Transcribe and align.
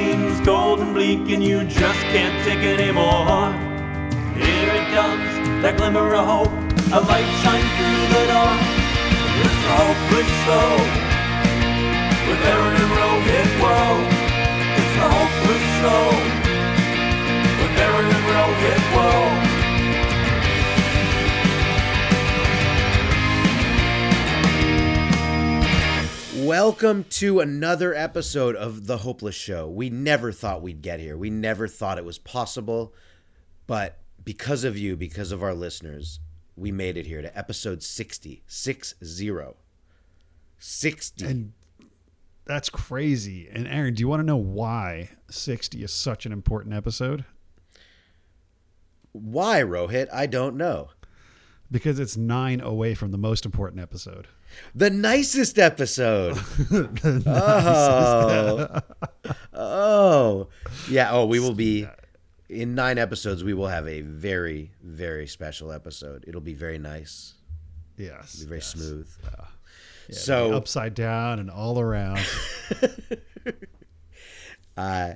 seems 0.00 0.40
cold 0.46 0.80
and 0.80 0.94
bleak 0.94 1.28
and 1.34 1.42
you 1.44 1.64
just 1.64 2.00
can't 2.14 2.36
take 2.44 2.62
anymore. 2.76 3.52
Here 4.44 4.72
it 4.80 4.86
comes, 4.96 5.30
that 5.62 5.74
glimmer 5.76 6.14
of 6.20 6.24
hope. 6.32 6.54
A 6.96 7.00
light 7.10 7.30
shines 7.42 7.70
through 7.76 8.04
the 8.14 8.24
door. 8.32 8.54
It's 9.44 9.58
the 9.64 9.72
hopeless 9.80 10.30
show. 10.44 10.70
With 12.26 12.42
Aaron 12.52 12.74
and 12.82 12.92
Rohit, 12.98 13.50
whoa. 13.62 13.88
It's 14.80 14.94
the 14.98 15.06
hopeless 15.16 15.66
show. 15.80 16.04
With 17.60 17.82
Aaron 17.84 18.08
and 18.16 18.24
Rohit, 18.32 18.82
whoa. 18.94 19.49
Welcome 26.50 27.04
to 27.10 27.38
another 27.38 27.94
episode 27.94 28.56
of 28.56 28.88
The 28.88 28.96
Hopeless 28.96 29.36
Show. 29.36 29.68
We 29.68 29.88
never 29.88 30.32
thought 30.32 30.62
we'd 30.62 30.82
get 30.82 30.98
here. 30.98 31.16
We 31.16 31.30
never 31.30 31.68
thought 31.68 31.96
it 31.96 32.04
was 32.04 32.18
possible. 32.18 32.92
But 33.68 34.00
because 34.24 34.64
of 34.64 34.76
you, 34.76 34.96
because 34.96 35.30
of 35.30 35.44
our 35.44 35.54
listeners, 35.54 36.18
we 36.56 36.72
made 36.72 36.96
it 36.96 37.06
here 37.06 37.22
to 37.22 37.38
episode 37.38 37.84
60. 37.84 38.42
6 38.48 38.94
0. 39.04 39.56
60. 40.58 41.24
And 41.24 41.52
that's 42.46 42.68
crazy. 42.68 43.48
And 43.48 43.68
Aaron, 43.68 43.94
do 43.94 44.00
you 44.00 44.08
want 44.08 44.18
to 44.18 44.26
know 44.26 44.36
why 44.36 45.10
60 45.30 45.84
is 45.84 45.92
such 45.92 46.26
an 46.26 46.32
important 46.32 46.74
episode? 46.74 47.26
Why, 49.12 49.60
Rohit? 49.60 50.08
I 50.12 50.26
don't 50.26 50.56
know. 50.56 50.88
Because 51.70 52.00
it's 52.00 52.16
nine 52.16 52.60
away 52.60 52.96
from 52.96 53.12
the 53.12 53.18
most 53.18 53.46
important 53.46 53.80
episode. 53.80 54.26
The 54.74 54.90
nicest 54.90 55.58
episode. 55.58 56.38
oh. 57.26 58.80
oh. 59.54 60.48
Yeah. 60.88 61.10
Oh, 61.12 61.26
we 61.26 61.40
will 61.40 61.54
be 61.54 61.86
in 62.48 62.74
nine 62.74 62.98
episodes. 62.98 63.44
We 63.44 63.54
will 63.54 63.68
have 63.68 63.86
a 63.86 64.00
very, 64.02 64.72
very 64.82 65.26
special 65.26 65.72
episode. 65.72 66.24
It'll 66.26 66.40
be 66.40 66.54
very 66.54 66.78
nice. 66.78 67.34
Yes. 67.96 68.36
Be 68.36 68.46
very 68.46 68.58
yes. 68.58 68.66
smooth. 68.68 69.08
Yeah, 70.08 70.16
so 70.16 70.52
upside 70.54 70.94
down 70.94 71.38
and 71.38 71.50
all 71.50 71.78
around. 71.78 72.20
uh, 74.76 75.14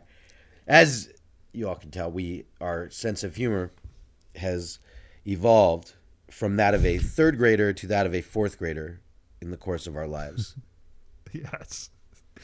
as 0.67 1.13
you 1.53 1.69
all 1.69 1.75
can 1.75 1.91
tell, 1.91 2.11
we 2.11 2.45
our 2.61 2.91
sense 2.91 3.25
of 3.25 3.37
humor 3.37 3.73
has 4.37 4.79
evolved 5.27 5.95
from 6.31 6.57
that 6.57 6.75
of 6.75 6.85
a 6.85 6.99
third 6.99 7.39
grader 7.39 7.73
to 7.73 7.87
that 7.87 8.07
of 8.07 8.15
a 8.15 8.21
fourth 8.21 8.59
grader 8.59 9.01
in 9.41 9.51
the 9.51 9.57
course 9.57 9.87
of 9.87 9.97
our 9.97 10.07
lives. 10.07 10.55
yes. 11.33 11.91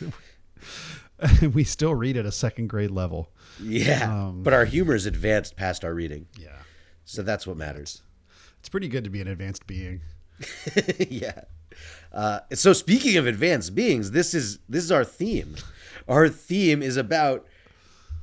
we 1.52 1.64
still 1.64 1.94
read 1.94 2.16
at 2.16 2.26
a 2.26 2.32
second 2.32 2.68
grade 2.68 2.90
level. 2.90 3.30
Yeah. 3.62 4.26
Um, 4.26 4.42
but 4.42 4.52
our 4.52 4.64
humor's 4.64 5.06
advanced 5.06 5.56
past 5.56 5.84
our 5.84 5.94
reading. 5.94 6.26
Yeah. 6.38 6.56
So 7.04 7.22
that's 7.22 7.46
what 7.46 7.56
matters. 7.56 8.02
It's 8.58 8.68
pretty 8.68 8.88
good 8.88 9.04
to 9.04 9.10
be 9.10 9.20
an 9.20 9.28
advanced 9.28 9.66
being. 9.66 10.02
yeah. 11.08 11.42
Uh, 12.12 12.40
so 12.52 12.72
speaking 12.72 13.16
of 13.16 13.26
advanced 13.26 13.74
beings, 13.74 14.10
this 14.10 14.34
is 14.34 14.58
this 14.68 14.84
is 14.84 14.92
our 14.92 15.04
theme. 15.04 15.56
Our 16.08 16.28
theme 16.28 16.82
is 16.82 16.96
about 16.96 17.46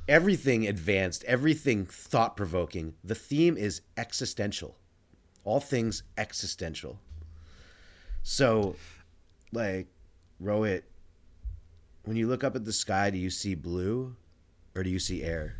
everything 0.08 0.66
advanced, 0.66 1.24
everything 1.24 1.86
thought 1.86 2.36
provoking. 2.36 2.94
The 3.04 3.14
theme 3.14 3.56
is 3.56 3.82
existential. 3.96 4.76
All 5.44 5.60
things 5.60 6.02
existential. 6.16 7.00
So, 8.30 8.76
like, 9.52 9.86
Rohit, 10.40 10.82
when 12.04 12.18
you 12.18 12.28
look 12.28 12.44
up 12.44 12.54
at 12.54 12.66
the 12.66 12.74
sky, 12.74 13.08
do 13.08 13.16
you 13.16 13.30
see 13.30 13.54
blue 13.54 14.16
or 14.74 14.82
do 14.82 14.90
you 14.90 14.98
see 14.98 15.22
air? 15.22 15.56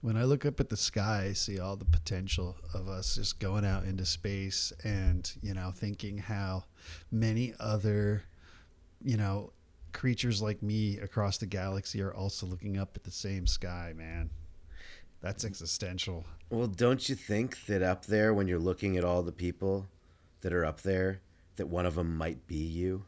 When 0.00 0.16
I 0.16 0.24
look 0.24 0.46
up 0.46 0.60
at 0.60 0.70
the 0.70 0.78
sky, 0.78 1.26
I 1.28 1.32
see 1.34 1.60
all 1.60 1.76
the 1.76 1.84
potential 1.84 2.56
of 2.72 2.88
us 2.88 3.16
just 3.16 3.38
going 3.38 3.66
out 3.66 3.84
into 3.84 4.06
space 4.06 4.72
and, 4.82 5.30
you 5.42 5.52
know, 5.52 5.72
thinking 5.72 6.16
how 6.16 6.64
many 7.12 7.52
other, 7.60 8.22
you 9.04 9.18
know, 9.18 9.52
creatures 9.92 10.40
like 10.40 10.62
me 10.62 10.98
across 11.00 11.36
the 11.36 11.46
galaxy 11.46 12.00
are 12.00 12.14
also 12.14 12.46
looking 12.46 12.78
up 12.78 12.96
at 12.96 13.04
the 13.04 13.10
same 13.10 13.46
sky, 13.46 13.92
man. 13.94 14.30
That's 15.20 15.44
existential. 15.44 16.24
Well, 16.48 16.66
don't 16.66 17.10
you 17.10 17.14
think 17.14 17.66
that 17.66 17.82
up 17.82 18.06
there, 18.06 18.32
when 18.32 18.48
you're 18.48 18.58
looking 18.58 18.96
at 18.96 19.04
all 19.04 19.22
the 19.22 19.32
people 19.32 19.86
that 20.40 20.54
are 20.54 20.64
up 20.64 20.80
there, 20.80 21.20
that 21.56 21.68
one 21.68 21.86
of 21.86 21.94
them 21.94 22.16
might 22.16 22.46
be 22.46 22.56
you? 22.56 23.04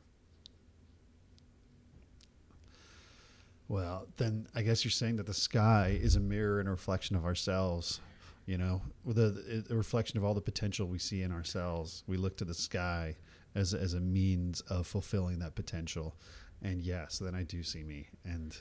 Well, 3.69 4.07
then 4.17 4.49
I 4.55 4.63
guess 4.63 4.85
you're 4.85 4.91
saying 4.91 5.17
that 5.17 5.27
the 5.27 5.35
sky 5.35 5.99
is 6.01 6.17
a 6.17 6.21
mirror 6.21 6.59
and 6.59 6.69
a 6.69 6.73
reflection 6.73 7.17
of 7.17 7.25
ourselves. 7.25 8.01
You 8.47 8.57
know, 8.57 8.81
the, 9.05 9.65
a 9.69 9.75
reflection 9.75 10.17
of 10.17 10.25
all 10.25 10.33
the 10.33 10.41
potential 10.41 10.87
we 10.87 10.99
see 10.99 11.23
in 11.23 11.31
ourselves. 11.31 12.03
We 12.07 12.17
look 12.17 12.39
to 12.39 12.47
the 12.47 12.55
sky 12.55 13.17
as 13.55 13.75
as 13.75 13.93
a 13.93 14.01
means 14.01 14.63
of 14.63 14.87
fulfilling 14.87 15.39
that 15.41 15.55
potential. 15.55 16.17
And 16.63 16.81
yes, 16.81 17.19
then 17.19 17.35
I 17.35 17.43
do 17.43 17.63
see 17.63 17.85
me. 17.85 18.09
And 18.25 18.57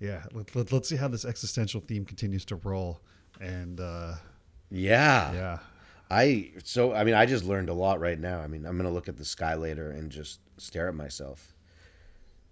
yeah, 0.00 0.24
let, 0.32 0.56
let, 0.56 0.72
let's 0.72 0.88
see 0.88 0.96
how 0.96 1.08
this 1.08 1.26
existential 1.26 1.80
theme 1.80 2.06
continues 2.06 2.44
to 2.46 2.56
roll. 2.56 3.02
And 3.38 3.80
uh, 3.80 4.14
yeah, 4.70 5.32
yeah. 5.32 5.58
I 6.12 6.50
so 6.62 6.92
I 6.92 7.04
mean 7.04 7.14
I 7.14 7.24
just 7.24 7.44
learned 7.44 7.70
a 7.70 7.74
lot 7.74 7.98
right 7.98 8.18
now. 8.18 8.40
I 8.40 8.46
mean 8.46 8.66
I'm 8.66 8.76
gonna 8.76 8.90
look 8.90 9.08
at 9.08 9.16
the 9.16 9.24
sky 9.24 9.54
later 9.54 9.90
and 9.90 10.10
just 10.10 10.40
stare 10.58 10.88
at 10.88 10.94
myself. 10.94 11.54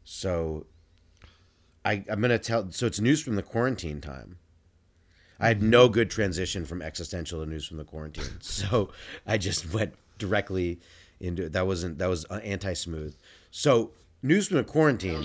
So 0.02 0.66
I 1.84 2.02
I'm 2.08 2.22
gonna 2.22 2.38
tell. 2.38 2.70
So 2.72 2.86
it's 2.86 3.00
news 3.00 3.22
from 3.22 3.36
the 3.36 3.42
quarantine 3.42 4.00
time. 4.00 4.38
I 5.38 5.48
had 5.48 5.62
no 5.62 5.84
mm-hmm. 5.84 5.92
good 5.92 6.10
transition 6.10 6.64
from 6.64 6.80
existential 6.80 7.44
to 7.44 7.48
news 7.48 7.66
from 7.66 7.76
the 7.76 7.84
quarantine, 7.84 8.24
so 8.40 8.92
I 9.26 9.36
just 9.36 9.72
went 9.72 9.94
directly 10.18 10.80
into 11.20 11.50
that. 11.50 11.66
wasn't 11.66 11.98
that 11.98 12.08
was 12.08 12.24
uh, 12.30 12.40
anti 12.42 12.72
smooth. 12.72 13.14
So 13.50 13.92
news 14.22 14.48
from 14.48 14.56
the 14.56 14.64
quarantine. 14.64 15.20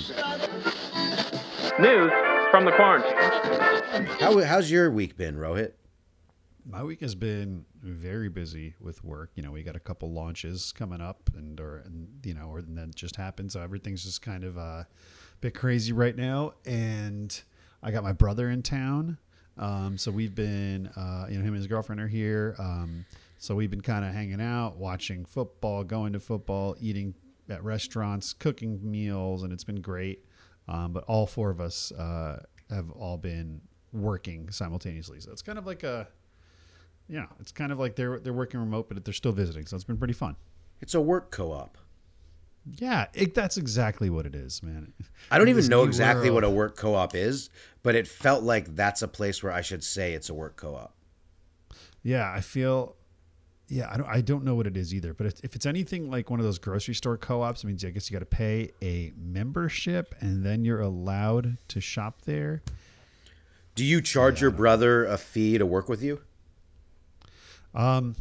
News 1.80 2.12
from 2.52 2.66
the 2.66 2.74
quarantine. 2.76 4.06
How 4.20 4.38
how's 4.42 4.70
your 4.70 4.92
week 4.92 5.16
been, 5.16 5.38
Rohit? 5.38 5.72
my 6.66 6.84
week 6.84 7.02
has 7.02 7.16
been 7.16 7.66
very 7.86 8.30
busy 8.30 8.76
with 8.80 9.04
work. 9.04 9.32
You 9.36 9.44
know, 9.44 9.52
we 9.52 9.64
got 9.64 9.76
a 9.76 9.80
couple 9.80 10.12
launches 10.12 10.72
coming 10.72 11.02
up, 11.02 11.30
and 11.36 11.60
or 11.60 11.78
and 11.86 12.08
you 12.24 12.34
know, 12.34 12.48
or 12.48 12.60
and 12.60 12.78
that 12.78 12.96
just 12.96 13.16
happened. 13.16 13.52
So 13.52 13.62
everything's 13.62 14.04
just 14.04 14.22
kind 14.22 14.44
of 14.44 14.58
uh, 14.58 14.62
a 14.62 14.88
bit 15.42 15.54
crazy 15.54 15.94
right 15.94 16.16
now. 16.16 16.54
And 16.66 17.40
I 17.82 17.92
got 17.92 18.04
my 18.04 18.14
brother 18.14 18.50
in 18.50 18.62
town, 18.64 19.18
um, 19.58 19.98
so 19.98 20.12
we've 20.12 20.36
been, 20.36 20.88
uh, 20.88 21.28
you 21.30 21.38
know, 21.38 21.42
him 21.42 21.54
and 21.54 21.58
his 21.58 21.68
girlfriend 21.68 22.02
are 22.02 22.08
here. 22.08 22.56
Um, 22.60 23.06
so 23.38 23.56
we've 23.56 23.70
been 23.70 23.82
kind 23.82 24.04
of 24.04 24.14
hanging 24.14 24.42
out, 24.42 24.78
watching 24.78 25.26
football, 25.26 25.84
going 25.84 26.14
to 26.14 26.20
football, 26.20 26.76
eating 26.80 27.16
at 27.50 27.64
restaurants, 27.64 28.34
cooking 28.34 28.80
meals, 28.82 29.44
and 29.44 29.54
it's 29.54 29.64
been 29.64 29.82
great. 29.82 30.26
Um, 30.68 30.94
but 30.94 31.04
all 31.06 31.28
four 31.28 31.52
of 31.52 31.62
us 31.62 31.92
uh, 31.92 32.42
have 32.70 32.90
all 32.92 33.18
been 33.18 33.62
working 33.94 34.50
simultaneously. 34.52 35.20
So 35.20 35.32
it's 35.32 35.42
kind 35.42 35.58
of 35.60 35.66
like 35.66 35.84
a 35.84 36.08
yeah, 37.08 37.26
it's 37.40 37.52
kind 37.52 37.72
of 37.72 37.80
like 37.80 37.96
they're 37.96 38.20
they're 38.20 38.34
working 38.34 38.60
remote, 38.60 38.90
but 38.90 39.04
they're 39.04 39.14
still 39.14 39.32
visiting, 39.32 39.66
so 39.66 39.76
it's 39.76 39.84
been 39.84 39.98
pretty 39.98 40.14
fun. 40.14 40.36
It's 40.82 40.96
a 40.96 41.02
work 41.02 41.32
co-op. 41.32 41.78
Yeah, 42.66 43.06
it, 43.14 43.36
that's 43.36 43.58
exactly 43.58 44.10
what 44.10 44.26
it 44.26 44.34
is, 44.34 44.64
man. 44.64 44.94
I 45.30 45.38
don't 45.38 45.50
even 45.50 45.68
know 45.68 45.84
exactly 45.84 46.32
world. 46.32 46.36
what 46.36 46.44
a 46.46 46.50
work 46.50 46.76
co-op 46.76 47.14
is, 47.16 47.50
but 47.84 47.96
it 47.96 48.08
felt 48.08 48.44
like 48.44 48.76
that's 48.76 49.04
a 49.04 49.08
place 49.08 49.44
where 49.44 49.52
I 49.52 49.62
should 49.62 49.84
say 49.84 50.14
it's 50.14 50.30
a 50.30 50.34
work 50.34 50.56
co-op. 50.56 50.96
Yeah, 52.02 52.32
I 52.32 52.42
feel. 52.42 52.96
Yeah, 53.68 53.90
I 53.92 53.98
don't. 53.98 54.08
I 54.08 54.22
don't 54.22 54.44
know 54.44 54.56
what 54.56 54.66
it 54.66 54.78
is 54.78 54.94
either. 54.94 55.14
But 55.14 55.28
if, 55.28 55.44
if 55.44 55.56
it's 55.56 55.66
anything 55.68 56.10
like 56.10 56.30
one 56.32 56.40
of 56.40 56.46
those 56.46 56.58
grocery 56.58 56.96
store 56.96 57.18
co-ops, 57.18 57.64
I 57.64 57.68
mean, 57.68 57.78
I 57.86 57.90
guess 57.90 58.10
you 58.10 58.16
got 58.16 58.20
to 58.20 58.26
pay 58.26 58.72
a 58.82 59.14
membership, 59.16 60.16
and 60.20 60.44
then 60.44 60.66
you're 60.66 60.82
allowed 60.82 61.58
to 61.68 61.82
shop 61.82 62.24
there. 62.24 62.64
Do 63.76 63.84
you 63.84 64.02
charge 64.02 64.40
yeah, 64.40 64.46
your 64.46 64.52
brother 64.52 65.06
a 65.06 65.18
fee 65.18 65.58
to 65.60 65.66
work 65.66 65.88
with 65.88 66.02
you? 66.02 66.22
Um, 67.76 68.16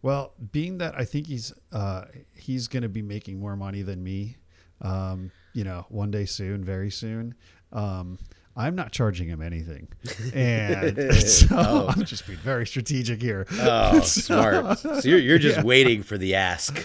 well, 0.00 0.32
being 0.50 0.78
that 0.78 0.94
I 0.98 1.04
think 1.04 1.26
he's 1.26 1.52
uh, 1.72 2.04
he's 2.36 2.68
going 2.68 2.82
to 2.82 2.88
be 2.88 3.02
making 3.02 3.38
more 3.38 3.56
money 3.56 3.82
than 3.82 4.02
me, 4.02 4.36
um, 4.80 5.30
you 5.52 5.64
know, 5.64 5.86
one 5.88 6.10
day 6.10 6.24
soon, 6.24 6.64
very 6.64 6.90
soon. 6.90 7.34
Um, 7.72 8.18
I'm 8.54 8.74
not 8.74 8.92
charging 8.92 9.28
him 9.28 9.40
anything, 9.40 9.88
and 10.34 11.14
so 11.26 11.46
oh. 11.52 11.86
I'm 11.96 12.04
just 12.04 12.26
being 12.26 12.38
very 12.38 12.66
strategic 12.66 13.22
here. 13.22 13.46
Oh, 13.52 14.00
so, 14.00 14.22
smart! 14.22 14.78
So 14.78 15.00
you're 15.04 15.18
you're 15.18 15.38
just 15.38 15.58
yeah. 15.58 15.64
waiting 15.64 16.02
for 16.02 16.18
the 16.18 16.34
ask. 16.34 16.84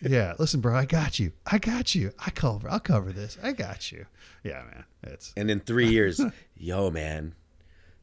Yeah, 0.00 0.34
listen, 0.38 0.60
bro, 0.60 0.76
I 0.76 0.84
got 0.84 1.18
you. 1.18 1.32
I 1.46 1.58
got 1.58 1.94
you. 1.94 2.12
I 2.18 2.30
cover. 2.30 2.68
I'll 2.68 2.80
cover 2.80 3.12
this. 3.12 3.38
I 3.42 3.52
got 3.52 3.90
you. 3.90 4.06
Yeah, 4.44 4.62
man. 4.64 4.84
It's 5.04 5.32
and 5.36 5.50
in 5.50 5.60
three 5.60 5.88
years, 5.88 6.20
yo, 6.56 6.90
man, 6.90 7.34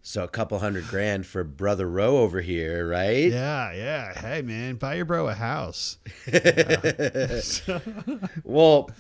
So 0.06 0.26
a 0.26 0.28
couple 0.28 0.60
hundred 0.60 0.90
grand 0.90 1.26
for 1.26 1.46
brother 1.46 1.88
Roe 1.88 2.18
over 2.18 2.42
here, 2.42 2.86
right? 2.86 3.32
Yeah, 3.32 3.72
yeah. 3.72 4.14
Hey, 4.14 4.42
man, 4.42 4.76
buy 4.76 4.96
your 4.96 5.06
bro 5.06 5.30
a 5.30 5.34
house. 5.34 5.98
Well, 8.44 8.92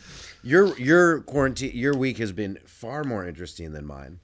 your 0.43 0.77
your 0.77 1.19
quarantine 1.21 1.71
your 1.75 1.93
week 1.93 2.19
has 2.19 2.31
been 2.31 2.57
far 2.65 3.03
more 3.03 3.27
interesting 3.27 3.73
than 3.73 3.85
mine. 3.85 4.21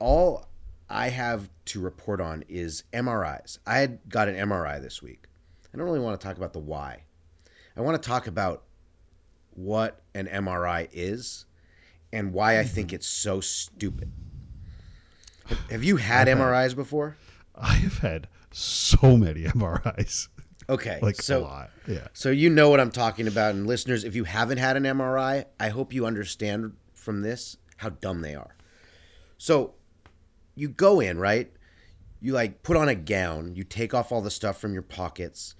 All 0.00 0.48
I 0.90 1.10
have 1.10 1.48
to 1.66 1.80
report 1.80 2.20
on 2.20 2.42
is 2.48 2.82
MRIs. 2.92 3.58
I 3.64 3.78
had 3.78 4.00
got 4.08 4.28
an 4.28 4.34
MRI 4.34 4.82
this 4.82 5.00
week. 5.00 5.26
I 5.72 5.78
don't 5.78 5.86
really 5.86 6.00
want 6.00 6.20
to 6.20 6.26
talk 6.26 6.36
about 6.36 6.52
the 6.52 6.58
why. 6.58 7.04
I 7.76 7.80
want 7.80 8.02
to 8.02 8.08
talk 8.08 8.26
about 8.26 8.64
what 9.54 10.00
an 10.16 10.26
MRI 10.26 10.88
is 10.92 11.46
and 12.12 12.32
why 12.32 12.58
I 12.58 12.64
think 12.64 12.88
mm-hmm. 12.88 12.96
it's 12.96 13.06
so 13.06 13.40
stupid. 13.40 14.10
Have 15.70 15.84
you 15.84 15.96
had 15.96 16.28
MRIs 16.28 16.74
before? 16.74 17.16
I 17.54 17.74
have 17.74 17.98
had 17.98 18.28
so 18.50 19.16
many 19.16 19.42
MRIs, 19.44 20.28
Okay, 20.68 20.98
like 21.00 21.16
so 21.16 21.40
a 21.40 21.42
lot. 21.42 21.70
Yeah. 21.86 22.08
So 22.12 22.30
you 22.30 22.50
know 22.50 22.68
what 22.70 22.80
I'm 22.80 22.90
talking 22.90 23.28
about, 23.28 23.54
and 23.54 23.66
listeners, 23.66 24.02
if 24.04 24.16
you 24.16 24.24
haven't 24.24 24.58
had 24.58 24.76
an 24.76 24.82
MRI, 24.82 25.44
I 25.60 25.68
hope 25.68 25.92
you 25.92 26.06
understand 26.06 26.72
from 26.94 27.22
this 27.22 27.56
how 27.76 27.90
dumb 27.90 28.20
they 28.22 28.34
are. 28.34 28.56
So 29.38 29.74
you 30.54 30.68
go 30.68 30.98
in, 30.98 31.18
right? 31.18 31.52
You 32.20 32.32
like 32.32 32.62
put 32.62 32.76
on 32.76 32.88
a 32.88 32.94
gown, 32.94 33.54
you 33.54 33.62
take 33.62 33.94
off 33.94 34.10
all 34.10 34.22
the 34.22 34.30
stuff 34.30 34.58
from 34.58 34.72
your 34.72 34.82
pockets. 34.82 35.54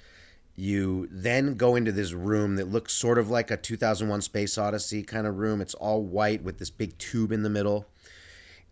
You 0.56 1.06
then 1.10 1.54
go 1.54 1.76
into 1.76 1.92
this 1.92 2.12
room 2.12 2.56
that 2.56 2.68
looks 2.68 2.94
sort 2.94 3.18
of 3.18 3.28
like 3.28 3.50
a 3.50 3.58
2001 3.58 4.22
Space 4.22 4.56
Odyssey 4.56 5.02
kind 5.02 5.26
of 5.26 5.36
room. 5.36 5.60
It's 5.60 5.74
all 5.74 6.02
white 6.02 6.42
with 6.42 6.58
this 6.58 6.70
big 6.70 6.96
tube 6.98 7.30
in 7.30 7.42
the 7.42 7.50
middle. 7.50 7.86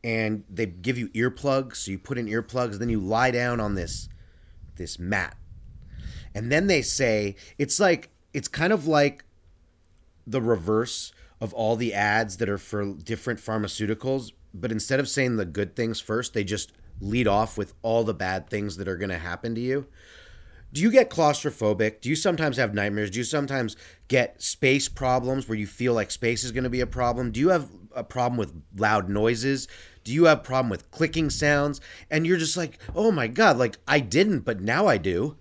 And 0.05 0.45
they 0.49 0.67
give 0.67 0.99
you 0.99 1.09
earplugs, 1.09 1.77
so 1.77 1.91
you 1.91 1.99
put 1.99 2.19
in 2.19 2.27
earplugs, 2.27 2.79
then 2.79 2.91
you 2.91 3.01
lie 3.01 3.33
down 3.33 3.59
on 3.59 3.75
this 3.75 4.09
this 4.77 4.99
mat. 4.99 5.37
And 6.35 6.53
then 6.53 6.67
they 6.67 6.83
say 6.83 7.35
it's 7.59 7.81
like 7.81 8.11
it's 8.33 8.49
kind 8.49 8.73
of 8.73 8.87
like 8.87 9.25
the 10.27 10.41
reverse 10.41 11.13
of 11.41 11.53
all 11.55 11.75
the 11.75 11.95
ads 11.95 12.37
that 12.37 12.49
are 12.49 12.59
for 12.59 12.95
different 12.95 13.41
pharmaceuticals 13.41 14.31
but 14.53 14.73
instead 14.73 15.01
of 15.01 15.09
saying 15.09 15.37
the 15.37 15.45
good 15.45 15.75
things 15.77 16.01
first 16.01 16.33
they 16.33 16.45
just 16.45 16.73
lead 17.01 17.27
off 17.29 17.59
with 17.59 17.75
all 17.83 18.05
the 18.05 18.15
bad 18.15 18.49
things 18.49 18.77
that 18.77 18.89
are 18.89 18.97
going 18.97 19.11
to 19.11 19.19
happen 19.19 19.55
to 19.55 19.61
you. 19.61 19.87
Do 20.73 20.81
you 20.81 20.91
get 20.91 21.11
claustrophobic? 21.11 22.01
Do 22.01 22.09
you 22.09 22.17
sometimes 22.17 22.57
have 22.57 22.75
nightmares? 22.75 23.11
Do 23.11 23.19
you 23.19 23.25
sometimes 23.25 23.77
get 24.09 24.43
space 24.43 24.89
problems 24.89 25.49
where 25.49 25.57
you 25.57 25.67
feel 25.67 25.95
like 25.95 26.11
space 26.11 26.43
is 26.43 26.51
going 26.51 26.65
to 26.65 26.71
be 26.71 26.81
a 26.81 26.87
problem? 26.87 27.31
Do 27.31 27.39
you 27.39 27.51
have 27.51 27.71
a 27.95 28.03
problem 28.03 28.37
with 28.37 28.53
loud 28.77 29.09
noises 29.09 29.69
do 30.05 30.13
you 30.13 30.25
have 30.25 30.39
a 30.39 30.43
problem 30.43 30.69
with 30.71 30.91
clicking 30.91 31.31
sounds? 31.31 31.81
And 32.11 32.27
you're 32.27 32.37
just 32.37 32.57
like 32.57 32.79
oh 32.95 33.11
my 33.11 33.27
god 33.27 33.59
like 33.59 33.79
i 33.89 34.01
didn't 34.01 34.41
but 34.41 34.61
now 34.61 34.87
i 34.87 34.99
do. 34.99 35.37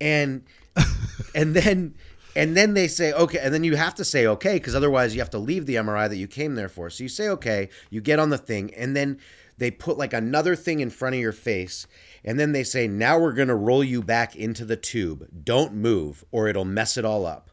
And 0.00 0.44
and 1.34 1.54
then 1.54 1.94
and 2.36 2.56
then 2.56 2.74
they 2.74 2.88
say 2.88 3.12
okay 3.12 3.38
and 3.38 3.54
then 3.54 3.64
you 3.64 3.76
have 3.76 3.94
to 3.94 4.04
say 4.04 4.26
okay 4.26 4.54
because 4.54 4.74
otherwise 4.74 5.14
you 5.14 5.20
have 5.20 5.30
to 5.30 5.38
leave 5.38 5.66
the 5.66 5.76
mri 5.76 6.08
that 6.08 6.16
you 6.16 6.26
came 6.26 6.56
there 6.56 6.68
for. 6.68 6.90
So 6.90 7.04
you 7.04 7.08
say 7.08 7.28
okay 7.28 7.68
you 7.90 8.00
get 8.00 8.18
on 8.18 8.30
the 8.30 8.38
thing 8.38 8.74
and 8.74 8.94
then 8.94 9.18
they 9.56 9.70
put 9.70 9.98
like 9.98 10.12
another 10.12 10.54
thing 10.54 10.80
in 10.80 10.90
front 10.90 11.14
of 11.14 11.20
your 11.20 11.32
face 11.32 11.86
and 12.24 12.38
then 12.38 12.52
they 12.52 12.64
say 12.64 12.86
now 12.86 13.18
we're 13.18 13.32
going 13.32 13.48
to 13.48 13.54
roll 13.54 13.82
you 13.82 14.02
back 14.02 14.36
into 14.36 14.64
the 14.64 14.76
tube. 14.76 15.28
Don't 15.44 15.74
move 15.74 16.24
or 16.30 16.48
it'll 16.48 16.64
mess 16.64 16.96
it 16.96 17.04
all 17.04 17.26
up. 17.26 17.50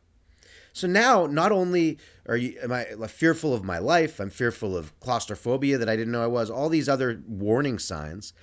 So 0.74 0.88
now 0.88 1.26
not 1.26 1.52
only 1.52 1.98
are 2.28 2.38
you 2.38 2.58
am 2.62 2.72
i 2.72 2.86
fearful 3.08 3.54
of 3.54 3.64
my 3.64 3.78
life 3.78 4.20
i'm 4.20 4.30
fearful 4.30 4.76
of 4.76 4.98
claustrophobia 5.00 5.78
that 5.78 5.90
i 5.90 5.96
didn't 5.96 6.12
know 6.12 6.24
i 6.24 6.28
was 6.28 6.50
all 6.50 6.70
these 6.70 6.90
other 6.90 7.22
warning 7.28 7.80
signs 7.80 8.34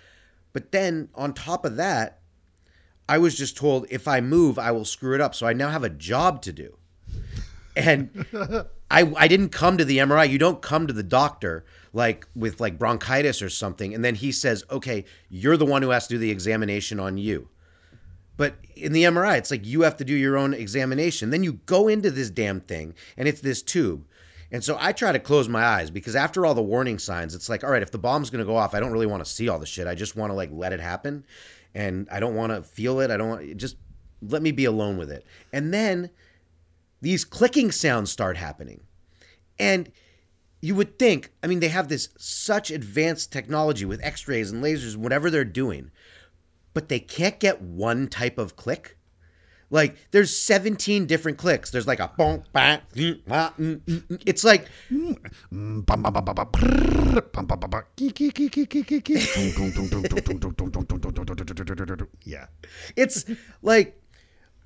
but 0.53 0.73
then 0.73 1.09
on 1.15 1.33
top 1.33 1.65
of 1.65 1.77
that 1.77 2.23
I 3.09 3.19
was 3.19 3.37
just 3.37 3.57
told 3.57 3.87
if 3.91 4.07
I 4.07 4.21
move, 4.21 4.59
I 4.59 4.71
will 4.71 4.85
screw 4.85 5.15
it 5.15 5.21
up. 5.21 5.35
So 5.35 5.47
I 5.47 5.53
now 5.53 5.71
have 5.71 5.85
a 5.85 5.91
job 5.91 6.43
to 6.43 6.53
do. 6.53 6.77
And 7.77 8.27
I, 8.91 9.13
I 9.17 9.29
didn't 9.29 9.51
come 9.51 9.77
to 9.79 9.85
the 9.85 9.99
MRI. 9.99 10.29
You 10.29 10.39
don't 10.39 10.63
come 10.63 10.87
to 10.87 10.93
the 10.93 11.03
doctor 11.03 11.65
like 11.93 12.27
with 12.35 12.61
like 12.61 12.79
bronchitis 12.79 13.43
or 13.43 13.51
something. 13.51 13.95
And 13.95 14.05
then 14.05 14.15
he 14.15 14.33
says, 14.33 14.65
okay, 14.71 15.05
you're 15.29 15.57
the 15.57 15.67
one 15.67 15.83
who 15.83 15.91
has 15.91 16.07
to 16.07 16.15
do 16.15 16.19
the 16.19 16.31
examination 16.31 17.01
on 17.01 17.19
you. 17.19 17.49
But 18.43 18.57
in 18.75 18.93
the 18.93 19.05
MRI, 19.05 19.39
it's 19.39 19.53
like 19.53 19.65
you 19.65 19.83
have 19.83 19.97
to 19.99 20.05
do 20.05 20.17
your 20.17 20.37
own 20.37 20.53
examination. 20.53 21.31
Then 21.31 21.45
you 21.45 21.61
go 21.65 21.87
into 21.87 22.11
this 22.11 22.29
damn 22.29 22.61
thing 22.61 22.93
and 23.17 23.29
it's 23.29 23.41
this 23.41 23.63
tube. 23.63 24.05
And 24.51 24.65
so 24.65 24.77
I 24.81 24.91
try 24.91 25.13
to 25.13 25.21
close 25.21 25.49
my 25.49 25.63
eyes 25.63 25.93
because 25.93 26.17
after 26.17 26.45
all 26.45 26.53
the 26.53 26.61
warning 26.61 26.99
signs, 26.99 27.37
it's 27.37 27.49
like, 27.49 27.63
all 27.63 27.71
right, 27.71 27.85
if 27.85 27.93
the 27.93 27.99
bomb's 27.99 28.31
going 28.31 28.45
to 28.45 28.45
go 28.45 28.57
off, 28.57 28.75
I 28.75 28.81
don't 28.81 28.91
really 28.91 29.07
want 29.07 29.25
to 29.25 29.31
see 29.31 29.49
all 29.49 29.61
the 29.61 29.65
shit. 29.65 29.87
I 29.87 29.95
just 29.95 30.17
want 30.17 30.31
to 30.31 30.35
like 30.35 30.51
let 30.51 30.73
it 30.73 30.81
happen 30.81 31.25
and 31.73 32.09
I 32.11 32.19
don't 32.19 32.35
want 32.35 32.51
to 32.51 32.65
feel 32.65 32.99
it. 32.99 33.13
I 33.13 33.17
don't 33.17 33.29
want 33.29 33.57
just 33.59 33.77
let 34.21 34.43
me 34.43 34.51
be 34.51 34.65
alone 34.65 34.97
with 34.97 35.13
it. 35.13 35.25
And 35.53 35.73
then 35.73 36.11
these 37.01 37.25
clicking 37.25 37.71
sounds 37.71 38.11
start 38.11 38.37
happening. 38.39 38.81
And 39.57 39.93
you 40.61 40.75
would 40.75 40.99
think, 40.99 41.31
I 41.45 41.47
mean, 41.47 41.61
they 41.61 41.69
have 41.69 41.87
this 41.87 42.09
such 42.19 42.73
advanced 42.73 43.31
technology 43.31 43.85
with 43.85 44.03
x-rays 44.03 44.51
and 44.51 44.65
lasers, 44.65 44.97
whatever 44.97 45.31
they're 45.31 45.45
doing, 45.45 45.93
but 46.75 46.89
they 46.89 47.01
can't 47.01 47.39
get 47.39 47.61
one 47.61 48.09
type 48.09 48.39
of 48.39 48.57
click. 48.57 48.97
Like 49.71 49.97
there's 50.11 50.37
17 50.37 51.07
different 51.07 51.39
clicks. 51.39 51.71
There's 51.71 51.87
like 51.87 51.99
a 51.99 52.13
bonk, 52.19 52.45
bang, 52.53 52.81
mm, 52.95 53.23
mm, 53.25 53.81
mm, 53.81 54.23
it's 54.27 54.45
like 54.45 54.69
Yeah. 62.23 62.47
it's 62.97 63.25
like 63.63 63.99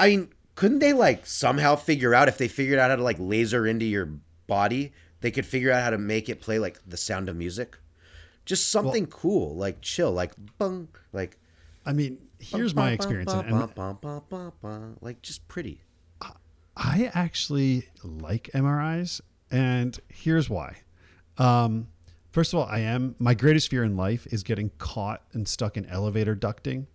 I 0.01 0.09
mean, 0.09 0.29
couldn't 0.57 0.81
they 0.81 0.93
like 0.93 1.25
somehow 1.25 1.77
figure 1.77 2.13
out 2.13 2.29
if 2.29 2.37
they 2.37 2.49
figured 2.49 2.81
out 2.81 2.91
how 2.91 2.97
to 2.97 3.03
like 3.03 3.17
laser 3.21 3.65
into 3.65 3.85
your 3.85 4.07
body, 4.49 4.93
they 5.21 5.31
could 5.31 5.47
figure 5.47 5.71
out 5.71 5.85
how 5.85 5.91
to 5.91 5.99
make 5.99 6.29
it 6.29 6.41
play 6.41 6.59
like 6.59 6.81
the 6.85 6.97
sound 6.97 7.29
of 7.29 7.37
music? 7.37 7.79
Just 8.45 8.71
something 8.71 9.07
cool, 9.07 9.55
like 9.55 9.81
chill, 9.83 10.13
like 10.13 10.33
bung, 10.59 10.89
like 11.13 11.39
I 11.87 11.93
mean, 11.93 12.19
here's 12.41 12.75
my 12.75 12.91
experience. 12.91 13.33
and- 13.47 13.51
like 15.01 15.23
just 15.23 15.47
pretty. 15.49 15.83
I 16.79 17.11
actually 17.15 17.89
like 18.05 18.51
MRIs, 18.53 19.23
and 19.51 19.99
here's 20.09 20.51
why. 20.51 20.77
Um, 21.39 21.89
first 22.33 22.53
of 22.53 22.59
all, 22.59 22.67
I 22.67 22.81
am 22.81 23.15
my 23.19 23.33
greatest 23.33 23.71
fear 23.71 23.83
in 23.83 23.97
life 23.97 24.27
is 24.31 24.43
getting 24.43 24.71
caught 24.77 25.23
and 25.33 25.49
stuck 25.49 25.79
in 25.79 25.87
elevator 25.87 26.37
ducting. 26.37 26.87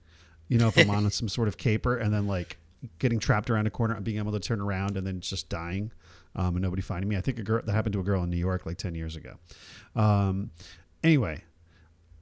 You 0.50 0.60
know, 0.60 0.68
if 0.68 0.78
I'm 0.78 0.90
on 0.92 1.10
some 1.12 1.28
sort 1.30 1.48
of 1.48 1.58
caper 1.58 1.98
and 1.98 2.14
then 2.14 2.28
like 2.28 2.58
getting 3.00 3.18
trapped 3.18 3.50
around 3.50 3.66
a 3.66 3.72
corner 3.72 3.96
and 3.96 4.04
being 4.04 4.18
able 4.20 4.34
to 4.34 4.40
turn 4.40 4.62
around 4.62 4.98
and 4.98 5.08
then 5.08 5.20
just 5.20 5.50
dying 5.50 5.92
um, 6.36 6.56
and 6.56 6.62
nobody 6.62 6.82
finding 6.84 7.08
me. 7.10 7.16
I 7.18 7.22
think 7.22 7.40
a 7.40 7.44
girl 7.44 7.62
that 7.66 7.72
happened 7.72 7.94
to 7.94 8.00
a 8.00 8.04
girl 8.04 8.22
in 8.24 8.30
New 8.30 8.38
York 8.38 8.68
like 8.68 8.78
ten 8.78 8.94
years 8.94 9.16
ago. 9.16 9.38
Um, 9.96 10.52
anyway, 11.04 11.42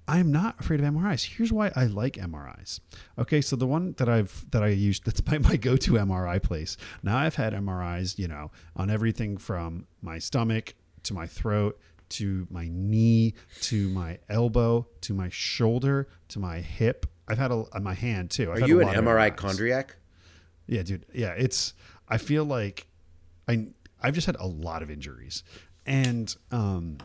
I 0.10 0.18
am 0.18 0.32
not 0.32 0.60
afraid 0.60 0.80
of 0.80 0.92
MRIs. 0.92 1.36
Here's 1.36 1.54
why 1.54 1.72
I 1.76 1.86
like 1.86 2.16
MRIs. 2.16 2.80
Okay, 3.20 3.42
so 3.42 3.56
the 3.56 3.68
one 3.68 3.94
that 3.98 4.10
I've 4.10 4.44
that 4.50 4.64
I 4.64 4.70
use 4.70 5.00
that's 5.06 5.24
my, 5.28 5.38
my 5.38 5.56
go-to 5.56 5.94
MRI 5.94 6.42
place. 6.42 6.78
Now 7.04 7.18
I've 7.18 7.36
had 7.36 7.54
MRIs, 7.54 8.18
you 8.18 8.28
know, 8.28 8.50
on 8.76 8.90
everything 8.90 9.38
from 9.38 9.86
my 10.02 10.18
stomach 10.18 10.74
to 11.04 11.14
my 11.14 11.28
throat 11.28 11.80
to 12.10 12.48
my 12.50 12.68
knee 12.72 13.36
to 13.62 13.88
my 13.90 14.18
elbow 14.30 14.88
to 15.02 15.14
my 15.14 15.30
shoulder 15.30 16.08
to 16.30 16.40
my 16.40 16.60
hip. 16.60 17.06
I've 17.28 17.38
had 17.38 17.52
a 17.52 17.66
on 17.72 17.84
my 17.84 17.94
hand 17.94 18.32
too. 18.32 18.52
I've 18.52 18.64
Are 18.64 18.68
you 18.68 18.82
an 18.82 18.88
MRI 18.88 19.36
chondriac? 19.36 19.92
Yeah, 20.66 20.82
dude. 20.82 21.06
Yeah, 21.14 21.34
it's. 21.38 21.76
I 22.08 22.18
feel 22.18 22.46
like 22.46 22.88
I 23.48 23.68
I've 24.02 24.16
just 24.16 24.26
had 24.26 24.38
a 24.38 24.48
lot 24.48 24.82
of 24.82 24.90
injuries, 24.90 25.44
and 25.86 26.36
um, 26.50 26.98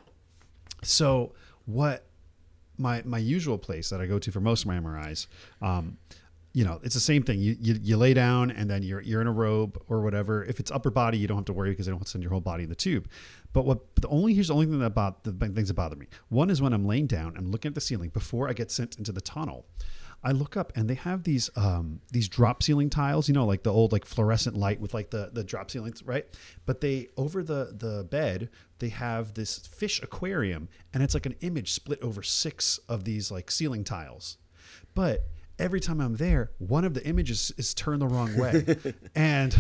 so 0.83 1.35
what 1.67 2.07
my 2.79 3.03
my 3.05 3.19
usual 3.19 3.59
place 3.59 3.91
that 3.91 4.01
I 4.01 4.07
go 4.07 4.19
to 4.19 4.33
for 4.33 4.41
most 4.41 4.63
of 4.63 4.67
my 4.69 4.79
MRIs, 4.79 5.27
um, 5.63 5.99
you 6.55 6.65
know, 6.65 6.81
it's 6.85 6.95
the 6.95 7.01
same 7.01 7.25
thing. 7.25 7.41
You, 7.41 7.57
you 7.61 7.79
you 7.83 7.97
lay 7.97 8.15
down 8.15 8.51
and 8.53 8.71
then 8.71 8.83
you're 8.83 9.01
you're 9.01 9.21
in 9.21 9.27
a 9.27 9.33
robe 9.33 9.77
or 9.89 10.03
whatever. 10.03 10.45
If 10.45 10.61
it's 10.61 10.71
upper 10.71 10.91
body, 10.91 11.19
you 11.19 11.27
don't 11.27 11.39
have 11.39 11.45
to 11.47 11.53
worry 11.53 11.71
because 11.71 11.87
they 11.87 11.93
don't 11.93 12.07
send 12.07 12.23
your 12.23 12.31
whole 12.31 12.41
body 12.41 12.63
in 12.63 12.69
the 12.69 12.77
tube. 12.77 13.09
But 13.53 13.65
what 13.65 13.95
the 13.97 14.09
only 14.09 14.35
here's 14.35 14.49
the 14.49 14.55
only 14.55 14.67
thing 14.67 14.79
that 14.79 14.87
about 14.87 15.25
the 15.25 15.33
things 15.33 15.69
that 15.69 15.75
bother 15.75 15.97
me. 15.97 16.07
One 16.29 16.51
is 16.51 16.63
when 16.63 16.73
I'm 16.73 16.87
laying 16.87 17.09
down, 17.09 17.35
I'm 17.37 17.51
looking 17.51 17.71
at 17.71 17.75
the 17.75 17.81
ceiling 17.81 18.11
before 18.11 18.49
I 18.49 18.53
get 18.53 18.71
sent 18.71 18.99
into 18.99 19.11
the 19.11 19.21
tunnel. 19.21 19.67
I 20.25 20.33
look 20.33 20.57
up 20.57 20.73
and 20.75 20.89
they 20.89 20.95
have 20.95 21.25
these 21.25 21.51
um, 21.55 22.01
these 22.11 22.29
drop 22.29 22.63
ceiling 22.63 22.89
tiles, 22.89 23.29
you 23.29 23.35
know, 23.35 23.45
like 23.45 23.63
the 23.63 23.73
old 23.73 23.93
like 23.93 24.07
fluorescent 24.07 24.57
light 24.57 24.81
with 24.81 24.95
like 24.95 25.11
the 25.11 25.31
the 25.33 25.45
drop 25.45 25.71
ceilings, 25.71 26.03
right? 26.03 26.27
But 26.65 26.81
they 26.81 27.09
over 27.17 27.43
the 27.43 27.75
the 27.77 28.05
bed 28.05 28.49
they 28.79 28.89
have 28.89 29.35
this 29.35 29.59
fish 29.59 30.03
aquarium, 30.03 30.69
and 30.93 31.03
it's 31.03 31.15
like 31.15 31.27
an 31.27 31.37
image 31.41 31.73
split 31.73 32.01
over 32.01 32.23
six 32.23 32.79
of 32.89 33.05
these 33.05 33.31
like 33.31 33.51
ceiling 33.51 33.85
tiles. 33.85 34.39
But 34.95 35.29
every 35.59 35.81
time 35.81 36.01
I'm 36.01 36.17
there, 36.17 36.53
one 36.59 36.85
of 36.85 36.95
the 36.95 37.07
images 37.07 37.53
is 37.59 37.75
turned 37.75 38.01
the 38.01 38.09
wrong 38.09 38.37
way, 38.37 38.77
and 39.15 39.55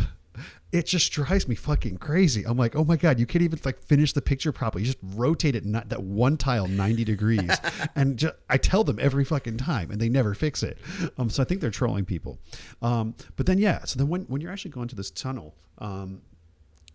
it 0.73 0.87
just 0.87 1.13
drives 1.13 1.47
me 1.47 1.55
fucking 1.55 1.99
crazy. 1.99 2.45
I'm 2.45 2.57
like, 2.57 2.75
oh 2.75 2.85
my 2.85 2.97
god, 2.97 3.19
you 3.19 3.27
can't 3.27 3.43
even 3.43 3.59
like 3.65 3.81
finish 3.81 4.13
the 4.13 4.23
picture 4.23 4.53
properly. 4.53 4.85
You 4.85 4.93
just 4.93 5.17
rotate 5.17 5.55
it 5.55 5.65
not 5.65 5.89
that 5.91 6.03
one 6.03 6.37
tile 6.37 6.67
90 6.67 7.05
degrees, 7.05 7.51
and 7.97 8.19
ju- 8.19 8.33
I 8.49 8.57
tell 8.57 8.85
them 8.85 8.99
every 9.01 9.25
fucking 9.25 9.59
time, 9.59 9.91
and 9.91 10.01
they 10.01 10.09
never 10.09 10.35
fix 10.35 10.63
it. 10.63 10.79
Um, 11.19 11.31
so 11.31 11.43
I 11.43 11.47
think 11.47 11.61
they're 11.61 11.71
trolling 11.71 12.05
people. 12.05 12.39
Um, 12.83 13.15
but 13.37 13.47
then 13.47 13.59
yeah, 13.59 13.85
so 13.85 13.99
then 13.99 14.09
when 14.09 14.23
when 14.23 14.41
you're 14.41 14.53
actually 14.53 14.73
going 14.73 14.89
to 14.89 14.97
this 14.97 15.11
tunnel, 15.11 15.55
um, 15.79 16.23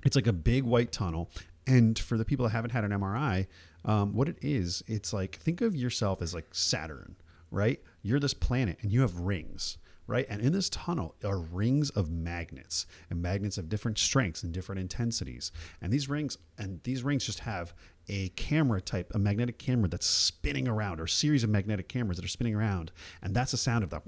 it's 0.04 0.16
like 0.16 0.28
a 0.28 0.34
big 0.34 0.64
white 0.64 0.92
tunnel. 0.92 1.30
And 1.68 2.00
for 2.00 2.18
the 2.18 2.26
people 2.26 2.46
that 2.46 2.52
haven't 2.52 2.72
had 2.72 2.84
an 2.84 2.92
MRI, 2.92 3.46
um, 3.86 4.14
what 4.14 4.28
it 4.28 4.38
is, 4.42 4.84
it's 4.88 5.14
like 5.14 5.36
think 5.38 5.62
of 5.62 5.76
yourself 5.76 6.22
as 6.22 6.34
like 6.34 6.48
Saturn, 6.52 7.16
right? 7.52 7.80
You're 8.02 8.20
this 8.20 8.34
planet 8.34 8.78
and 8.82 8.92
you 8.92 9.02
have 9.02 9.16
rings, 9.20 9.78
right? 10.10 10.26
And 10.30 10.42
in 10.42 10.52
this 10.52 10.70
tunnel 10.70 11.16
are 11.24 11.40
rings 11.40 11.90
of 11.92 12.10
magnets 12.10 12.86
and 13.10 13.22
magnets 13.22 13.58
of 13.58 13.70
different 13.70 13.98
strengths 13.98 14.44
and 14.44 14.52
different 14.52 14.82
intensities. 14.82 15.52
And 15.82 15.94
these 15.94 16.10
rings 16.10 16.38
and 16.58 16.82
these 16.84 17.04
rings 17.04 17.26
just 17.26 17.40
have 17.40 17.74
a 18.08 18.30
camera 18.30 18.82
type, 18.82 19.12
a 19.14 19.20
magnetic 19.20 19.60
camera 19.60 19.88
that's 19.88 20.08
spinning 20.08 20.68
around, 20.68 21.00
or 21.00 21.04
a 21.04 21.10
series 21.10 21.44
of 21.44 21.50
magnetic 21.50 21.88
cameras 21.88 22.18
that 22.18 22.26
are 22.26 22.30
spinning 22.30 22.56
around, 22.56 22.92
and 23.22 23.36
that's 23.36 23.52
the 23.52 23.58
sound 23.58 23.84
of 23.84 23.92
that. 23.92 24.02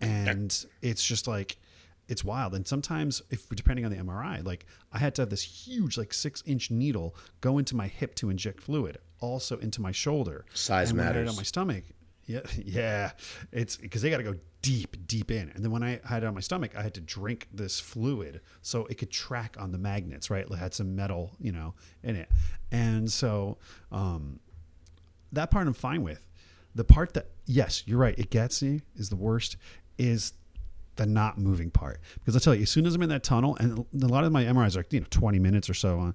And 0.00 0.66
it's 0.82 1.04
just 1.04 1.28
like 1.28 1.58
it's 2.08 2.24
wild. 2.24 2.54
And 2.54 2.66
sometimes, 2.66 3.22
if 3.30 3.48
depending 3.48 3.84
on 3.84 3.90
the 3.90 3.98
MRI, 3.98 4.44
like 4.44 4.66
I 4.92 4.98
had 4.98 5.14
to 5.16 5.22
have 5.22 5.30
this 5.30 5.42
huge, 5.42 5.96
like 5.96 6.12
six 6.12 6.42
inch 6.46 6.70
needle 6.70 7.14
go 7.40 7.58
into 7.58 7.76
my 7.76 7.86
hip 7.86 8.14
to 8.16 8.30
inject 8.30 8.60
fluid, 8.60 8.98
also 9.20 9.58
into 9.58 9.80
my 9.80 9.92
shoulder. 9.92 10.44
Size 10.54 10.90
and 10.90 10.98
when 10.98 11.04
I 11.04 11.08
had 11.08 11.16
it 11.16 11.18
matters. 11.20 11.30
on 11.30 11.36
my 11.36 11.42
stomach. 11.42 11.84
Yeah, 12.26 12.40
yeah. 12.64 13.12
It's 13.52 13.76
because 13.76 14.02
they 14.02 14.10
got 14.10 14.18
to 14.18 14.22
go 14.22 14.36
deep, 14.62 14.96
deep 15.06 15.30
in. 15.30 15.50
And 15.54 15.64
then 15.64 15.70
when 15.70 15.82
I 15.82 16.00
had 16.04 16.22
it 16.22 16.26
on 16.26 16.34
my 16.34 16.40
stomach, 16.40 16.72
I 16.76 16.82
had 16.82 16.94
to 16.94 17.00
drink 17.00 17.48
this 17.52 17.80
fluid 17.80 18.40
so 18.62 18.86
it 18.86 18.96
could 18.96 19.10
track 19.10 19.56
on 19.58 19.72
the 19.72 19.78
magnets. 19.78 20.30
Right, 20.30 20.46
it 20.48 20.54
had 20.56 20.74
some 20.74 20.96
metal, 20.96 21.32
you 21.40 21.52
know, 21.52 21.74
in 22.02 22.16
it. 22.16 22.30
And 22.70 23.10
so 23.10 23.58
um, 23.92 24.40
that 25.32 25.50
part 25.50 25.66
I'm 25.66 25.72
fine 25.72 26.02
with. 26.02 26.26
The 26.74 26.84
part 26.84 27.14
that, 27.14 27.28
yes, 27.46 27.84
you're 27.86 27.98
right, 27.98 28.18
it 28.18 28.28
gets 28.28 28.62
me 28.62 28.82
is 28.96 29.08
the 29.08 29.16
worst. 29.16 29.56
Is 29.98 30.34
the 30.96 31.06
not 31.06 31.38
moving 31.38 31.70
part 31.70 32.00
because 32.14 32.36
I 32.36 32.38
tell 32.38 32.54
you, 32.54 32.62
as 32.62 32.70
soon 32.70 32.86
as 32.86 32.94
I'm 32.94 33.02
in 33.02 33.08
that 33.10 33.22
tunnel, 33.22 33.56
and 33.60 33.86
a 34.02 34.06
lot 34.06 34.24
of 34.24 34.32
my 34.32 34.44
MRIs 34.44 34.76
are 34.76 34.84
you 34.90 35.00
know 35.00 35.06
20 35.08 35.38
minutes 35.38 35.70
or 35.70 35.74
so 35.74 35.98
on, 35.98 36.14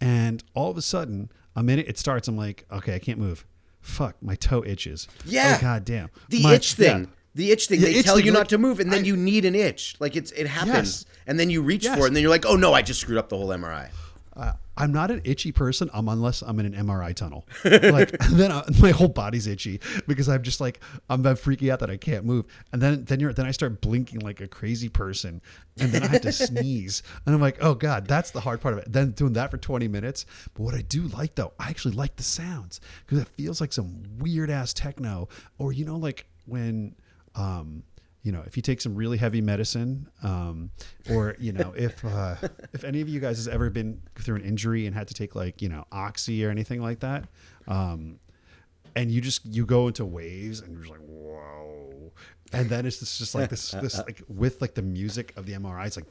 and 0.00 0.42
all 0.54 0.70
of 0.70 0.76
a 0.76 0.82
sudden 0.82 1.30
a 1.54 1.62
minute 1.62 1.86
it 1.88 1.98
starts, 1.98 2.28
I'm 2.28 2.36
like, 2.36 2.64
okay, 2.70 2.94
I 2.94 2.98
can't 2.98 3.18
move. 3.18 3.44
Fuck, 3.80 4.16
my 4.22 4.34
toe 4.34 4.62
itches. 4.66 5.08
Yeah. 5.24 5.56
Oh 5.58 5.60
god 5.62 5.84
damn. 5.84 6.10
The 6.28 6.42
My- 6.42 6.54
itch 6.54 6.74
thing. 6.74 7.00
yeah. 7.00 7.06
The 7.34 7.50
itch 7.52 7.66
thing. 7.68 7.80
The 7.80 7.86
they 7.92 8.02
tell 8.02 8.16
thing, 8.16 8.26
you 8.26 8.32
like, 8.32 8.40
not 8.40 8.48
to 8.50 8.58
move, 8.58 8.80
and 8.80 8.92
then 8.92 9.00
I- 9.00 9.06
you 9.06 9.16
need 9.16 9.44
an 9.44 9.54
itch. 9.54 9.94
Like 10.00 10.16
it's 10.16 10.32
it 10.32 10.46
happens, 10.48 10.74
Yes. 10.74 11.06
and 11.26 11.38
then 11.38 11.48
you 11.50 11.62
reach 11.62 11.84
Yes. 11.84 11.96
for 11.96 12.04
it, 12.04 12.08
and 12.08 12.16
then 12.16 12.22
you're 12.22 12.30
like, 12.30 12.44
oh 12.46 12.56
no, 12.56 12.72
I 12.74 12.82
just 12.82 13.00
screwed 13.00 13.18
up 13.18 13.28
the 13.28 13.36
whole 13.36 13.48
MRI. 13.48 13.90
Uh, 14.36 14.52
I'm 14.80 14.92
not 14.92 15.10
an 15.10 15.20
itchy 15.24 15.52
person 15.52 15.90
um, 15.92 16.08
unless 16.08 16.40
I'm 16.40 16.58
in 16.58 16.72
an 16.72 16.86
MRI 16.86 17.14
tunnel. 17.14 17.46
Like 17.90 18.10
then 18.30 18.52
I, 18.52 18.62
my 18.80 18.90
whole 18.90 19.08
body's 19.08 19.46
itchy 19.46 19.80
because 20.06 20.28
I'm 20.28 20.42
just 20.42 20.60
like 20.60 20.80
I'm, 21.08 21.26
I'm 21.26 21.36
freaking 21.36 21.70
out 21.70 21.80
that 21.80 21.90
I 21.90 21.96
can't 21.96 22.24
move. 22.24 22.46
And 22.72 22.80
then 22.80 23.04
then 23.04 23.20
you're 23.20 23.32
then 23.32 23.46
I 23.46 23.50
start 23.50 23.80
blinking 23.80 24.20
like 24.20 24.40
a 24.40 24.48
crazy 24.48 24.88
person, 24.88 25.42
and 25.78 25.90
then 25.92 26.02
I 26.02 26.06
have 26.06 26.22
to 26.22 26.32
sneeze. 26.46 27.02
And 27.26 27.34
I'm 27.34 27.40
like, 27.40 27.58
oh 27.62 27.74
god, 27.74 28.06
that's 28.06 28.30
the 28.30 28.40
hard 28.40 28.60
part 28.60 28.74
of 28.74 28.80
it. 28.80 28.92
Then 28.92 29.10
doing 29.10 29.34
that 29.34 29.50
for 29.50 29.58
20 29.58 29.88
minutes. 29.88 30.24
But 30.54 30.62
what 30.62 30.74
I 30.74 30.82
do 30.82 31.02
like 31.08 31.34
though, 31.34 31.52
I 31.58 31.68
actually 31.68 31.94
like 31.94 32.16
the 32.16 32.22
sounds 32.22 32.80
because 33.04 33.18
it 33.18 33.28
feels 33.28 33.60
like 33.60 33.72
some 33.72 34.02
weird 34.18 34.50
ass 34.50 34.72
techno, 34.72 35.28
or 35.58 35.72
you 35.72 35.84
know, 35.84 35.96
like 35.96 36.26
when. 36.46 36.96
Um, 37.36 37.84
you 38.22 38.32
know, 38.32 38.42
if 38.46 38.56
you 38.56 38.62
take 38.62 38.80
some 38.80 38.94
really 38.94 39.16
heavy 39.16 39.40
medicine, 39.40 40.06
um, 40.22 40.70
or 41.10 41.36
you 41.38 41.52
know, 41.52 41.72
if 41.76 42.04
uh, 42.04 42.36
if 42.72 42.84
any 42.84 43.00
of 43.00 43.08
you 43.08 43.20
guys 43.20 43.38
has 43.38 43.48
ever 43.48 43.70
been 43.70 44.02
through 44.16 44.36
an 44.36 44.42
injury 44.42 44.86
and 44.86 44.94
had 44.94 45.08
to 45.08 45.14
take 45.14 45.34
like 45.34 45.62
you 45.62 45.68
know 45.68 45.84
oxy 45.90 46.44
or 46.44 46.50
anything 46.50 46.82
like 46.82 47.00
that, 47.00 47.24
um, 47.66 48.18
and 48.94 49.10
you 49.10 49.20
just 49.20 49.46
you 49.46 49.64
go 49.64 49.86
into 49.86 50.04
waves 50.04 50.60
and 50.60 50.72
you're 50.72 50.82
just 50.82 50.92
like 50.92 51.00
whoa, 51.00 52.12
and 52.52 52.68
then 52.68 52.84
it's 52.84 52.98
just, 52.98 53.18
just 53.18 53.34
like 53.34 53.48
this 53.48 53.70
this 53.70 53.96
like 53.96 54.22
with 54.28 54.60
like 54.60 54.74
the 54.74 54.82
music 54.82 55.32
of 55.36 55.46
the 55.46 55.54
MRI, 55.54 55.86
it's 55.86 55.96
like 55.96 56.10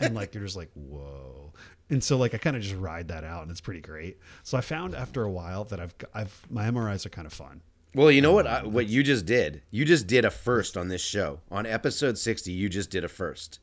and 0.00 0.14
like 0.14 0.34
you're 0.34 0.44
just 0.44 0.56
like 0.56 0.70
whoa 0.74 1.41
and 1.90 2.02
so 2.02 2.16
like 2.16 2.34
I 2.34 2.38
kind 2.38 2.56
of 2.56 2.62
just 2.62 2.74
ride 2.76 3.08
that 3.08 3.24
out, 3.24 3.42
and 3.42 3.50
it's 3.50 3.60
pretty 3.60 3.80
great. 3.80 4.18
So 4.42 4.56
I 4.58 4.60
found 4.60 4.94
after 4.94 5.22
a 5.22 5.30
while 5.30 5.64
that 5.64 5.80
I've 5.80 5.94
I've 6.14 6.46
my 6.50 6.64
MRIs 6.70 7.04
are 7.06 7.10
kind 7.10 7.26
of 7.26 7.32
fun. 7.32 7.62
Well, 7.94 8.10
you 8.10 8.22
know 8.22 8.32
what? 8.32 8.46
I, 8.46 8.60
um, 8.60 8.72
what 8.72 8.86
you 8.86 9.02
just 9.02 9.26
did? 9.26 9.62
You 9.70 9.84
just 9.84 10.06
did 10.06 10.24
a 10.24 10.30
first 10.30 10.76
on 10.78 10.88
this 10.88 11.02
show. 11.02 11.40
On 11.50 11.66
episode 11.66 12.16
60, 12.16 12.50
you 12.50 12.70
just 12.70 12.88
did 12.90 13.04
a 13.04 13.08
first. 13.08 13.58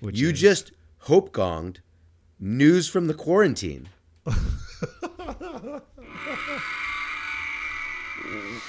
Which 0.00 0.18
You 0.18 0.30
is- 0.30 0.40
just 0.40 0.72
hope 1.00 1.32
gonged 1.32 1.78
news 2.40 2.88
from 2.88 3.08
the 3.08 3.14
quarantine. 3.14 3.88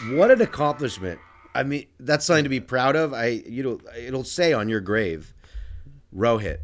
what 0.09 0.31
an 0.31 0.41
accomplishment. 0.41 1.19
I 1.55 1.63
mean, 1.63 1.87
that's 1.99 2.25
something 2.25 2.43
to 2.43 2.49
be 2.49 2.59
proud 2.59 2.95
of. 2.95 3.13
I 3.13 3.27
you 3.47 3.63
know, 3.63 3.79
it'll 3.97 4.23
say 4.23 4.53
on 4.53 4.69
your 4.69 4.81
grave, 4.81 5.33
Rohit, 6.15 6.59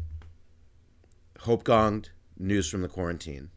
hope 1.46 1.64
gonged 1.64 2.10
news 2.38 2.68
from 2.68 2.82
the 2.82 2.88
quarantine. 2.88 3.50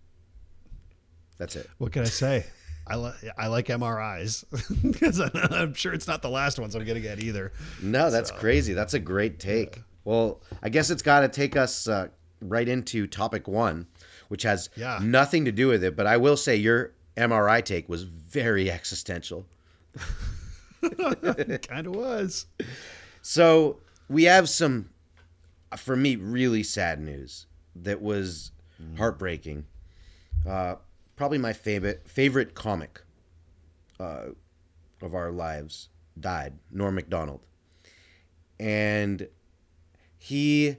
That's 1.37 1.55
it. 1.55 1.69
What 1.77 1.91
can 1.91 2.03
I 2.03 2.05
say? 2.05 2.45
I, 2.87 2.95
li- 2.95 3.11
I 3.37 3.47
like 3.47 3.67
MRIs 3.67 4.43
because 4.81 5.19
I'm 5.51 5.73
sure 5.73 5.93
it's 5.93 6.07
not 6.07 6.21
the 6.21 6.29
last 6.29 6.57
ones 6.59 6.75
I'm 6.75 6.83
going 6.85 6.95
to 6.95 7.01
get 7.01 7.19
either. 7.23 7.51
No, 7.81 8.09
that's 8.09 8.31
crazy. 8.31 8.73
That's 8.73 8.93
a 8.95 8.99
great 8.99 9.39
take. 9.39 9.81
Well, 10.05 10.41
I 10.63 10.69
guess 10.69 10.89
it's 10.89 11.01
got 11.03 11.19
to 11.21 11.27
take 11.27 11.55
us 11.55 11.87
uh, 11.87 12.07
right 12.41 12.67
into 12.67 13.05
topic 13.05 13.47
one, 13.47 13.85
which 14.29 14.43
has 14.43 14.69
Yeah. 14.75 14.99
nothing 15.01 15.45
to 15.45 15.51
do 15.51 15.67
with 15.67 15.83
it. 15.83 15.95
But 15.95 16.07
I 16.07 16.17
will 16.17 16.37
say 16.37 16.55
your 16.55 16.93
MRI 17.15 17.63
take 17.63 17.87
was 17.89 18.03
very 18.03 18.71
existential. 18.71 19.45
kind 20.81 21.87
of 21.87 21.95
was. 21.95 22.45
So 23.21 23.79
we 24.09 24.23
have 24.23 24.49
some, 24.49 24.89
for 25.77 25.95
me, 25.95 26.15
really 26.15 26.63
sad 26.63 26.99
news 27.01 27.45
that 27.83 28.01
was 28.01 28.51
heartbreaking. 28.97 29.65
Uh, 30.47 30.75
probably 31.15 31.37
my 31.37 31.53
favorite 31.53 32.09
favorite 32.09 32.55
comic 32.55 33.01
uh, 33.99 34.27
of 35.01 35.13
our 35.13 35.31
lives 35.31 35.89
died, 36.19 36.53
Norm 36.71 36.95
Macdonald, 36.95 37.41
and 38.59 39.27
he 40.17 40.77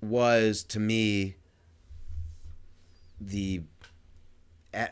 was 0.00 0.62
to 0.64 0.78
me 0.80 1.36
the 3.20 3.62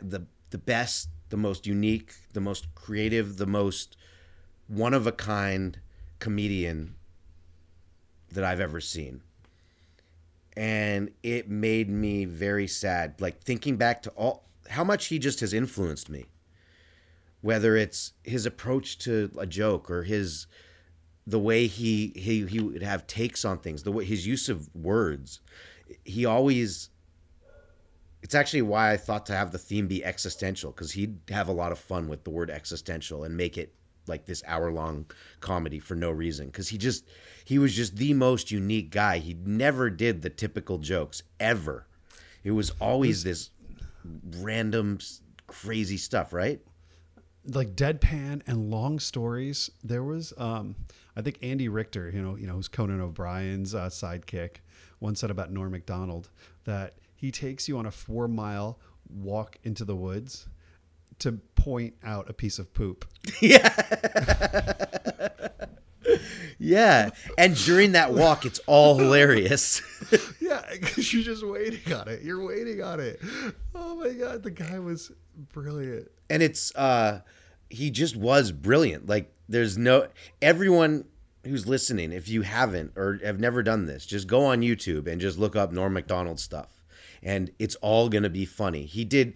the 0.00 0.26
the 0.50 0.58
best, 0.58 1.08
the 1.30 1.36
most 1.36 1.66
unique, 1.66 2.14
the 2.32 2.40
most 2.40 2.74
creative, 2.74 3.36
the 3.36 3.46
most 3.46 3.96
one 4.66 4.94
of 4.94 5.06
a 5.06 5.12
kind 5.12 5.78
comedian 6.18 6.94
that 8.32 8.44
I've 8.44 8.60
ever 8.60 8.80
seen. 8.80 9.22
And 10.56 11.10
it 11.22 11.48
made 11.48 11.90
me 11.90 12.24
very 12.24 12.66
sad. 12.66 13.20
Like 13.20 13.42
thinking 13.42 13.76
back 13.76 14.02
to 14.02 14.10
all 14.10 14.44
how 14.70 14.84
much 14.84 15.06
he 15.06 15.18
just 15.18 15.40
has 15.40 15.52
influenced 15.52 16.08
me. 16.08 16.26
Whether 17.40 17.76
it's 17.76 18.12
his 18.22 18.46
approach 18.46 18.98
to 19.00 19.30
a 19.36 19.46
joke 19.46 19.90
or 19.90 20.04
his 20.04 20.46
the 21.26 21.38
way 21.38 21.66
he 21.66 22.12
he 22.16 22.46
he 22.46 22.60
would 22.60 22.82
have 22.82 23.06
takes 23.06 23.44
on 23.44 23.58
things, 23.58 23.82
the 23.82 23.92
way 23.92 24.04
his 24.04 24.26
use 24.26 24.48
of 24.48 24.74
words. 24.74 25.40
He 26.04 26.24
always 26.24 26.90
it's 28.22 28.34
actually 28.34 28.62
why 28.62 28.92
I 28.92 28.96
thought 28.96 29.26
to 29.26 29.34
have 29.34 29.52
the 29.52 29.58
theme 29.58 29.86
be 29.86 30.02
existential 30.02 30.70
because 30.70 30.92
he'd 30.92 31.18
have 31.28 31.46
a 31.46 31.52
lot 31.52 31.72
of 31.72 31.78
fun 31.78 32.08
with 32.08 32.24
the 32.24 32.30
word 32.30 32.50
existential 32.50 33.22
and 33.22 33.36
make 33.36 33.58
it 33.58 33.74
like 34.06 34.26
this 34.26 34.42
hour 34.46 34.70
long 34.70 35.06
comedy 35.40 35.78
for 35.78 35.94
no 35.94 36.10
reason 36.10 36.46
because 36.46 36.68
he 36.68 36.78
just 36.78 37.04
he 37.44 37.58
was 37.58 37.74
just 37.74 37.96
the 37.96 38.14
most 38.14 38.50
unique 38.50 38.90
guy. 38.90 39.18
He 39.18 39.34
never 39.34 39.90
did 39.90 40.22
the 40.22 40.30
typical 40.30 40.78
jokes 40.78 41.22
ever. 41.38 41.86
It 42.42 42.52
was 42.52 42.70
always 42.80 43.24
this 43.24 43.50
random 44.04 44.98
crazy 45.46 45.96
stuff, 45.96 46.32
right? 46.32 46.60
Like 47.46 47.74
deadpan 47.74 48.42
and 48.46 48.70
long 48.70 48.98
stories. 48.98 49.70
There 49.82 50.02
was, 50.02 50.32
um, 50.38 50.76
I 51.16 51.22
think 51.22 51.38
Andy 51.42 51.68
Richter, 51.68 52.10
you 52.10 52.22
know, 52.22 52.36
you 52.36 52.46
know, 52.46 52.54
who's 52.54 52.68
Conan 52.68 53.00
O'Brien's 53.00 53.74
uh, 53.74 53.88
sidekick, 53.88 54.56
once 55.00 55.20
said 55.20 55.30
about 55.30 55.52
Norm 55.52 55.72
Macdonald 55.72 56.30
that 56.64 56.94
he 57.14 57.30
takes 57.30 57.68
you 57.68 57.78
on 57.78 57.86
a 57.86 57.90
four 57.90 58.28
mile 58.28 58.78
walk 59.08 59.58
into 59.62 59.84
the 59.84 59.94
woods 59.94 60.48
to 61.20 61.32
point 61.54 61.94
out 62.02 62.28
a 62.28 62.32
piece 62.32 62.58
of 62.58 62.72
poop. 62.74 63.04
Yeah. 63.40 63.70
Yeah. 66.58 67.10
And 67.36 67.56
during 67.56 67.92
that 67.92 68.12
walk, 68.12 68.44
it's 68.46 68.60
all 68.66 68.98
hilarious. 68.98 69.82
Yeah, 70.40 70.62
because 70.72 71.12
you're 71.12 71.22
just 71.22 71.44
waiting 71.44 71.92
on 71.94 72.06
it. 72.08 72.22
You're 72.22 72.44
waiting 72.44 72.82
on 72.82 73.00
it. 73.00 73.18
Oh 73.74 73.96
my 73.96 74.10
god, 74.12 74.42
the 74.42 74.50
guy 74.50 74.78
was 74.78 75.10
brilliant. 75.52 76.08
and 76.28 76.42
it's 76.42 76.74
uh 76.76 77.20
he 77.70 77.90
just 77.90 78.14
was 78.14 78.52
brilliant 78.52 79.06
like 79.08 79.32
there's 79.48 79.78
no 79.78 80.06
everyone 80.42 81.06
who's 81.44 81.66
listening. 81.66 82.12
If 82.12 82.28
you 82.28 82.42
haven't 82.42 82.92
or 82.96 83.18
have 83.24 83.40
never 83.40 83.62
done 83.62 83.86
this, 83.86 84.04
just 84.06 84.26
go 84.28 84.44
on 84.44 84.60
YouTube 84.60 85.06
and 85.08 85.20
just 85.20 85.38
look 85.38 85.56
up 85.56 85.72
Norm 85.72 85.94
Macdonald 85.94 86.38
stuff, 86.38 86.84
and 87.22 87.50
it's 87.58 87.74
all 87.76 88.08
gonna 88.10 88.28
be 88.30 88.44
funny. 88.44 88.84
He 88.84 89.04
did 89.04 89.34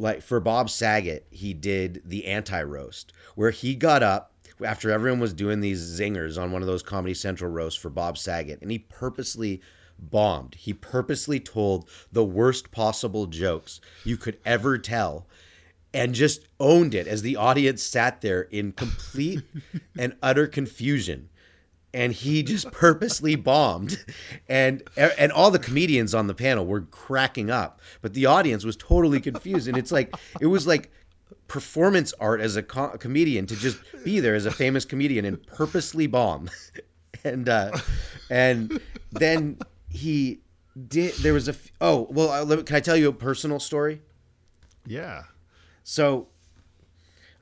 like 0.00 0.22
for 0.22 0.40
Bob 0.40 0.70
Saget, 0.70 1.26
he 1.30 1.52
did 1.52 2.02
the 2.04 2.26
anti 2.26 2.62
roast 2.62 3.12
where 3.34 3.50
he 3.50 3.74
got 3.74 4.02
up 4.02 4.32
after 4.64 4.90
everyone 4.90 5.20
was 5.20 5.32
doing 5.32 5.60
these 5.60 5.80
zingers 5.80 6.40
on 6.40 6.52
one 6.52 6.62
of 6.62 6.68
those 6.68 6.82
Comedy 6.82 7.14
Central 7.14 7.50
roasts 7.50 7.80
for 7.80 7.90
Bob 7.90 8.18
Saget, 8.18 8.60
and 8.60 8.70
he 8.70 8.78
purposely 8.78 9.60
bombed. 9.98 10.54
He 10.54 10.72
purposely 10.72 11.38
told 11.38 11.88
the 12.10 12.24
worst 12.24 12.70
possible 12.70 13.26
jokes 13.26 13.80
you 14.04 14.16
could 14.16 14.38
ever 14.44 14.78
tell 14.78 15.26
and 15.92 16.14
just 16.14 16.46
owned 16.58 16.94
it 16.94 17.06
as 17.06 17.22
the 17.22 17.36
audience 17.36 17.82
sat 17.82 18.20
there 18.20 18.42
in 18.42 18.72
complete 18.72 19.42
and 19.98 20.16
utter 20.22 20.46
confusion 20.46 21.28
and 21.92 22.12
he 22.12 22.42
just 22.42 22.70
purposely 22.72 23.34
bombed. 23.36 24.04
And 24.48 24.82
and 24.96 25.32
all 25.32 25.50
the 25.50 25.58
comedians 25.58 26.14
on 26.14 26.26
the 26.26 26.34
panel 26.34 26.66
were 26.66 26.82
cracking 26.82 27.50
up 27.50 27.80
but 28.02 28.14
the 28.14 28.26
audience 28.26 28.64
was 28.64 28.76
totally 28.76 29.20
confused. 29.20 29.68
And 29.68 29.76
it's 29.76 29.92
like 29.92 30.14
it 30.40 30.46
was 30.46 30.66
like 30.66 30.90
performance 31.48 32.12
art 32.20 32.40
as 32.40 32.56
a, 32.56 32.62
co- 32.62 32.96
comedian 32.98 33.44
to 33.46 33.56
just 33.56 33.78
be 34.04 34.20
there 34.20 34.34
as 34.34 34.46
a 34.46 34.50
famous 34.52 34.84
comedian 34.84 35.24
and 35.24 35.44
purposely 35.46 36.06
bomb. 36.06 36.48
And 37.22 37.48
uh 37.50 37.72
and 38.30 38.80
then 39.12 39.58
he 39.90 40.40
did 40.88 41.12
there 41.16 41.34
was 41.34 41.48
a 41.48 41.52
f- 41.52 41.72
oh 41.80 42.06
well 42.10 42.30
uh, 42.30 42.62
can 42.62 42.76
i 42.76 42.80
tell 42.80 42.96
you 42.96 43.08
a 43.08 43.12
personal 43.12 43.60
story? 43.60 44.00
Yeah. 44.86 45.24
so 45.82 46.28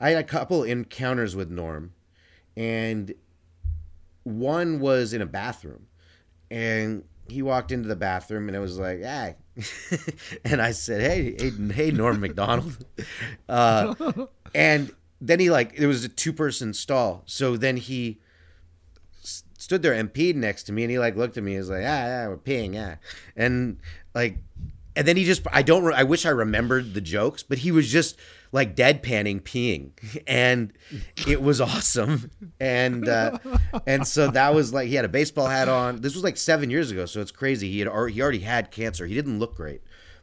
I 0.00 0.10
had 0.10 0.18
a 0.18 0.24
couple 0.24 0.64
encounters 0.64 1.36
with 1.36 1.50
Norm, 1.50 1.92
and 2.56 3.14
one 4.28 4.80
was 4.80 5.12
in 5.12 5.22
a 5.22 5.26
bathroom, 5.26 5.86
and 6.50 7.04
he 7.28 7.42
walked 7.42 7.72
into 7.72 7.88
the 7.88 7.96
bathroom, 7.96 8.48
and 8.48 8.56
it 8.56 8.60
was 8.60 8.78
like, 8.78 9.00
"Ah," 9.04 9.32
and 10.44 10.62
I 10.62 10.72
said, 10.72 11.00
"Hey, 11.00 11.34
hey, 11.38 11.50
hey, 11.72 11.90
Norm 11.90 12.20
Macdonald," 12.20 12.84
uh, 13.48 13.94
and 14.54 14.92
then 15.20 15.40
he 15.40 15.50
like 15.50 15.72
it 15.76 15.86
was 15.86 16.04
a 16.04 16.08
two 16.08 16.32
person 16.32 16.72
stall, 16.72 17.22
so 17.26 17.56
then 17.56 17.76
he 17.76 18.20
stood 19.58 19.82
there 19.82 19.92
and 19.92 20.12
peed 20.12 20.34
next 20.34 20.64
to 20.64 20.72
me, 20.72 20.84
and 20.84 20.90
he 20.90 20.98
like 20.98 21.16
looked 21.16 21.36
at 21.36 21.42
me, 21.42 21.52
he 21.52 21.58
was 21.58 21.70
like, 21.70 21.82
"Ah, 21.82 22.06
yeah, 22.06 22.28
we're 22.28 22.36
peeing, 22.36 22.74
yeah," 22.74 22.96
and 23.36 23.78
like 24.14 24.38
and 24.98 25.06
then 25.06 25.16
he 25.16 25.24
just 25.24 25.46
I 25.52 25.62
don't 25.62 25.94
I 25.94 26.02
wish 26.02 26.26
I 26.26 26.30
remembered 26.30 26.92
the 26.92 27.00
jokes, 27.00 27.44
but 27.44 27.58
he 27.58 27.70
was 27.70 27.90
just 27.90 28.18
like 28.50 28.74
deadpanning 28.74 29.40
peeing, 29.40 29.92
and 30.26 30.72
it 31.26 31.40
was 31.40 31.60
awesome. 31.60 32.32
And 32.58 33.08
uh, 33.08 33.38
and 33.86 34.06
so 34.06 34.28
that 34.32 34.52
was 34.54 34.74
like 34.74 34.88
he 34.88 34.96
had 34.96 35.04
a 35.04 35.08
baseball 35.08 35.46
hat 35.46 35.68
on. 35.68 36.00
This 36.00 36.14
was 36.14 36.24
like 36.24 36.36
seven 36.36 36.68
years 36.68 36.90
ago, 36.90 37.06
so 37.06 37.20
it's 37.20 37.30
crazy. 37.30 37.70
He 37.70 37.78
had 37.78 37.86
already, 37.86 38.14
he 38.14 38.22
already 38.22 38.40
had 38.40 38.72
cancer. 38.72 39.06
He 39.06 39.14
didn't 39.14 39.38
look 39.38 39.54
great, 39.54 39.82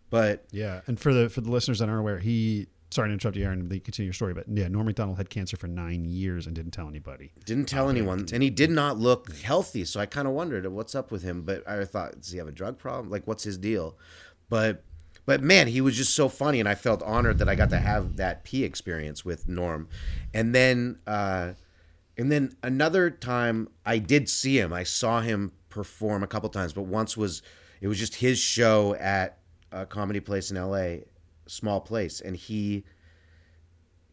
but 0.10 0.44
Yeah. 0.51 0.82
And 0.88 1.00
for 1.00 1.13
the 1.13 1.29
for 1.29 1.39
the 1.39 1.50
listeners 1.50 1.79
that 1.79 1.88
aren't 1.88 2.01
aware, 2.01 2.20
he 2.20 2.67
sorry 2.91 3.10
to 3.10 3.13
interrupt 3.13 3.38
you, 3.38 3.46
Aaron, 3.46 3.67
continue 3.70 4.08
your 4.08 4.13
story. 4.13 4.34
But 4.34 4.46
yeah, 4.51 4.67
Norm 4.67 4.86
Macdonald 4.86 5.17
had 5.17 5.29
cancer 5.29 5.58
for 5.58 5.67
nine 5.67 6.05
years 6.05 6.48
and 6.48 6.55
didn't 6.55 6.72
tell 6.72 6.88
anybody. 6.88 7.32
didn't 7.46 7.65
tell 7.65 7.89
anyone, 7.89 8.25
and 8.34 8.41
he 8.41 8.50
did 8.50 8.72
not 8.72 8.98
look 8.98 9.36
healthy. 9.38 9.86
So 9.86 10.00
I 10.00 10.05
kind 10.05 10.27
of 10.27 10.34
wondered 10.34 10.65
what's 10.67 10.96
up 10.96 11.12
with 11.12 11.24
him. 11.24 11.44
But 11.44 11.67
I 11.67 11.86
thought, 11.86 12.22
does 12.22 12.32
he 12.32 12.38
have 12.39 12.48
a 12.48 12.51
drug 12.51 12.77
problem? 12.77 13.10
Like, 13.10 13.25
what's 13.27 13.44
his 13.44 13.58
deal? 13.58 13.98
But 14.50 14.84
but 15.25 15.42
man, 15.42 15.68
he 15.68 15.82
was 15.82 15.98
just 15.98 16.14
so 16.14 16.30
funny, 16.30 16.60
and 16.60 16.70
I 16.70 16.75
felt 16.75 17.02
honored 17.02 17.40
that 17.40 17.50
I 17.50 17.56
got 17.56 17.72
to 17.72 17.80
have 17.80 18.18
that 18.18 18.44
pee 18.44 18.64
experience 18.64 19.25
with 19.25 19.48
Norm. 19.48 19.88
And 20.34 20.54
then 20.54 21.00
uh, 21.08 21.54
and 22.18 22.32
then 22.32 22.56
another 22.64 23.10
time 23.10 23.70
I 23.86 23.98
did 23.98 24.30
see 24.30 24.60
him. 24.60 24.72
I 24.72 24.84
saw 24.84 25.22
him 25.22 25.52
perform 25.70 26.24
a 26.24 26.28
couple 26.28 26.50
times, 26.50 26.74
but 26.74 26.84
once 26.84 27.18
was 27.18 27.42
it 27.82 27.88
was 27.88 28.00
just 28.00 28.16
his 28.16 28.40
show 28.40 28.96
at 28.96 29.40
a 29.72 29.86
comedy 29.86 30.20
place 30.20 30.52
in 30.52 30.58
L.A. 30.58 31.06
Small 31.48 31.82
place, 31.82 32.22
and 32.22 32.36
he 32.36 32.86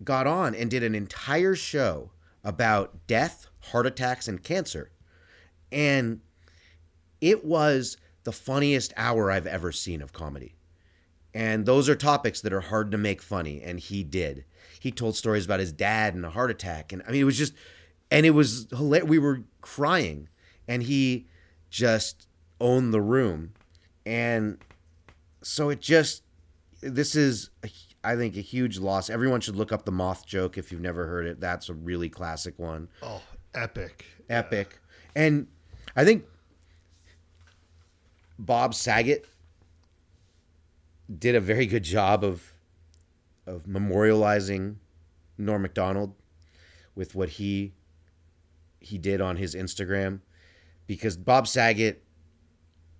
got 0.02 0.26
on 0.26 0.54
and 0.54 0.70
did 0.70 0.82
an 0.82 0.94
entire 0.94 1.54
show 1.54 2.10
about 2.42 3.06
death, 3.06 3.46
heart 3.60 3.86
attacks, 3.86 4.26
and 4.26 4.42
cancer. 4.42 4.90
And 5.70 6.20
it 7.20 7.44
was 7.44 7.96
the 8.24 8.32
funniest 8.32 8.92
hour 8.96 9.30
I've 9.30 9.46
ever 9.46 9.72
seen 9.72 10.00
of 10.02 10.12
comedy. 10.12 10.54
And 11.34 11.64
those 11.66 11.88
are 11.88 11.96
topics 11.96 12.40
that 12.42 12.52
are 12.52 12.60
hard 12.60 12.90
to 12.92 12.98
make 12.98 13.22
funny. 13.22 13.62
And 13.62 13.80
he 13.80 14.04
did. 14.04 14.44
He 14.78 14.90
told 14.90 15.16
stories 15.16 15.44
about 15.46 15.60
his 15.60 15.72
dad 15.72 16.14
and 16.14 16.24
a 16.26 16.30
heart 16.30 16.50
attack. 16.50 16.92
And 16.92 17.02
I 17.06 17.12
mean, 17.12 17.22
it 17.22 17.24
was 17.24 17.38
just, 17.38 17.54
and 18.10 18.26
it 18.26 18.30
was 18.30 18.66
hilarious. 18.70 19.08
We 19.08 19.18
were 19.18 19.42
crying. 19.60 20.28
And 20.68 20.82
he 20.82 21.26
just 21.70 22.26
owned 22.60 22.92
the 22.92 23.00
room. 23.00 23.52
And 24.04 24.58
so 25.42 25.70
it 25.70 25.80
just, 25.80 26.22
this 26.82 27.14
is, 27.16 27.50
a, 27.64 27.70
I 28.04 28.14
think, 28.16 28.36
a 28.36 28.40
huge 28.40 28.78
loss. 28.78 29.08
Everyone 29.08 29.40
should 29.40 29.56
look 29.56 29.72
up 29.72 29.84
the 29.84 29.92
moth 29.92 30.26
joke 30.26 30.58
if 30.58 30.70
you've 30.70 30.80
never 30.80 31.06
heard 31.06 31.26
it. 31.26 31.40
That's 31.40 31.68
a 31.68 31.74
really 31.74 32.08
classic 32.10 32.58
one 32.58 32.88
Oh, 33.02 33.22
epic. 33.54 34.04
epic. 34.28 34.80
And 35.16 35.46
I 35.96 36.04
think 36.04 36.24
Bob 38.38 38.74
Saget 38.74 39.26
did 41.18 41.34
a 41.34 41.40
very 41.40 41.66
good 41.66 41.84
job 41.84 42.24
of 42.24 42.52
of 43.46 43.64
memorializing 43.64 44.76
Norm 45.36 45.62
Macdonald 45.62 46.14
with 46.94 47.14
what 47.14 47.30
he 47.30 47.72
he 48.80 48.98
did 48.98 49.20
on 49.20 49.36
his 49.36 49.54
Instagram 49.54 50.20
because 50.86 51.16
Bob 51.16 51.46
Saget 51.46 52.02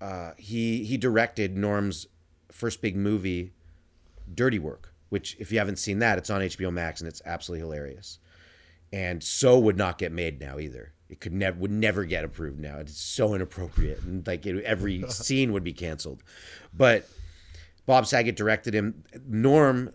uh, 0.01 0.33
he 0.37 0.85
he 0.85 0.97
directed 0.97 1.57
Norm's 1.57 2.07
first 2.51 2.83
big 2.83 2.97
movie 2.97 3.53
Dirty 4.33 4.59
Work 4.59 4.95
which 5.09 5.37
if 5.38 5.53
you 5.53 5.59
haven't 5.59 5.79
seen 5.79 5.99
that 6.01 6.18
it's 6.18 6.31
on 6.31 6.40
HBO 6.40 6.73
Max 6.73 7.01
and 7.01 7.09
it's 7.09 7.23
absolutely 7.25 7.61
hilarious 7.61 8.18
and 8.92 9.23
so 9.23 9.59
would 9.59 9.77
not 9.77 9.97
get 9.97 10.12
made 10.12 10.38
now 10.40 10.59
either. 10.59 10.92
It 11.12 11.20
could 11.20 11.35
never 11.35 11.59
would 11.59 11.70
never 11.70 12.07
get 12.07 12.25
approved 12.25 12.59
now. 12.59 12.79
It's 12.79 12.98
so 12.98 13.35
inappropriate, 13.35 14.01
and 14.01 14.27
like 14.27 14.46
it, 14.46 14.64
every 14.64 15.05
scene 15.11 15.53
would 15.53 15.62
be 15.62 15.75
canceled. 15.75 16.22
But 16.72 17.07
Bob 17.85 18.07
Saget 18.07 18.35
directed 18.35 18.72
him. 18.72 19.05
Norm 19.29 19.92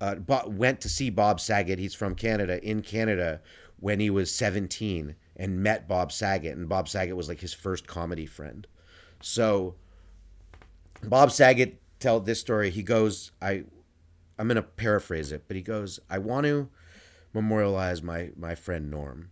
uh, 0.00 0.14
went 0.46 0.80
to 0.80 0.88
see 0.88 1.10
Bob 1.10 1.38
Saget. 1.38 1.78
He's 1.78 1.94
from 1.94 2.14
Canada. 2.14 2.64
In 2.64 2.80
Canada, 2.80 3.42
when 3.78 4.00
he 4.00 4.08
was 4.08 4.34
seventeen, 4.34 5.16
and 5.36 5.62
met 5.62 5.86
Bob 5.86 6.12
Saget, 6.12 6.56
and 6.56 6.66
Bob 6.66 6.88
Saget 6.88 7.14
was 7.14 7.28
like 7.28 7.40
his 7.40 7.52
first 7.52 7.86
comedy 7.86 8.24
friend. 8.24 8.66
So 9.20 9.74
Bob 11.04 11.30
Saget 11.30 11.78
tell 12.00 12.20
this 12.20 12.40
story. 12.40 12.70
He 12.70 12.82
goes, 12.82 13.32
I, 13.42 13.64
I'm 14.38 14.48
gonna 14.48 14.62
paraphrase 14.62 15.30
it, 15.30 15.44
but 15.46 15.56
he 15.56 15.62
goes, 15.62 16.00
I 16.08 16.16
want 16.16 16.46
to 16.46 16.70
memorialize 17.34 18.02
my 18.02 18.30
my 18.34 18.54
friend 18.54 18.90
Norm 18.90 19.28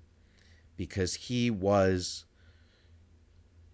because 0.77 1.15
he 1.15 1.51
was 1.51 2.25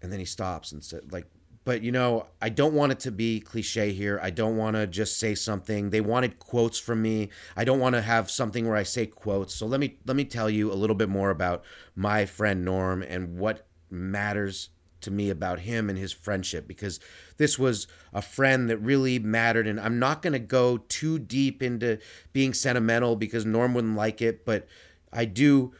and 0.01 0.11
then 0.11 0.19
he 0.19 0.25
stops 0.25 0.71
and 0.71 0.83
said 0.83 1.11
like 1.11 1.25
but 1.65 1.81
you 1.81 1.91
know 1.91 2.27
I 2.41 2.49
don't 2.49 2.73
want 2.73 2.91
it 2.91 2.99
to 3.01 3.11
be 3.11 3.39
cliche 3.39 3.93
here. 3.93 4.19
I 4.21 4.29
don't 4.29 4.57
want 4.57 4.75
to 4.75 4.85
just 4.85 5.17
say 5.17 5.35
something. 5.35 5.89
They 5.89 6.01
wanted 6.01 6.39
quotes 6.39 6.79
from 6.79 7.01
me. 7.01 7.29
I 7.55 7.63
don't 7.63 7.79
want 7.79 7.95
to 7.95 8.01
have 8.01 8.29
something 8.29 8.67
where 8.67 8.75
I 8.75 8.83
say 8.83 9.05
quotes. 9.05 9.55
So 9.55 9.65
let 9.65 9.79
me 9.79 9.97
let 10.05 10.15
me 10.15 10.25
tell 10.25 10.49
you 10.49 10.71
a 10.71 10.75
little 10.75 10.95
bit 10.95 11.09
more 11.09 11.29
about 11.29 11.63
my 11.95 12.25
friend 12.25 12.65
Norm 12.65 13.01
and 13.01 13.37
what 13.37 13.65
matters 13.89 14.69
to 15.01 15.11
me 15.11 15.29
about 15.29 15.61
him 15.61 15.89
and 15.89 15.99
his 15.99 16.13
friendship 16.13 16.67
because 16.67 16.99
this 17.37 17.59
was 17.59 17.87
a 18.13 18.21
friend 18.21 18.69
that 18.69 18.77
really 18.77 19.19
mattered. 19.19 19.67
And 19.67 19.79
I'm 19.79 19.99
not 19.99 20.21
going 20.21 20.33
to 20.33 20.39
go 20.39 20.77
too 20.77 21.19
deep 21.19 21.61
into 21.61 21.99
being 22.31 22.53
sentimental 22.53 23.15
because 23.15 23.45
Norm 23.45 23.73
wouldn't 23.73 23.95
like 23.95 24.21
it 24.21 24.45
but 24.45 24.67
I 25.11 25.25
do 25.25 25.73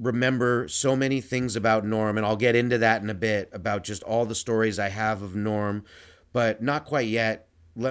remember 0.00 0.66
so 0.68 0.96
many 0.96 1.20
things 1.20 1.56
about 1.56 1.84
Norm 1.84 2.16
and 2.16 2.26
I'll 2.26 2.36
get 2.36 2.56
into 2.56 2.78
that 2.78 3.02
in 3.02 3.10
a 3.10 3.14
bit 3.14 3.50
about 3.52 3.84
just 3.84 4.02
all 4.02 4.24
the 4.24 4.34
stories 4.34 4.78
I 4.78 4.88
have 4.88 5.22
of 5.22 5.36
Norm 5.36 5.84
but 6.32 6.62
not 6.62 6.84
quite 6.84 7.08
yet 7.08 7.48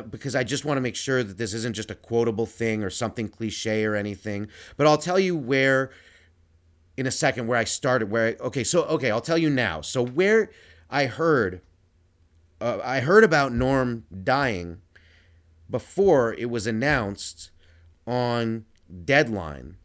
because 0.09 0.35
I 0.35 0.43
just 0.43 0.65
want 0.65 0.77
to 0.77 0.81
make 0.81 0.95
sure 0.95 1.23
that 1.23 1.37
this 1.37 1.53
isn't 1.53 1.75
just 1.75 1.91
a 1.91 1.95
quotable 1.95 2.45
thing 2.45 2.83
or 2.83 2.89
something 2.89 3.29
cliche 3.29 3.85
or 3.85 3.95
anything 3.95 4.47
but 4.75 4.87
I'll 4.87 4.97
tell 4.97 5.19
you 5.19 5.37
where 5.37 5.91
in 6.99 7.07
a 7.07 7.11
second 7.11 7.47
where 7.47 7.57
I 7.57 7.63
started. 7.63 8.11
Where 8.11 8.27
I, 8.27 8.43
okay, 8.43 8.65
so 8.65 8.83
okay, 8.83 9.09
I'll 9.09 9.21
tell 9.21 9.37
you 9.37 9.49
now. 9.49 9.79
So 9.79 10.05
where 10.05 10.51
I 10.89 11.05
heard, 11.05 11.61
uh, 12.59 12.79
I 12.83 12.99
heard 12.99 13.23
about 13.23 13.53
Norm 13.53 14.03
dying 14.21 14.81
before 15.69 16.33
it 16.33 16.49
was 16.49 16.67
announced 16.67 17.51
on 18.05 18.65
Deadline, 19.05 19.77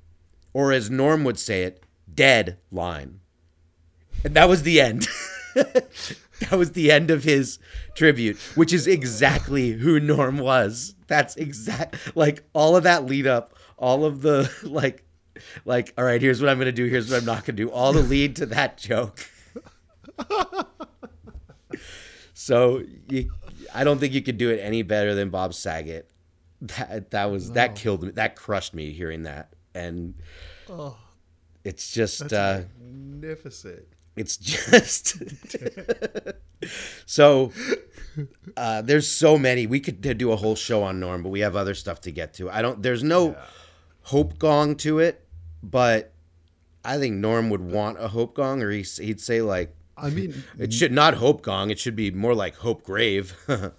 or 0.53 0.73
as 0.73 0.91
Norm 0.91 1.23
would 1.23 1.39
say 1.39 1.63
it, 1.63 1.84
Deadline, 2.15 3.21
and 4.23 4.35
that 4.35 4.49
was 4.49 4.63
the 4.63 4.81
end. 4.81 5.07
that 5.55 6.53
was 6.53 6.73
the 6.73 6.91
end 6.91 7.11
of 7.11 7.25
his 7.25 7.59
tribute, 7.95 8.37
which 8.55 8.73
is 8.73 8.87
exactly 8.87 9.73
who 9.73 10.01
Norm 10.01 10.39
was. 10.39 10.95
That's 11.07 11.37
exact 11.37 12.17
like 12.17 12.45
all 12.53 12.77
of 12.77 12.85
that 12.85 13.05
lead 13.05 13.27
up, 13.27 13.55
all 13.77 14.05
of 14.05 14.23
the 14.23 14.51
like 14.63 15.05
like, 15.65 15.93
all 15.99 16.05
right, 16.05 16.21
here's 16.21 16.41
what 16.41 16.49
I'm 16.51 16.59
gonna 16.59 16.73
do. 16.73 16.87
Here's 16.87 17.11
what 17.11 17.19
I'm 17.19 17.25
not 17.25 17.45
gonna 17.45 17.57
do. 17.57 17.71
All 17.71 17.93
the 17.93 18.03
lead 18.03 18.37
to 18.37 18.47
that 18.47 18.79
joke. 18.79 19.29
so 22.35 22.83
you, 23.09 23.33
I 23.75 23.85
don't 23.85 23.99
think 23.99 24.13
you 24.13 24.23
could 24.23 24.39
do 24.39 24.51
it 24.51 24.61
any 24.61 24.83
better 24.83 25.15
than 25.15 25.31
Bob 25.31 25.55
Saget. 25.55 26.11
That 26.61 27.11
that 27.11 27.31
was 27.31 27.53
that 27.53 27.75
killed 27.75 28.03
me. 28.03 28.11
That 28.13 28.37
crushed 28.37 28.75
me 28.75 28.93
hearing 28.93 29.25
that, 29.25 29.53
and 29.75 30.15
it's 31.65 31.91
just 31.93 32.33
uh, 32.33 32.61
Magnificent. 32.81 33.87
it's 34.17 34.37
just 34.53 35.17
so 37.07 37.53
uh, 38.57 38.81
there's 38.83 39.09
so 39.09 39.37
many 39.39 39.67
we 39.67 39.81
could 39.81 40.01
do 40.19 40.33
a 40.33 40.37
whole 40.37 40.55
show 40.57 40.83
on 40.83 41.01
norm 41.01 41.23
but 41.23 41.31
we 41.31 41.41
have 41.41 41.57
other 41.57 41.75
stuff 41.75 42.01
to 42.01 42.11
get 42.11 42.33
to 42.35 42.51
i 42.51 42.63
don't 42.63 42.83
there's 42.83 43.03
no 43.03 43.37
hope 44.03 44.39
gong 44.39 44.75
to 44.77 44.99
it 44.99 45.27
but 45.63 46.13
i 46.85 46.99
think 46.99 47.17
norm 47.17 47.51
would 47.51 47.61
want 47.61 47.99
a 47.99 48.09
hope 48.09 48.35
gong 48.35 48.63
or 48.63 48.71
he's, 48.71 48.97
he'd 48.99 49.21
say 49.21 49.43
like 49.43 49.75
I 49.97 50.11
mean, 50.11 50.43
it 50.59 50.73
should 50.73 50.93
not 50.93 51.15
hope 51.15 51.43
gong 51.43 51.71
it 51.71 51.79
should 51.79 51.97
be 51.97 52.11
more 52.11 52.35
like 52.35 52.57
hope 52.57 52.83
grave 52.83 53.35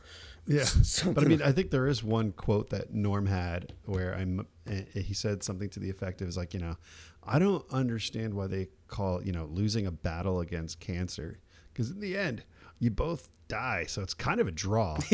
yeah. 0.48 0.63
Something 0.63 1.13
But 1.15 1.24
I 1.24 1.28
mean, 1.28 1.41
I 1.41 1.52
think 1.52 1.71
there 1.71 1.88
is 1.88 2.04
one 2.04 2.32
quote 2.32 2.69
that 2.69 2.93
Norm 2.93 3.26
had 3.26 3.74
where 3.86 4.13
I'm. 4.15 4.45
eh, 4.69 4.84
He 4.93 5.13
said 5.15 5.41
something 5.43 5.69
to 5.71 5.80
the 5.80 5.89
effect 5.89 6.21
of, 6.21 6.28
"Is 6.30 6.38
like 6.38 6.54
you 6.54 6.60
know, 6.60 6.78
I 7.26 7.40
don't 7.40 7.66
understand 7.72 8.34
why 8.34 8.48
they 8.48 8.70
call 8.88 9.24
you 9.24 9.32
know 9.32 9.46
losing 9.46 9.88
a 9.88 9.92
battle 9.92 10.40
against 10.40 10.80
cancer 10.80 11.40
because 11.74 11.92
in 11.92 12.00
the 12.00 12.18
end 12.18 12.44
you 12.80 12.92
both 12.92 13.30
die, 13.48 13.86
so 13.88 14.02
it's 14.02 14.14
kind 14.14 14.40
of 14.40 14.48
a 14.48 14.52
draw." 14.52 14.98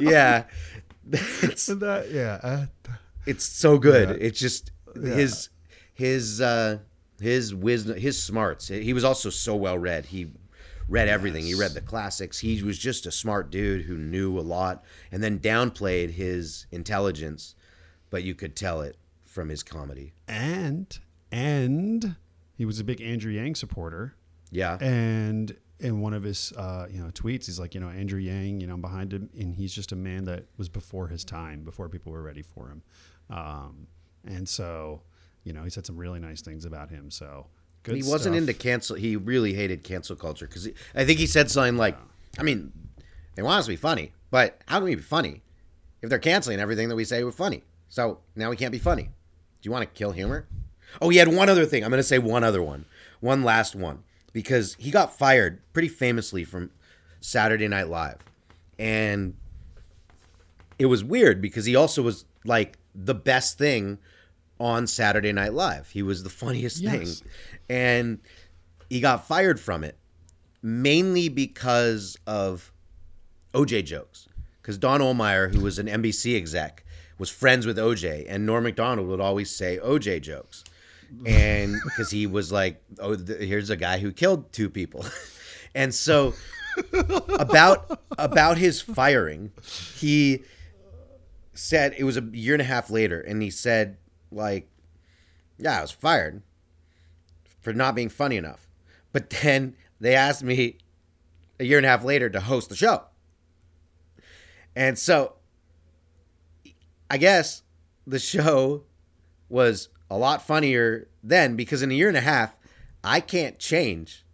yeah 0.00 0.44
it's, 1.10 1.68
And 1.68 1.80
that, 1.80 2.10
yeah. 2.10 2.38
Uh, 2.42 2.66
it's 3.26 3.44
so 3.44 3.78
good. 3.78 4.08
Yeah. 4.08 4.26
It's 4.26 4.38
just 4.38 4.72
his 4.94 5.48
his 5.94 6.40
uh 6.40 6.78
his 7.20 7.54
wisdom, 7.54 7.98
his 7.98 8.20
smarts. 8.22 8.68
He 8.68 8.92
was 8.92 9.04
also 9.04 9.30
so 9.30 9.54
well 9.56 9.78
read. 9.78 10.06
He 10.06 10.28
read 10.88 11.08
everything. 11.08 11.44
He 11.44 11.54
read 11.54 11.74
the 11.74 11.80
classics. 11.80 12.40
He 12.40 12.62
was 12.62 12.78
just 12.78 13.06
a 13.06 13.12
smart 13.12 13.50
dude 13.50 13.86
who 13.86 13.96
knew 13.96 14.38
a 14.38 14.42
lot 14.42 14.84
and 15.10 15.22
then 15.22 15.38
downplayed 15.38 16.12
his 16.12 16.66
intelligence, 16.70 17.54
but 18.10 18.24
you 18.24 18.34
could 18.34 18.56
tell 18.56 18.80
it 18.80 18.96
from 19.32 19.48
his 19.48 19.62
comedy. 19.62 20.12
and 20.28 20.98
and 21.30 22.16
he 22.54 22.64
was 22.66 22.78
a 22.78 22.84
big 22.84 23.00
Andrew 23.00 23.32
Yang 23.32 23.54
supporter. 23.54 24.14
Yeah. 24.50 24.76
And 24.80 25.56
in 25.80 26.00
one 26.00 26.12
of 26.12 26.22
his 26.22 26.52
uh, 26.52 26.86
you 26.90 27.02
know 27.02 27.08
tweets, 27.10 27.46
he's 27.46 27.58
like, 27.58 27.74
you 27.74 27.80
know, 27.80 27.88
Andrew 27.88 28.20
Yang, 28.20 28.60
you 28.60 28.66
know, 28.66 28.74
I'm 28.74 28.82
behind 28.82 29.12
him, 29.12 29.30
and 29.36 29.54
he's 29.54 29.74
just 29.74 29.90
a 29.92 29.96
man 29.96 30.24
that 30.24 30.44
was 30.58 30.68
before 30.68 31.08
his 31.08 31.24
time, 31.24 31.64
before 31.64 31.88
people 31.88 32.12
were 32.12 32.22
ready 32.22 32.42
for 32.42 32.68
him. 32.68 32.82
Um, 33.30 33.86
and 34.24 34.46
so, 34.46 35.02
you 35.44 35.52
know, 35.54 35.64
he 35.64 35.70
said 35.70 35.86
some 35.86 35.96
really 35.96 36.20
nice 36.20 36.42
things 36.42 36.66
about 36.66 36.90
him. 36.90 37.10
So 37.10 37.46
good. 37.82 37.96
he 37.96 38.02
wasn't 38.02 38.34
stuff. 38.34 38.48
into 38.48 38.52
cancel. 38.52 38.96
He 38.96 39.16
really 39.16 39.54
hated 39.54 39.82
cancel 39.82 40.14
culture 40.14 40.46
because 40.46 40.68
I 40.94 41.04
think 41.06 41.18
he 41.18 41.26
said 41.26 41.50
something 41.50 41.78
like, 41.78 41.96
"I 42.38 42.42
mean, 42.42 42.70
they 43.34 43.42
want 43.42 43.60
us 43.60 43.64
to 43.64 43.70
be 43.72 43.76
funny, 43.76 44.12
but 44.30 44.60
how 44.66 44.76
can 44.76 44.84
we 44.84 44.94
be 44.94 45.02
funny 45.02 45.40
if 46.02 46.10
they're 46.10 46.18
canceling 46.18 46.60
everything 46.60 46.90
that 46.90 46.96
we 46.96 47.04
say 47.04 47.24
we're 47.24 47.32
funny? 47.32 47.62
So 47.88 48.20
now 48.36 48.50
we 48.50 48.56
can't 48.56 48.72
be 48.72 48.78
funny. 48.78 49.10
Do 49.62 49.68
you 49.68 49.72
want 49.72 49.82
to 49.82 49.98
kill 49.98 50.12
humor?" 50.12 50.46
Oh, 51.00 51.08
he 51.08 51.16
had 51.16 51.28
one 51.28 51.48
other 51.48 51.64
thing. 51.64 51.82
I'm 51.84 51.90
going 51.90 51.98
to 51.98 52.02
say 52.04 52.18
one 52.18 52.44
other 52.44 52.62
one, 52.62 52.84
one 53.20 53.42
last 53.42 53.74
one, 53.74 54.02
because 54.34 54.74
he 54.78 54.90
got 54.90 55.16
fired 55.16 55.60
pretty 55.72 55.88
famously 55.88 56.44
from 56.44 56.70
Saturday 57.20 57.68
Night 57.68 57.88
Live, 57.88 58.18
and 58.78 59.34
it 60.78 60.86
was 60.86 61.02
weird 61.04 61.40
because 61.40 61.64
he 61.64 61.74
also 61.76 62.02
was 62.02 62.24
like 62.44 62.76
the 62.94 63.14
best 63.14 63.56
thing 63.56 63.98
on 64.58 64.86
Saturday 64.86 65.32
Night 65.32 65.52
Live. 65.54 65.90
He 65.90 66.02
was 66.02 66.22
the 66.24 66.30
funniest 66.30 66.80
Yes. 66.80 66.92
thing. 67.20 67.28
And 67.70 68.18
he 68.90 69.00
got 69.00 69.26
fired 69.26 69.58
from 69.58 69.82
it 69.84 69.96
mainly 70.62 71.28
because 71.28 72.16
of 72.26 72.72
OJ 73.54 73.82
jokes. 73.84 74.28
Because 74.60 74.78
Don 74.78 75.00
Ohlmeyer, 75.00 75.52
who 75.54 75.60
was 75.60 75.78
an 75.78 75.86
NBC 75.88 76.36
exec, 76.36 76.84
was 77.18 77.30
friends 77.30 77.66
with 77.66 77.76
OJ, 77.76 78.26
and 78.28 78.46
Norm 78.46 78.64
Macdonald 78.64 79.08
would 79.08 79.20
always 79.20 79.54
say 79.54 79.78
OJ 79.82 80.22
jokes. 80.22 80.64
And 81.26 81.76
because 81.84 82.10
he 82.10 82.26
was 82.26 82.50
like, 82.50 82.82
oh, 82.98 83.16
here's 83.16 83.70
a 83.70 83.76
guy 83.76 83.98
who 83.98 84.12
killed 84.12 84.52
two 84.52 84.70
people. 84.70 85.04
and 85.74 85.94
so 85.94 86.34
about 87.38 88.00
about 88.18 88.58
his 88.58 88.80
firing, 88.80 89.52
he 89.96 90.42
said 91.54 91.94
it 91.98 92.04
was 92.04 92.16
a 92.16 92.22
year 92.32 92.54
and 92.54 92.62
a 92.62 92.66
half 92.66 92.90
later, 92.90 93.20
and 93.20 93.42
he 93.42 93.50
said 93.50 93.98
like, 94.30 94.68
"Yeah, 95.58 95.78
I 95.78 95.82
was 95.82 95.90
fired 95.90 96.42
for 97.60 97.72
not 97.72 97.94
being 97.94 98.08
funny 98.08 98.36
enough." 98.36 98.68
But 99.12 99.30
then 99.30 99.76
they 100.00 100.14
asked 100.14 100.42
me 100.42 100.78
a 101.60 101.64
year 101.64 101.78
and 101.78 101.86
a 101.86 101.90
half 101.90 102.04
later 102.04 102.30
to 102.30 102.40
host 102.40 102.68
the 102.68 102.76
show, 102.76 103.04
and 104.74 104.98
so 104.98 105.34
I 107.12 107.18
guess 107.18 107.62
the 108.06 108.18
show 108.18 108.84
was 109.50 109.90
a 110.08 110.16
lot 110.16 110.40
funnier 110.40 111.08
then 111.22 111.56
because 111.56 111.82
in 111.82 111.90
a 111.90 111.94
year 111.94 112.08
and 112.08 112.16
a 112.16 112.22
half, 112.22 112.56
I 113.04 113.20
can't 113.20 113.58
change 113.58 114.24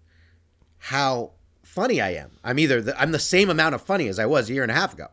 how 0.79 1.33
funny 1.65 2.01
I 2.01 2.11
am. 2.11 2.31
I'm 2.45 2.57
either 2.61 2.81
the, 2.81 3.01
I'm 3.01 3.11
the 3.11 3.19
same 3.19 3.51
amount 3.51 3.75
of 3.75 3.83
funny 3.83 4.07
as 4.07 4.21
I 4.21 4.27
was 4.27 4.49
a 4.49 4.53
year 4.53 4.63
and 4.63 4.71
a 4.71 4.77
half 4.77 4.95
ago. 4.95 5.09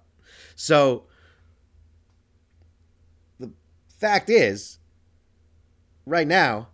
So 0.55 1.05
the 3.39 3.51
fact 3.97 4.29
is, 4.29 4.77
right 6.05 6.27
now, 6.27 6.67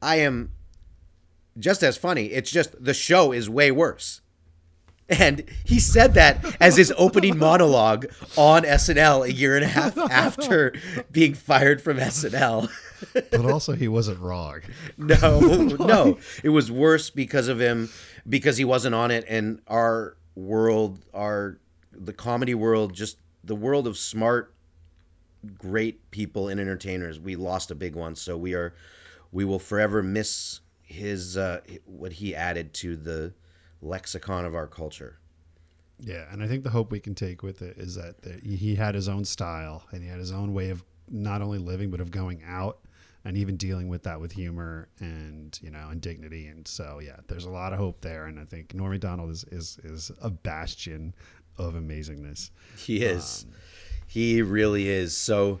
I 0.00 0.20
am 0.20 0.52
just 1.58 1.82
as 1.82 1.96
funny. 1.96 2.26
It's 2.26 2.52
just 2.52 2.84
the 2.84 2.94
show 2.94 3.32
is 3.32 3.50
way 3.50 3.72
worse. 3.72 4.20
And 5.08 5.44
he 5.64 5.80
said 5.80 6.14
that 6.14 6.44
as 6.60 6.76
his 6.76 6.92
opening 6.98 7.38
monologue 7.38 8.06
on 8.36 8.62
SNL 8.64 9.26
a 9.26 9.32
year 9.32 9.56
and 9.56 9.64
a 9.64 9.68
half 9.68 9.96
after 10.10 10.74
being 11.10 11.34
fired 11.34 11.80
from 11.80 11.96
SNL. 11.96 12.70
but 13.14 13.44
also 13.46 13.72
he 13.72 13.88
wasn't 13.88 14.20
wrong. 14.20 14.60
No, 14.98 15.40
no. 15.80 16.18
It 16.42 16.50
was 16.50 16.70
worse 16.70 17.08
because 17.08 17.48
of 17.48 17.58
him, 17.60 17.88
because 18.28 18.58
he 18.58 18.64
wasn't 18.64 18.94
on 18.94 19.10
it. 19.10 19.24
And 19.28 19.62
our 19.66 20.16
world, 20.34 21.04
our 21.14 21.58
the 21.92 22.12
comedy 22.12 22.54
world, 22.54 22.92
just 22.92 23.16
the 23.42 23.56
world 23.56 23.86
of 23.86 23.96
smart, 23.96 24.54
great 25.56 26.10
people 26.10 26.48
and 26.48 26.60
entertainers, 26.60 27.18
we 27.18 27.34
lost 27.34 27.70
a 27.70 27.74
big 27.74 27.96
one. 27.96 28.14
So 28.14 28.36
we 28.36 28.54
are, 28.54 28.74
we 29.32 29.44
will 29.44 29.58
forever 29.58 30.02
miss 30.02 30.60
his 30.82 31.36
uh, 31.36 31.60
what 31.84 32.14
he 32.14 32.34
added 32.34 32.72
to 32.74 32.96
the 32.96 33.32
lexicon 33.80 34.44
of 34.44 34.54
our 34.54 34.66
culture. 34.66 35.18
Yeah, 36.00 36.26
and 36.30 36.42
I 36.42 36.46
think 36.46 36.62
the 36.62 36.70
hope 36.70 36.90
we 36.90 37.00
can 37.00 37.14
take 37.14 37.42
with 37.42 37.60
it 37.60 37.76
is 37.76 37.96
that 37.96 38.22
the, 38.22 38.40
he 38.44 38.76
had 38.76 38.94
his 38.94 39.08
own 39.08 39.24
style 39.24 39.84
and 39.90 40.02
he 40.02 40.08
had 40.08 40.18
his 40.18 40.30
own 40.30 40.54
way 40.54 40.70
of 40.70 40.84
not 41.08 41.42
only 41.42 41.58
living 41.58 41.90
but 41.90 42.00
of 42.00 42.10
going 42.10 42.42
out 42.46 42.78
and 43.24 43.36
even 43.36 43.56
dealing 43.56 43.88
with 43.88 44.04
that 44.04 44.20
with 44.20 44.32
humor 44.32 44.88
and 45.00 45.58
you 45.62 45.70
know 45.70 45.88
and 45.90 46.00
dignity. 46.00 46.46
And 46.46 46.66
so 46.66 47.00
yeah, 47.02 47.16
there's 47.26 47.44
a 47.44 47.50
lot 47.50 47.72
of 47.72 47.78
hope 47.78 48.00
there, 48.00 48.26
and 48.26 48.38
I 48.38 48.44
think 48.44 48.74
Norm 48.74 48.92
Macdonald 48.92 49.30
is 49.30 49.44
is 49.44 49.78
is 49.84 50.10
a 50.22 50.30
bastion 50.30 51.14
of 51.56 51.74
amazingness. 51.74 52.50
He 52.76 53.02
is. 53.02 53.44
he 54.06 54.40
really 54.40 54.88
is. 54.88 55.16
So, 55.16 55.60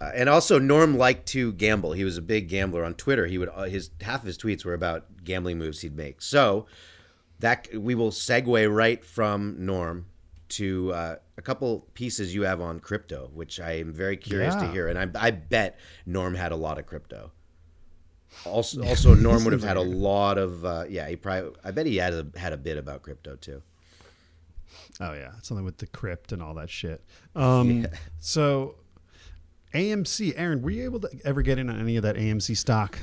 uh, 0.00 0.10
and 0.14 0.28
also 0.28 0.58
Norm 0.58 0.96
liked 0.96 1.26
to 1.28 1.52
gamble. 1.52 1.92
He 1.92 2.04
was 2.04 2.16
a 2.16 2.22
big 2.22 2.48
gambler 2.48 2.84
on 2.84 2.94
Twitter. 2.94 3.26
He 3.26 3.38
would 3.38 3.50
uh, 3.50 3.64
his 3.64 3.90
half 4.00 4.20
of 4.20 4.26
his 4.26 4.38
tweets 4.38 4.64
were 4.64 4.74
about 4.74 5.22
gambling 5.22 5.58
moves 5.58 5.82
he'd 5.82 5.96
make. 5.96 6.22
So 6.22 6.66
that 7.40 7.68
we 7.74 7.94
will 7.94 8.10
segue 8.10 8.74
right 8.74 9.04
from 9.04 9.56
Norm 9.58 10.06
to 10.48 10.92
uh, 10.92 11.16
a 11.36 11.42
couple 11.42 11.86
pieces 11.94 12.34
you 12.34 12.42
have 12.42 12.60
on 12.60 12.80
crypto, 12.80 13.30
which 13.34 13.60
I 13.60 13.72
am 13.78 13.92
very 13.92 14.16
curious 14.16 14.54
to 14.54 14.70
hear. 14.70 14.88
And 14.88 14.98
I, 14.98 15.26
I 15.26 15.30
bet 15.32 15.78
Norm 16.04 16.34
had 16.34 16.52
a 16.52 16.56
lot 16.56 16.78
of 16.78 16.86
crypto. 16.86 17.32
Also, 18.44 18.84
also 18.86 19.14
Norm 19.14 19.44
would 19.44 19.52
have 19.52 19.62
had 19.62 19.76
a 19.76 19.82
lot 19.82 20.38
of 20.38 20.64
uh, 20.64 20.84
yeah. 20.88 21.08
He 21.08 21.16
probably 21.16 21.52
I 21.64 21.70
bet 21.70 21.86
he 21.86 21.96
had 21.96 22.12
a 22.12 22.26
had 22.36 22.52
a 22.52 22.56
bit 22.56 22.78
about 22.78 23.02
crypto 23.02 23.36
too. 23.36 23.62
Oh 25.00 25.12
yeah, 25.12 25.32
something 25.42 25.64
with 25.64 25.78
the 25.78 25.86
crypt 25.86 26.32
and 26.32 26.42
all 26.42 26.54
that 26.54 26.70
shit. 26.70 27.04
Um, 27.34 27.86
so 28.18 28.76
AMC, 29.74 30.34
Aaron, 30.36 30.62
were 30.62 30.70
you 30.70 30.84
able 30.84 31.00
to 31.00 31.10
ever 31.24 31.42
get 31.42 31.58
in 31.58 31.68
on 31.68 31.78
any 31.80 31.96
of 31.96 32.02
that 32.02 32.16
AMC 32.16 32.56
stock? 32.56 32.98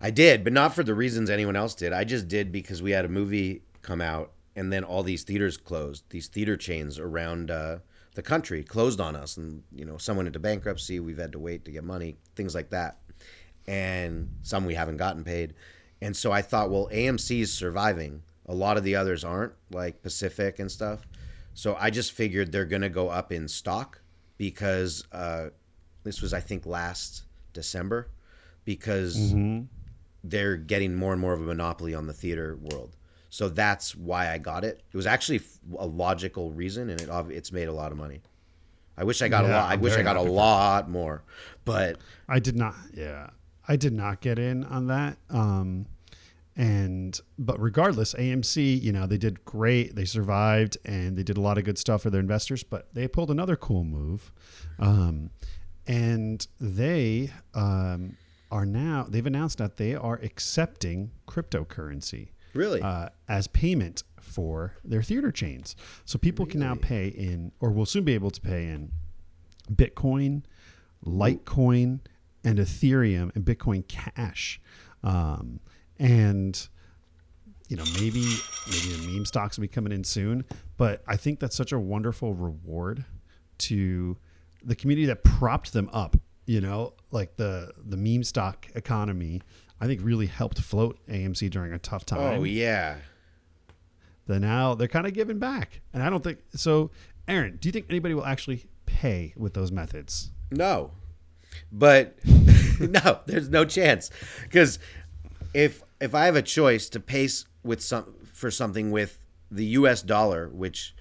I 0.00 0.10
did, 0.10 0.44
but 0.44 0.52
not 0.52 0.74
for 0.74 0.82
the 0.84 0.94
reasons 0.94 1.28
anyone 1.28 1.56
else 1.56 1.74
did. 1.74 1.92
I 1.92 2.04
just 2.04 2.28
did 2.28 2.52
because 2.52 2.80
we 2.82 2.92
had 2.92 3.04
a 3.04 3.08
movie 3.08 3.62
come 3.82 4.00
out, 4.00 4.32
and 4.54 4.72
then 4.72 4.84
all 4.84 5.02
these 5.02 5.24
theaters 5.24 5.56
closed. 5.56 6.04
These 6.10 6.28
theater 6.28 6.56
chains 6.56 6.98
around 6.98 7.50
uh, 7.50 7.78
the 8.14 8.22
country 8.22 8.62
closed 8.62 9.00
on 9.00 9.16
us, 9.16 9.36
and 9.36 9.62
you 9.72 9.84
know, 9.84 9.98
some 9.98 10.16
went 10.16 10.28
into 10.28 10.38
bankruptcy. 10.38 11.00
We've 11.00 11.18
had 11.18 11.32
to 11.32 11.38
wait 11.38 11.64
to 11.64 11.70
get 11.70 11.84
money, 11.84 12.16
things 12.36 12.54
like 12.54 12.70
that, 12.70 12.98
and 13.66 14.30
some 14.42 14.64
we 14.64 14.74
haven't 14.74 14.98
gotten 14.98 15.24
paid. 15.24 15.54
And 16.00 16.16
so 16.16 16.30
I 16.30 16.42
thought, 16.42 16.70
well, 16.70 16.88
AMC 16.92 17.40
is 17.40 17.52
surviving. 17.52 18.22
A 18.46 18.54
lot 18.54 18.76
of 18.76 18.84
the 18.84 18.94
others 18.94 19.24
aren't, 19.24 19.52
like 19.70 20.00
Pacific 20.00 20.58
and 20.60 20.70
stuff. 20.70 21.00
So 21.54 21.76
I 21.78 21.90
just 21.90 22.12
figured 22.12 22.52
they're 22.52 22.64
gonna 22.64 22.88
go 22.88 23.08
up 23.08 23.32
in 23.32 23.48
stock 23.48 24.00
because 24.36 25.04
uh, 25.10 25.48
this 26.04 26.22
was, 26.22 26.32
I 26.32 26.38
think, 26.40 26.66
last 26.66 27.24
December 27.52 28.08
because 28.64 29.32
Mm-hmm. 29.32 29.64
They're 30.30 30.56
getting 30.56 30.94
more 30.94 31.12
and 31.12 31.20
more 31.20 31.32
of 31.32 31.40
a 31.40 31.44
monopoly 31.44 31.94
on 31.94 32.06
the 32.06 32.12
theater 32.12 32.56
world. 32.60 32.96
So 33.30 33.48
that's 33.48 33.94
why 33.94 34.32
I 34.32 34.38
got 34.38 34.64
it. 34.64 34.82
It 34.90 34.96
was 34.96 35.06
actually 35.06 35.40
a 35.78 35.86
logical 35.86 36.50
reason, 36.50 36.88
and 36.90 37.00
it 37.00 37.10
it's 37.30 37.52
made 37.52 37.68
a 37.68 37.72
lot 37.72 37.92
of 37.92 37.98
money. 37.98 38.22
I 38.96 39.04
wish 39.04 39.22
I 39.22 39.28
got 39.28 39.44
a 39.44 39.48
lot. 39.48 39.70
I 39.70 39.76
wish 39.76 39.96
I 39.96 40.02
got 40.02 40.16
a 40.16 40.22
lot 40.22 40.90
more, 40.90 41.22
but 41.64 41.98
I 42.28 42.40
did 42.40 42.56
not. 42.56 42.74
Yeah, 42.94 43.30
I 43.66 43.76
did 43.76 43.92
not 43.92 44.20
get 44.20 44.38
in 44.38 44.64
on 44.64 44.88
that. 44.88 45.18
Um, 45.30 45.86
and 46.56 47.18
but 47.38 47.60
regardless, 47.60 48.14
AMC, 48.14 48.82
you 48.82 48.92
know, 48.92 49.06
they 49.06 49.18
did 49.18 49.44
great. 49.44 49.94
They 49.94 50.04
survived, 50.04 50.78
and 50.84 51.16
they 51.16 51.22
did 51.22 51.36
a 51.36 51.40
lot 51.40 51.58
of 51.58 51.64
good 51.64 51.78
stuff 51.78 52.02
for 52.02 52.10
their 52.10 52.20
investors. 52.20 52.64
But 52.64 52.92
they 52.92 53.06
pulled 53.06 53.30
another 53.30 53.54
cool 53.54 53.84
move, 53.84 54.32
um, 54.80 55.30
and 55.86 56.44
they 56.58 57.30
um, 57.54 58.16
are 58.50 58.66
now 58.66 59.06
they've 59.08 59.26
announced 59.26 59.58
that 59.58 59.76
they 59.76 59.94
are 59.94 60.16
accepting 60.22 61.10
cryptocurrency 61.26 62.30
really, 62.54 62.82
uh, 62.82 63.08
as 63.28 63.46
payment 63.48 64.02
for 64.20 64.74
their 64.84 65.02
theater 65.02 65.30
chains. 65.30 65.76
So 66.04 66.18
people 66.18 66.46
can 66.46 66.60
now 66.60 66.74
pay 66.74 67.08
in, 67.08 67.52
or 67.60 67.70
will 67.70 67.86
soon 67.86 68.04
be 68.04 68.14
able 68.14 68.30
to 68.30 68.40
pay 68.40 68.64
in 68.64 68.92
Bitcoin, 69.72 70.44
Litecoin, 71.04 72.00
and 72.44 72.58
Ethereum, 72.58 73.34
and 73.34 73.44
Bitcoin 73.44 73.86
Cash. 73.86 74.60
Um, 75.02 75.60
and 75.98 76.68
you 77.68 77.76
know, 77.76 77.84
maybe 77.94 78.24
maybe 78.66 78.96
the 78.96 79.12
meme 79.12 79.26
stocks 79.26 79.58
will 79.58 79.62
be 79.62 79.68
coming 79.68 79.92
in 79.92 80.04
soon. 80.04 80.44
But 80.76 81.02
I 81.06 81.16
think 81.16 81.40
that's 81.40 81.56
such 81.56 81.72
a 81.72 81.78
wonderful 81.78 82.34
reward 82.34 83.04
to 83.58 84.16
the 84.62 84.74
community 84.74 85.06
that 85.06 85.24
propped 85.24 85.72
them 85.72 85.90
up. 85.92 86.16
You 86.48 86.62
know, 86.62 86.94
like 87.10 87.36
the 87.36 87.72
the 87.76 87.98
meme 87.98 88.24
stock 88.24 88.68
economy. 88.74 89.42
I 89.80 89.86
think 89.86 90.00
really 90.02 90.26
helped 90.26 90.58
float 90.60 90.98
AMC 91.06 91.50
during 91.50 91.74
a 91.74 91.78
tough 91.78 92.04
oh, 92.10 92.16
time 92.16 92.40
oh 92.40 92.44
yeah, 92.44 92.96
then 94.26 94.40
now 94.40 94.74
they're 94.74 94.88
kind 94.88 95.06
of 95.06 95.12
giving 95.12 95.38
back. 95.38 95.82
And 95.92 96.02
I 96.02 96.08
don't 96.08 96.24
think 96.24 96.38
so. 96.54 96.90
Aaron, 97.28 97.58
do 97.60 97.68
you 97.68 97.72
think 97.72 97.84
anybody 97.90 98.14
will 98.14 98.24
actually 98.24 98.64
pay 98.86 99.34
with 99.36 99.52
those 99.52 99.70
methods? 99.70 100.30
No, 100.50 100.92
but 101.70 102.18
no, 102.80 103.20
there's 103.26 103.50
no 103.50 103.66
chance 103.66 104.10
because 104.44 104.78
if 105.52 105.82
if 106.00 106.14
I 106.14 106.24
have 106.24 106.36
a 106.36 106.42
choice 106.42 106.88
to 106.88 106.98
pay 106.98 107.28
with 107.62 107.82
some 107.82 108.14
for 108.24 108.50
something 108.50 108.90
with 108.90 109.20
the 109.50 109.66
U.S. 109.66 110.00
dollar, 110.00 110.48
which 110.48 110.94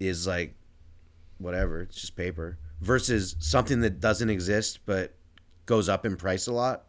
is 0.00 0.26
like 0.26 0.54
whatever, 1.36 1.82
it's 1.82 2.00
just 2.00 2.16
paper, 2.16 2.56
versus 2.80 3.36
something 3.38 3.80
that 3.80 4.00
doesn't 4.00 4.30
exist 4.30 4.80
but 4.86 5.14
goes 5.66 5.88
up 5.88 6.06
in 6.06 6.16
price 6.16 6.46
a 6.46 6.52
lot, 6.52 6.86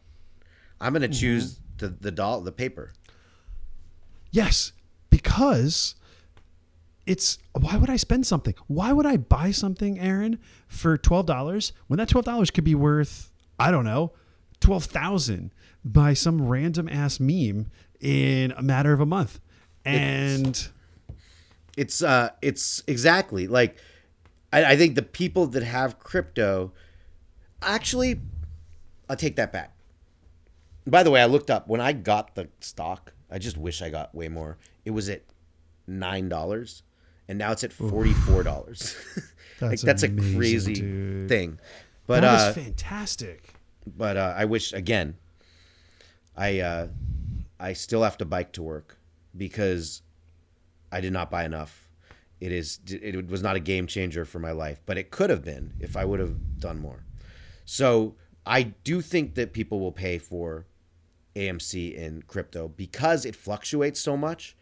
I'm 0.80 0.94
gonna 0.94 1.08
choose 1.08 1.60
the 1.78 1.88
the 1.90 2.12
doll 2.12 2.42
the 2.42 2.52
paper. 2.52 2.94
Yes, 4.32 4.74
because 5.10 5.96
it's 7.06 7.38
why 7.54 7.78
would 7.78 7.90
I 7.90 7.96
spend 7.96 8.28
something? 8.28 8.54
Why 8.68 8.92
would 8.92 9.06
I 9.06 9.18
buy 9.18 9.52
something, 9.52 9.98
Aaron, 10.00 10.40
for 10.68 10.98
twelve 10.98 11.26
dollars 11.26 11.74
when 11.88 11.98
that 11.98 12.10
twelve 12.10 12.26
dollars 12.26 12.52
could 12.52 12.64
be 12.64 12.76
worth 12.76 13.32
I 13.60 13.72
don't 13.72 13.86
know 13.86 14.12
twelve 14.60 14.86
thousand 14.86 15.54
by 15.86 16.14
some 16.14 16.48
random 16.48 16.90
ass 16.90 17.20
meme 17.20 17.72
in 18.02 18.52
a 18.58 18.62
matter 18.62 18.94
of 18.94 19.00
a 19.00 19.06
month, 19.06 19.40
and 19.86 20.70
It's 21.78 22.02
uh 22.04 22.32
it's 22.42 22.84
exactly 22.88 23.48
like 23.48 23.78
I, 24.52 24.74
I 24.74 24.78
think 24.78 24.96
the 24.96 25.02
people 25.02 25.48
that 25.48 25.64
have 25.64 26.00
crypto 26.00 26.72
actually 27.62 28.22
I'll 29.10 29.16
take 29.16 29.36
that 29.38 29.52
back. 29.54 29.74
By 30.86 31.04
the 31.04 31.12
way, 31.12 31.22
I 31.22 31.26
looked 31.26 31.50
up 31.50 31.68
when 31.68 31.82
I 31.82 31.94
got 31.94 32.36
the 32.36 32.50
stock, 32.60 33.14
I 33.32 33.40
just 33.40 33.58
wish 33.58 33.82
I 33.82 33.90
got 33.90 34.14
way 34.16 34.28
more. 34.30 34.58
It 34.86 34.92
was 34.92 35.10
at 35.10 35.24
nine 35.86 36.30
dollars 36.30 36.84
and 37.28 37.38
now 37.38 37.52
it's 37.52 37.64
at 37.64 37.74
forty 37.74 38.14
four 38.14 38.44
dollars. 38.44 38.96
like 39.62 39.72
That's 39.72 39.82
that's 39.82 40.04
a 40.04 40.10
crazy 40.10 40.74
dude. 40.74 41.30
thing. 41.30 41.60
But 42.06 42.22
that 42.22 42.50
uh 42.50 42.54
fantastic. 42.54 43.54
but 43.86 44.16
uh, 44.18 44.34
I 44.38 44.46
wish 44.46 44.72
again. 44.74 45.16
I 46.36 46.60
uh, 46.60 46.88
I 47.60 47.74
still 47.74 48.04
have 48.04 48.18
to 48.20 48.26
bike 48.26 48.52
to 48.54 48.62
work 48.62 48.98
because 49.36 50.04
I 50.92 51.02
did 51.02 51.12
not 51.12 51.32
buy 51.32 51.44
enough. 51.46 51.87
It 52.40 52.52
is 52.52 52.80
it 52.88 53.28
was 53.28 53.42
not 53.42 53.56
a 53.56 53.60
game 53.60 53.88
changer 53.88 54.26
for 54.26 54.40
my 54.40 54.52
life, 54.52 54.82
but 54.86 54.98
it 54.98 55.10
could 55.12 55.30
have 55.30 55.44
been 55.44 55.74
if 55.80 55.98
I 55.98 56.06
would 56.06 56.20
have 56.20 56.60
done 56.60 56.80
more. 56.80 57.04
So 57.66 58.16
I 58.46 58.64
do 58.84 59.02
think 59.02 59.36
that 59.36 59.54
people 59.54 59.80
will 59.80 59.92
pay 59.92 60.18
for 60.18 60.68
AMC 61.36 61.96
in 61.96 62.24
crypto 62.24 62.68
because 62.68 63.26
it 63.26 63.36
fluctuates 63.36 64.00
so 64.00 64.16
much. 64.16 64.56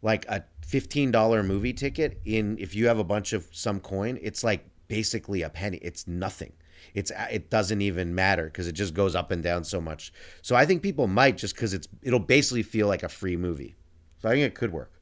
Like 0.00 0.26
a 0.26 0.44
fifteen 0.66 1.10
dollar 1.10 1.42
movie 1.42 1.72
ticket 1.72 2.20
in 2.24 2.56
if 2.58 2.74
you 2.74 2.88
have 2.88 2.98
a 2.98 3.04
bunch 3.04 3.32
of 3.32 3.48
some 3.52 3.78
coin, 3.80 4.18
it's 4.20 4.42
like 4.42 4.64
basically 4.88 5.42
a 5.42 5.50
penny. 5.50 5.78
It's 5.78 6.08
nothing. 6.08 6.52
It's 6.94 7.12
it 7.30 7.50
doesn't 7.50 7.80
even 7.80 8.14
matter 8.14 8.44
because 8.44 8.66
it 8.66 8.72
just 8.72 8.94
goes 8.94 9.14
up 9.14 9.30
and 9.30 9.42
down 9.42 9.64
so 9.64 9.80
much. 9.80 10.12
So 10.42 10.56
I 10.56 10.66
think 10.66 10.82
people 10.82 11.06
might 11.06 11.36
just 11.36 11.54
because 11.54 11.72
it's 11.74 11.88
it'll 12.02 12.18
basically 12.18 12.62
feel 12.62 12.88
like 12.88 13.02
a 13.02 13.08
free 13.08 13.36
movie. 13.36 13.76
So 14.18 14.28
I 14.28 14.32
think 14.32 14.46
it 14.46 14.54
could 14.54 14.72
work. 14.72 14.92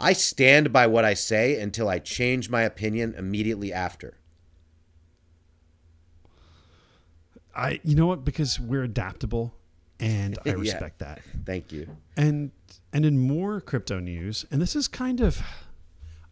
I 0.00 0.14
stand 0.14 0.72
by 0.72 0.86
what 0.86 1.04
I 1.04 1.14
say 1.14 1.60
until 1.60 1.88
I 1.88 1.98
change 1.98 2.48
my 2.48 2.62
opinion 2.62 3.14
immediately 3.16 3.72
after. 3.72 4.16
I 7.54 7.80
you 7.82 7.94
know 7.94 8.06
what 8.06 8.24
because 8.24 8.58
we're 8.60 8.82
adaptable 8.84 9.54
and 9.98 10.38
I 10.44 10.48
Yeah. 10.50 10.54
respect 10.54 11.00
that. 11.00 11.20
Thank 11.44 11.72
you. 11.72 11.88
And 12.16 12.52
and 12.92 13.04
in 13.04 13.18
more 13.18 13.60
crypto 13.60 13.98
news, 14.00 14.44
and 14.50 14.60
this 14.62 14.74
is 14.74 14.88
kind 14.88 15.20
of 15.20 15.42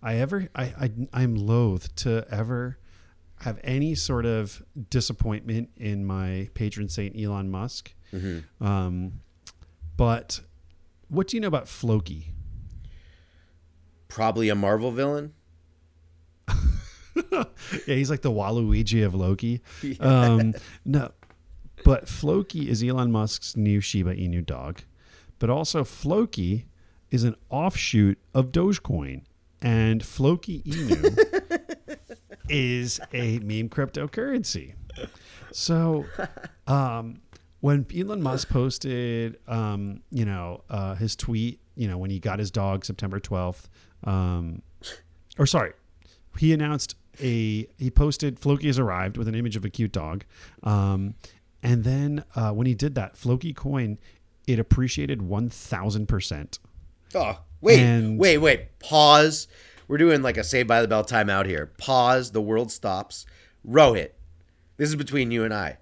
I 0.02 0.14
ever 0.16 0.48
I, 0.54 0.62
I 0.80 0.90
I'm 1.12 1.34
loath 1.34 1.94
to 1.96 2.26
ever 2.30 2.78
have 3.42 3.60
any 3.62 3.94
sort 3.94 4.26
of 4.26 4.62
disappointment 4.90 5.70
in 5.76 6.04
my 6.04 6.48
patron 6.54 6.88
saint 6.88 7.14
Elon 7.20 7.50
Musk. 7.50 7.94
Um, 8.60 9.20
but 9.96 10.40
what 11.08 11.28
do 11.28 11.36
you 11.36 11.40
know 11.42 11.48
about 11.48 11.68
Floki? 11.68 12.32
Probably 14.08 14.48
a 14.48 14.54
Marvel 14.54 14.90
villain. 14.90 15.34
yeah, 17.32 17.44
he's 17.86 18.10
like 18.10 18.22
the 18.22 18.30
Waluigi 18.30 19.04
of 19.04 19.14
Loki. 19.14 19.60
Um, 20.00 20.54
no, 20.84 21.12
but 21.84 22.08
Floki 22.08 22.68
is 22.68 22.82
Elon 22.82 23.10
Musk's 23.10 23.56
new 23.56 23.80
Shiba 23.80 24.14
Inu 24.14 24.44
dog, 24.44 24.82
but 25.38 25.50
also 25.50 25.84
Floki 25.84 26.66
is 27.10 27.24
an 27.24 27.36
offshoot 27.50 28.18
of 28.34 28.52
Dogecoin, 28.52 29.22
and 29.60 30.04
Floki 30.04 30.62
Inu 30.62 31.98
is 32.48 33.00
a 33.12 33.38
meme 33.40 33.68
cryptocurrency. 33.68 34.74
So, 35.52 36.04
um, 36.66 37.20
when 37.60 37.86
Elon 37.96 38.22
Musk 38.22 38.48
posted, 38.48 39.38
um, 39.46 40.02
you 40.10 40.24
know, 40.24 40.62
uh, 40.68 40.94
his 40.94 41.16
tweet, 41.16 41.60
you 41.74 41.88
know, 41.88 41.98
when 41.98 42.10
he 42.10 42.18
got 42.18 42.38
his 42.38 42.50
dog 42.50 42.84
September 42.84 43.18
twelfth, 43.20 43.68
um, 44.04 44.62
or 45.38 45.46
sorry, 45.46 45.72
he 46.38 46.52
announced 46.52 46.94
a 47.20 47.66
he 47.78 47.90
posted 47.90 48.38
Floki 48.38 48.66
has 48.68 48.78
arrived 48.78 49.16
with 49.16 49.28
an 49.28 49.34
image 49.34 49.56
of 49.56 49.64
a 49.64 49.70
cute 49.70 49.92
dog, 49.92 50.24
um, 50.62 51.14
and 51.62 51.84
then 51.84 52.24
uh, 52.36 52.52
when 52.52 52.66
he 52.66 52.74
did 52.74 52.94
that, 52.94 53.16
Floki 53.16 53.52
coin 53.52 53.98
it 54.46 54.58
appreciated 54.58 55.22
one 55.22 55.48
thousand 55.50 56.06
percent. 56.06 56.58
Oh, 57.14 57.40
wait, 57.60 57.80
And- 57.80 58.18
wait, 58.18 58.38
wait. 58.38 58.78
Pause. 58.78 59.48
We're 59.88 59.98
doing 59.98 60.20
like 60.22 60.36
a 60.36 60.44
Saved 60.44 60.68
by 60.68 60.82
the 60.82 60.88
Bell 60.88 61.02
timeout 61.04 61.46
here. 61.46 61.72
Pause. 61.78 62.32
The 62.32 62.42
world 62.42 62.70
stops. 62.70 63.24
Rohit, 63.66 64.10
this 64.76 64.88
is 64.90 64.96
between 64.96 65.30
you 65.30 65.44
and 65.44 65.52
I. 65.54 65.78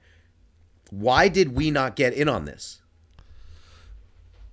Why 0.90 1.26
did 1.28 1.54
we 1.56 1.70
not 1.72 1.96
get 1.96 2.12
in 2.14 2.28
on 2.28 2.44
this? 2.44 2.80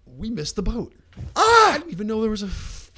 We 0.05 0.29
missed 0.29 0.55
the 0.55 0.63
boat. 0.63 0.93
Ah! 1.35 1.73
I 1.73 1.77
didn't 1.77 1.91
even 1.91 2.07
know 2.07 2.21
there 2.21 2.29
was 2.31 2.43
a. 2.43 2.49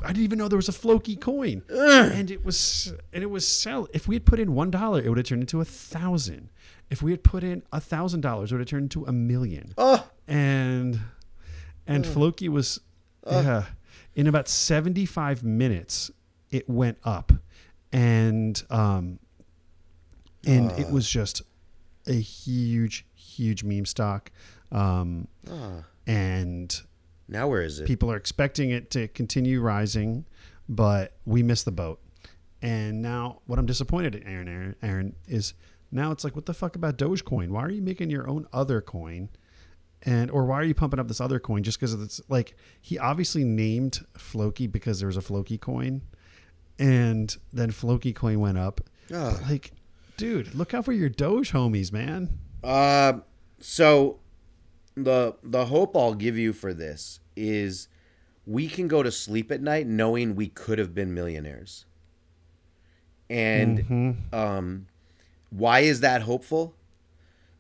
I 0.04 0.08
didn't 0.08 0.24
even 0.24 0.38
know 0.38 0.48
there 0.48 0.58
was 0.58 0.70
a 0.70 0.74
Floki 0.74 1.16
coin, 1.16 1.64
and 1.70 2.30
it 2.30 2.44
was 2.46 2.94
and 3.14 3.24
it 3.24 3.30
was 3.30 3.48
sell. 3.48 3.88
If 3.94 4.08
we 4.08 4.16
had 4.16 4.26
put 4.26 4.40
in 4.40 4.54
one 4.54 4.72
dollar, 4.72 5.00
it 5.02 5.10
would 5.10 5.18
have 5.18 5.28
turned 5.28 5.44
into 5.44 5.62
a 5.62 5.66
thousand. 5.66 6.50
If 6.90 7.02
we 7.02 7.12
had 7.12 7.24
put 7.24 7.44
in 7.44 7.64
a 7.72 7.80
thousand 7.80 8.22
dollars, 8.22 8.52
it 8.52 8.56
would 8.56 8.62
have 8.62 8.68
turned 8.70 8.84
into 8.84 9.06
a 9.06 9.12
million. 9.12 9.74
Oh, 9.78 10.08
and 10.28 11.00
and 11.88 12.06
Floki 12.06 12.50
was 12.50 12.80
yeah, 13.28 13.66
in 14.16 14.28
about 14.28 14.48
75 14.48 15.44
minutes 15.44 16.12
it 16.52 16.70
went 16.70 16.98
up. 17.04 17.32
And 17.92 18.62
um 18.70 19.20
and 20.46 20.72
it 20.74 20.92
was 20.92 21.10
just 21.10 21.42
a 22.08 22.14
huge 22.14 23.06
huge 23.16 23.64
meme 23.64 23.86
stock. 23.86 24.32
Um 24.72 25.28
and 26.08 26.82
now 27.28 27.48
where 27.48 27.62
is 27.62 27.80
it? 27.80 27.88
people 27.88 28.12
are 28.12 28.18
expecting 28.18 28.70
it 28.70 28.90
to 28.92 29.08
continue 29.10 29.60
rising 29.62 30.26
but 30.70 31.18
we 31.26 31.42
missed 31.44 31.66
the 31.66 31.72
boat 31.72 32.00
and 32.62 33.02
now 33.02 33.42
what 33.46 33.60
i'm 33.60 33.66
disappointed 33.66 34.16
in 34.16 34.24
aaron 34.28 34.48
aaron, 34.48 34.76
aaron 34.82 35.16
is 35.28 35.54
Now 35.92 36.12
it's 36.12 36.24
like, 36.24 36.36
what 36.36 36.46
the 36.46 36.54
fuck 36.54 36.76
about 36.76 36.98
Dogecoin? 36.98 37.50
Why 37.50 37.62
are 37.62 37.70
you 37.72 37.82
making 37.82 38.10
your 38.10 38.28
own 38.28 38.48
other 38.52 38.82
coin? 38.82 39.30
And 40.02 40.30
or 40.30 40.46
why 40.46 40.56
are 40.60 40.64
you 40.64 40.74
pumping 40.74 41.00
up 41.00 41.08
this 41.08 41.22
other 41.22 41.40
coin 41.40 41.64
just 41.64 41.80
because 41.80 41.94
it's 41.94 42.20
like 42.28 42.56
he 42.82 42.98
obviously 43.00 43.44
named 43.44 44.06
Floki 44.18 44.68
because 44.68 45.00
there 45.00 45.08
was 45.08 45.16
a 45.16 45.22
Floki 45.22 45.58
coin, 45.58 46.02
and 46.78 47.36
then 47.54 47.72
Floki 47.72 48.14
coin 48.14 48.40
went 48.40 48.58
up. 48.58 48.82
Like, 49.48 49.72
dude, 50.18 50.54
look 50.54 50.74
out 50.74 50.86
for 50.86 50.92
your 50.92 51.10
Doge 51.10 51.52
homies, 51.54 51.92
man. 51.94 52.30
Uh, 52.64 53.20
so 53.60 54.20
the 54.96 55.36
the 55.44 55.66
hope 55.66 55.96
I'll 55.96 56.14
give 56.14 56.38
you 56.38 56.54
for 56.54 56.74
this 56.74 57.20
is 57.36 57.88
we 58.46 58.68
can 58.68 58.88
go 58.88 59.04
to 59.04 59.12
sleep 59.12 59.52
at 59.52 59.62
night 59.62 59.88
knowing 59.88 60.36
we 60.36 60.48
could 60.48 60.80
have 60.80 60.94
been 60.94 61.14
millionaires. 61.14 61.86
And 63.30 64.18
um, 64.32 64.88
why 65.50 65.80
is 65.80 66.02
that 66.02 66.22
hopeful? 66.22 66.76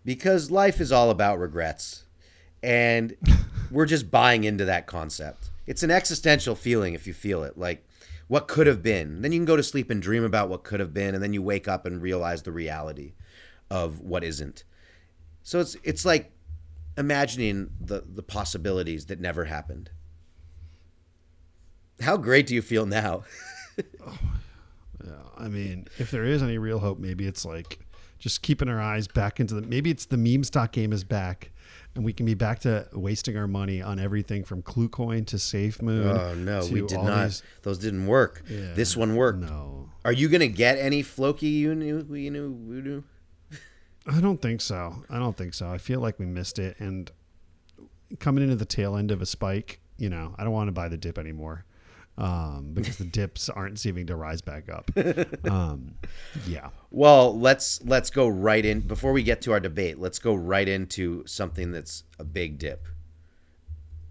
Because 0.03 0.51
life 0.51 0.79
is 0.79 0.91
all 0.91 1.09
about 1.09 1.39
regrets. 1.39 2.05
And 2.61 3.15
we're 3.71 3.87
just 3.87 4.11
buying 4.11 4.43
into 4.43 4.65
that 4.65 4.85
concept. 4.85 5.49
It's 5.65 5.81
an 5.81 5.89
existential 5.89 6.53
feeling 6.53 6.93
if 6.93 7.07
you 7.07 7.13
feel 7.13 7.43
it. 7.43 7.57
Like, 7.57 7.83
what 8.27 8.47
could 8.47 8.67
have 8.67 8.81
been. 8.81 9.21
Then 9.21 9.31
you 9.31 9.39
can 9.39 9.45
go 9.45 9.55
to 9.55 9.63
sleep 9.63 9.89
and 9.89 10.01
dream 10.01 10.23
about 10.23 10.49
what 10.49 10.63
could 10.63 10.79
have 10.79 10.93
been, 10.93 11.13
and 11.13 11.23
then 11.23 11.33
you 11.33 11.41
wake 11.41 11.67
up 11.67 11.85
and 11.85 12.01
realize 12.01 12.43
the 12.43 12.51
reality 12.51 13.13
of 13.69 13.99
what 13.99 14.23
isn't. 14.23 14.63
So 15.43 15.59
it's 15.59 15.75
it's 15.83 16.05
like 16.05 16.31
imagining 16.97 17.69
the 17.79 18.01
the 18.07 18.23
possibilities 18.23 19.05
that 19.07 19.19
never 19.19 19.45
happened. 19.45 19.89
How 22.01 22.17
great 22.17 22.47
do 22.47 22.55
you 22.55 22.61
feel 22.61 22.85
now? 22.85 23.23
Yeah, 25.05 25.11
I 25.37 25.49
mean, 25.49 25.87
if 25.99 26.09
there 26.09 26.23
is 26.23 26.41
any 26.41 26.57
real 26.57 26.79
hope, 26.79 26.97
maybe 26.97 27.27
it's 27.27 27.45
like 27.45 27.79
just 28.17 28.41
keeping 28.41 28.67
our 28.69 28.81
eyes 28.81 29.07
back 29.07 29.39
into 29.39 29.53
the. 29.53 29.61
Maybe 29.61 29.91
it's 29.91 30.05
the 30.05 30.17
meme 30.17 30.43
stock 30.43 30.71
game 30.71 30.91
is 30.91 31.03
back, 31.03 31.51
and 31.93 32.03
we 32.03 32.11
can 32.11 32.25
be 32.25 32.33
back 32.33 32.59
to 32.61 32.87
wasting 32.93 33.37
our 33.37 33.47
money 33.47 33.83
on 33.83 33.99
everything 33.99 34.43
from 34.43 34.63
KlueCoin 34.63 35.27
to 35.27 35.35
SafeMoon. 35.35 36.05
Oh 36.19 36.33
no, 36.33 36.65
we 36.71 36.81
did 36.81 37.01
not. 37.01 37.25
these- 37.25 37.43
Those 37.61 37.77
didn't 37.77 38.07
work. 38.07 38.41
Yeah, 38.49 38.73
this 38.73 38.97
one 38.97 39.15
worked. 39.15 39.39
No, 39.39 39.89
Are 40.05 40.13
you 40.13 40.27
gonna 40.27 40.47
get 40.47 40.79
any 40.79 41.03
Floki 41.03 41.49
you 41.49 41.75
knew 41.75 42.03
you 42.15 42.31
knew 42.31 42.55
voodoo? 42.67 43.03
I 44.07 44.21
don't 44.21 44.41
think 44.41 44.61
so. 44.61 45.03
I 45.09 45.17
don't 45.17 45.35
think 45.35 45.53
so. 45.53 45.67
I 45.69 45.77
feel 45.77 45.99
like 45.99 46.19
we 46.19 46.25
missed 46.25 46.59
it, 46.59 46.79
and 46.79 47.11
coming 48.19 48.43
into 48.43 48.55
the 48.55 48.65
tail 48.65 48.95
end 48.95 49.11
of 49.11 49.21
a 49.21 49.25
spike, 49.25 49.79
you 49.97 50.09
know, 50.09 50.35
I 50.37 50.43
don't 50.43 50.53
want 50.53 50.67
to 50.67 50.71
buy 50.71 50.89
the 50.89 50.97
dip 50.97 51.17
anymore. 51.17 51.65
Um, 52.17 52.69
because 52.73 52.97
the 52.97 53.03
dips 53.05 53.49
aren't 53.49 53.77
seeming 53.77 54.07
to 54.07 54.15
rise 54.15 54.41
back 54.41 54.69
up. 54.69 54.89
Um, 55.49 55.95
yeah. 56.47 56.69
Well, 56.91 57.37
let's 57.37 57.83
let's 57.83 58.09
go 58.09 58.27
right 58.27 58.63
in 58.65 58.79
before 58.81 59.11
we 59.11 59.21
get 59.23 59.41
to 59.43 59.51
our 59.51 59.59
debate. 59.59 59.99
Let's 59.99 60.19
go 60.19 60.33
right 60.33 60.67
into 60.67 61.25
something 61.27 61.71
that's 61.71 62.03
a 62.19 62.23
big 62.23 62.57
dip, 62.57 62.87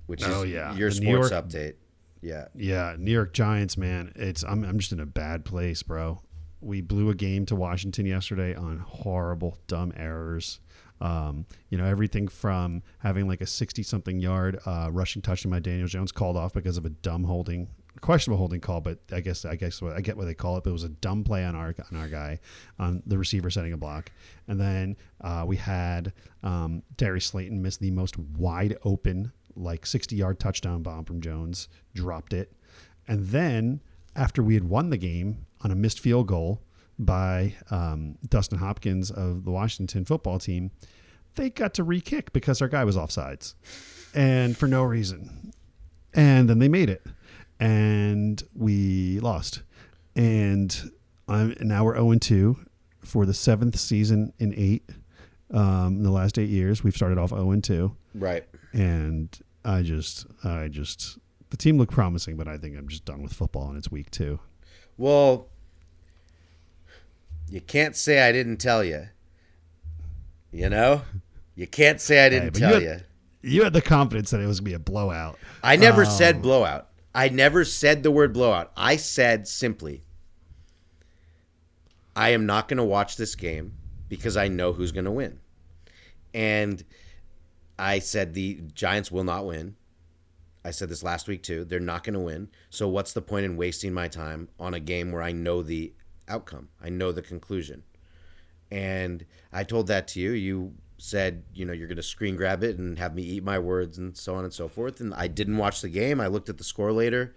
which 0.07 0.23
is 0.23 0.29
Oh, 0.29 0.43
yeah. 0.43 0.75
your 0.75 0.91
The 0.91 0.97
sports 0.97 1.31
York- 1.31 1.45
update. 1.47 1.75
Yeah, 2.21 2.47
Yeah, 2.55 2.97
New 2.99 3.11
York 3.13 3.33
Giants, 3.35 3.77
man. 3.79 4.13
It's 4.17 4.43
I'm 4.45 4.65
I'm 4.65 4.79
just 4.79 4.93
in 4.93 5.01
a 5.01 5.07
bad 5.07 5.45
place, 5.45 5.83
bro. 5.83 6.21
We 6.65 6.81
blew 6.81 7.11
a 7.11 7.15
game 7.15 7.45
to 7.47 7.57
Washington 7.57 8.07
yesterday 8.07 8.55
on 8.55 8.79
horrible, 8.79 9.59
dumb 9.67 9.93
errors. 9.97 10.61
Um, 10.99 11.45
you 11.69 11.77
know, 11.77 11.85
everything 11.85 12.27
from 12.27 12.83
having 13.01 13.29
like 13.29 13.43
a 13.43 13.47
60 13.47 13.83
something 13.83 14.19
yard 14.19 14.59
uh, 14.65 14.89
rushing 14.91 15.21
touchdown 15.21 15.51
by 15.51 15.59
Daniel 15.59 15.89
Jones 15.89 16.11
called 16.11 16.39
off 16.39 16.55
because 16.55 16.79
of 16.79 16.87
a 16.87 16.89
dumb 16.89 17.25
holding, 17.25 17.69
questionable 18.01 18.39
holding 18.39 18.61
call, 18.61 18.81
but 18.81 18.99
I 19.13 19.21
guess 19.21 19.45
I 19.45 19.57
guess 19.57 19.83
what 19.83 19.95
I 19.95 20.01
get 20.01 20.17
what 20.17 20.25
they 20.25 20.33
call 20.33 20.57
it, 20.57 20.65
but 20.65 20.71
it 20.71 20.73
was 20.73 20.85
a 20.85 20.89
dumb 20.89 21.23
play 21.23 21.45
on 21.45 21.55
our 21.55 21.75
on 21.93 21.99
our 21.99 22.09
guy, 22.09 22.41
on 22.79 23.03
the 23.05 23.19
receiver 23.19 23.51
setting 23.51 23.75
a 23.75 23.77
block, 23.77 24.11
and 24.49 24.59
then 24.59 24.97
uh, 25.21 25.45
we 25.47 25.57
had 25.57 26.15
um, 26.43 26.83
Slayton 26.99 27.61
miss 27.61 27.77
the 27.77 27.91
most 27.91 28.19
wide 28.19 28.79
open 28.85 29.33
like 29.55 29.85
60 29.85 30.17
yard 30.17 30.41
touchdown 30.41 30.83
bomb 30.83 31.05
from 31.05 31.21
Jones, 31.21 31.69
dropped 31.95 32.33
it, 32.33 32.53
and 33.07 33.27
then 33.27 33.83
after 34.17 34.43
we 34.43 34.55
had 34.55 34.65
won 34.65 34.91
the 34.91 34.97
game 34.97 35.47
on 35.65 35.71
a 35.71 35.75
missed 35.75 35.99
field 35.99 36.29
goal 36.29 36.63
by 36.99 37.55
um, 37.71 38.17
Dustin 38.29 38.59
Hopkins 38.59 39.11
of 39.11 39.45
the 39.45 39.51
Washington 39.51 40.05
football 40.05 40.39
team, 40.39 40.71
they 41.35 41.51
got 41.51 41.75
to 41.75 41.83
re-kick 41.83 42.33
because 42.33 42.63
our 42.63 42.69
guy 42.69 42.85
was 42.85 42.97
offsides, 42.97 43.55
and 44.15 44.57
for 44.57 44.69
no 44.69 44.85
reason, 44.85 45.53
and 46.13 46.49
then 46.49 46.61
they 46.61 46.69
made 46.69 46.89
it, 46.89 47.05
and 47.59 48.43
we 48.55 49.19
lost, 49.19 49.63
and 50.15 50.93
I'm 51.27 51.57
now 51.61 51.85
we're 51.85 51.97
0 51.97 52.15
2 52.15 52.57
for 53.01 53.27
the 53.27 53.35
seventh 53.35 53.79
season 53.79 54.33
in 54.39 54.55
eight. 54.57 54.89
Um, 55.51 55.97
in 55.99 56.03
the 56.03 56.11
last 56.11 56.39
eight 56.39 56.49
years, 56.49 56.83
we've 56.83 56.97
started 56.97 57.19
off 57.19 57.31
0 57.31 57.61
2 57.61 57.97
right. 58.15 58.45
and 58.73 59.37
I 59.65 59.83
just, 59.83 60.27
I 60.43 60.69
just, 60.69 61.19
the 61.51 61.57
team 61.57 61.79
looked 61.79 61.93
promising, 61.93 62.37
but 62.37 62.47
I 62.47 62.59
think 62.59 62.77
I'm 62.77 62.89
just 62.89 63.05
done 63.05 63.23
with 63.23 63.33
football 63.33 63.69
and 63.69 63.79
it's 63.79 63.91
week 63.91 64.11
two. 64.11 64.41
Well, 64.97 65.49
you 67.49 67.61
can't 67.61 67.97
say 67.97 68.27
I 68.27 68.33
didn't 68.33 68.57
tell 68.59 68.83
you. 68.85 69.09
You 70.53 70.69
know, 70.69 71.03
you 71.55 71.67
can't 71.67 72.01
say 72.01 72.25
I 72.25 72.29
didn't 72.29 72.53
but 72.53 72.59
tell 72.59 72.75
you 72.81 72.81
you. 72.87 72.89
had- 72.93 73.05
You 73.43 73.65
had 73.65 73.73
the 73.73 73.83
confidence 73.83 74.31
that 74.31 74.41
it 74.41 74.47
was 74.47 74.61
gonna 74.61 74.71
be 74.71 74.75
a 74.75 74.79
blowout. 74.79 75.39
I 75.63 75.77
never 75.77 76.03
Oh. 76.03 76.09
said 76.09 76.41
blowout. 76.43 76.89
I 77.15 77.29
never 77.29 77.65
said 77.65 78.03
the 78.03 78.11
word 78.11 78.33
blowout. 78.33 78.73
I 78.77 78.97
said 78.97 79.47
simply, 79.47 80.03
I 82.17 82.31
am 82.31 82.47
not 82.47 82.69
going 82.69 82.79
to 82.79 82.85
watch 82.85 83.17
this 83.17 83.35
game 83.35 83.75
because 84.09 84.37
I 84.37 84.49
know 84.49 84.73
who's 84.73 84.93
going 84.93 85.05
to 85.05 85.11
win. 85.11 85.41
And 86.33 86.83
I 87.79 87.99
said 88.01 88.35
the 88.35 88.63
Giants 88.75 89.11
will 89.13 89.25
not 89.25 89.47
win. 89.47 89.77
I 90.65 90.71
said 90.71 90.89
this 90.89 91.03
last 91.03 91.29
week 91.29 91.43
too. 91.43 91.65
They're 91.65 91.81
not 91.81 92.03
going 92.05 92.15
to 92.15 92.21
win. 92.21 92.49
So 92.71 92.89
what's 92.89 93.13
the 93.13 93.23
point 93.23 93.45
in 93.45 93.57
wasting 93.57 93.93
my 93.93 94.09
time 94.09 94.49
on 94.59 94.75
a 94.75 94.81
game 94.81 95.13
where 95.13 95.23
I 95.23 95.33
know 95.33 95.63
the 95.63 95.93
outcome? 96.29 96.69
I 96.83 96.89
know 96.89 97.13
the 97.13 97.23
conclusion. 97.23 97.83
And 98.71 99.25
I 99.53 99.65
told 99.65 99.87
that 99.89 100.09
to 100.09 100.21
you. 100.21 100.33
You 100.33 100.73
said, 100.99 101.45
you 101.53 101.65
know, 101.65 101.73
you're 101.73 101.87
going 101.89 101.97
to 101.97 102.03
screen 102.03 102.37
grab 102.37 102.63
it 102.63 102.79
and 102.79 102.99
have 102.99 103.15
me 103.15 103.23
eat 103.23 103.45
my 103.45 103.59
words 103.59 103.99
and 103.99 104.17
so 104.17 104.35
on 104.35 104.45
and 104.45 104.53
so 104.53 104.69
forth. 104.69 105.01
And 105.01 105.13
I 105.15 105.29
didn't 105.29 105.59
watch 105.59 105.81
the 105.81 105.89
game. 105.89 106.21
I 106.21 106.27
looked 106.29 106.49
at 106.49 106.59
the 106.59 106.65
score 106.65 106.93
later. 106.93 107.35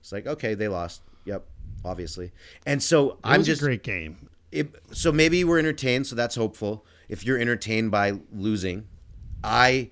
It's 0.00 0.12
like, 0.12 0.26
okay, 0.26 0.54
they 0.54 0.68
lost. 0.68 1.02
Yep, 1.24 1.44
obviously. 1.84 2.32
And 2.64 2.82
so 2.82 3.10
It 3.12 3.16
I'm 3.24 3.38
was 3.40 3.46
just 3.46 3.62
a 3.62 3.64
great 3.64 3.82
game. 3.82 4.28
it, 4.52 4.74
so 4.92 5.10
maybe 5.12 5.44
we're 5.44 5.58
entertained, 5.58 6.06
so 6.06 6.14
that's 6.14 6.36
hopeful. 6.36 6.86
If 7.08 7.24
you're 7.24 7.38
entertained 7.38 7.90
by 7.90 8.20
losing, 8.32 8.86
I 9.42 9.90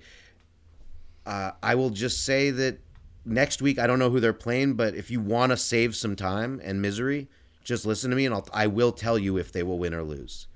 uh, 1.25 1.51
I 1.61 1.75
will 1.75 1.89
just 1.89 2.23
say 2.23 2.51
that 2.51 2.79
next 3.25 3.61
week 3.61 3.77
I 3.77 3.85
don't 3.87 3.99
know 3.99 4.09
who 4.09 4.19
they're 4.19 4.33
playing, 4.33 4.75
but 4.75 4.95
if 4.95 5.11
you 5.11 5.19
want 5.19 5.51
to 5.51 5.57
save 5.57 5.95
some 5.95 6.15
time 6.15 6.61
and 6.63 6.81
misery, 6.81 7.27
just 7.67 7.85
listen 7.85 8.09
to 8.11 8.15
me, 8.15 8.25
and 8.25 8.33
I'll 8.33 8.47
I 8.53 8.67
will 8.67 8.93
tell 8.93 9.19
you 9.19 9.35
if 9.35 9.51
they 9.51 9.61
will 9.61 9.77
win 9.77 9.93
or 9.93 10.01
lose. 10.01 10.47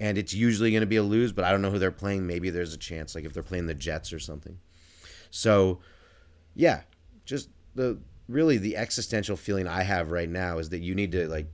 And 0.00 0.16
it's 0.16 0.32
usually 0.32 0.70
going 0.70 0.80
to 0.80 0.86
be 0.86 0.96
a 0.96 1.02
lose, 1.02 1.32
but 1.32 1.44
I 1.44 1.50
don't 1.50 1.60
know 1.60 1.70
who 1.70 1.78
they're 1.78 1.90
playing. 1.90 2.26
Maybe 2.26 2.50
there's 2.50 2.72
a 2.72 2.78
chance, 2.78 3.14
like 3.14 3.24
if 3.24 3.32
they're 3.32 3.42
playing 3.42 3.66
the 3.66 3.74
Jets 3.74 4.12
or 4.12 4.18
something. 4.18 4.58
So, 5.30 5.80
yeah, 6.54 6.82
just 7.26 7.50
the 7.74 7.98
really 8.26 8.56
the 8.56 8.76
existential 8.76 9.36
feeling 9.36 9.66
I 9.68 9.82
have 9.82 10.10
right 10.10 10.28
now 10.28 10.58
is 10.58 10.70
that 10.70 10.80
you 10.80 10.94
need 10.94 11.12
to 11.12 11.28
like 11.28 11.48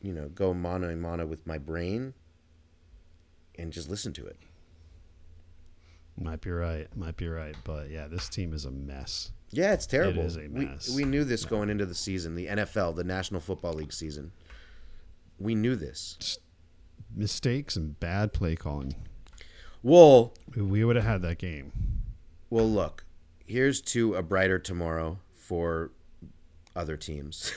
you 0.00 0.12
know, 0.14 0.28
go 0.28 0.52
mano 0.52 0.88
a 0.88 0.96
mano 0.96 1.26
with 1.26 1.46
my 1.46 1.58
brain 1.58 2.14
and 3.58 3.70
just 3.70 3.88
listen 3.88 4.12
to 4.14 4.26
it. 4.26 4.38
Might 6.18 6.40
be 6.40 6.50
right. 6.50 6.88
Might 6.96 7.16
be 7.16 7.28
right. 7.28 7.54
But 7.64 7.90
yeah, 7.90 8.08
this 8.08 8.28
team 8.28 8.52
is 8.52 8.64
a 8.64 8.70
mess. 8.70 9.30
Yeah, 9.52 9.72
it's 9.74 9.86
terrible. 9.86 10.22
is 10.22 10.36
a 10.36 10.48
mess. 10.48 10.88
We, 10.88 11.04
we 11.04 11.10
knew 11.10 11.24
this 11.24 11.44
going 11.44 11.68
into 11.70 11.84
the 11.86 11.94
season, 11.94 12.34
the 12.34 12.46
NFL, 12.46 12.96
the 12.96 13.04
National 13.04 13.40
Football 13.40 13.74
League 13.74 13.92
season. 13.92 14.32
We 15.38 15.54
knew 15.54 15.76
this. 15.76 16.38
Mistakes 17.14 17.76
and 17.76 17.98
bad 18.00 18.32
play 18.32 18.56
calling. 18.56 18.94
Well, 19.82 20.32
We- 20.56 20.84
would 20.84 20.96
have 20.96 21.04
had 21.04 21.22
that 21.22 21.38
game. 21.38 21.72
well, 22.50 22.68
look. 22.68 23.04
Here's 23.46 23.82
to 23.82 24.14
a 24.14 24.22
brighter 24.22 24.58
tomorrow 24.58 25.18
for 25.34 25.90
other 26.74 26.96
teams, 26.96 27.52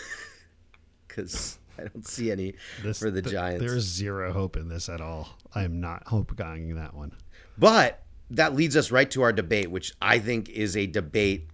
because 1.07 1.57
I 1.77 1.83
don't 1.83 2.05
see 2.05 2.31
any 2.31 2.55
This, 2.83 2.99
for 2.99 3.09
the 3.11 3.21
th- 3.21 3.31
Giants. 3.31 3.63
There's 3.63 3.83
zero 3.85 4.33
hope 4.33 4.57
in 4.57 4.67
this 4.67 4.89
at 4.89 4.99
all. 4.99 5.29
I 5.53 5.63
am 5.63 5.79
not 5.79 6.07
hope 6.07 6.35
guying 6.35 6.75
that 6.75 6.93
one. 6.93 7.13
But 7.57 8.03
that 8.31 8.55
leads 8.55 8.75
us 8.75 8.91
right 8.91 9.09
to 9.11 9.21
our 9.21 9.31
debate, 9.31 9.71
which 9.71 9.93
I 10.01 10.19
think 10.19 10.49
is 10.49 10.75
a 10.75 10.87
debate 10.87 11.47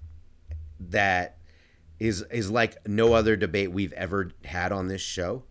that 0.90 1.38
is 2.00 2.24
is 2.32 2.50
like 2.50 2.76
no 2.88 3.14
other 3.14 3.36
debate 3.36 3.72
we've 3.72 3.94
ever 3.94 4.32
had 4.44 4.72
on 4.72 4.88
this 4.88 5.02
show. 5.02 5.44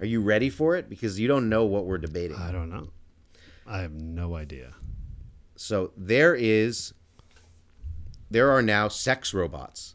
Are 0.00 0.06
you 0.06 0.20
ready 0.20 0.50
for 0.50 0.76
it? 0.76 0.88
Because 0.88 1.20
you 1.20 1.28
don't 1.28 1.48
know 1.48 1.64
what 1.64 1.84
we're 1.86 1.98
debating. 1.98 2.36
I 2.36 2.50
don't 2.50 2.70
know. 2.70 2.88
I 3.66 3.80
have 3.80 3.92
no 3.92 4.34
idea. 4.34 4.74
So 5.56 5.92
there 5.96 6.34
is 6.34 6.94
there 8.30 8.50
are 8.50 8.62
now 8.62 8.88
sex 8.88 9.34
robots. 9.34 9.94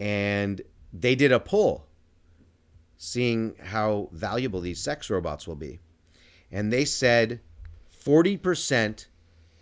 And 0.00 0.62
they 0.92 1.14
did 1.14 1.30
a 1.30 1.38
poll. 1.38 1.86
seeing 3.02 3.54
how 3.62 4.10
valuable 4.12 4.60
these 4.60 4.78
sex 4.78 5.08
robots 5.08 5.46
will 5.46 5.56
be. 5.56 5.80
And 6.52 6.70
they 6.70 6.84
said 6.84 7.40
40% 8.04 9.06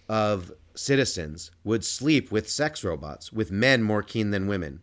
of 0.08 0.50
citizens 0.78 1.50
would 1.64 1.84
sleep 1.84 2.30
with 2.30 2.48
sex 2.48 2.84
robots, 2.84 3.32
with 3.32 3.50
men 3.50 3.82
more 3.82 4.02
keen 4.02 4.30
than 4.30 4.46
women. 4.46 4.80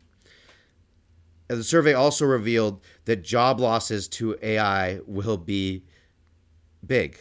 The 1.48 1.64
survey 1.64 1.94
also 1.94 2.26
revealed 2.26 2.82
that 3.06 3.24
job 3.24 3.60
losses 3.60 4.08
to 4.10 4.38
AI 4.42 5.00
will 5.06 5.38
be 5.38 5.86
big. 6.86 7.18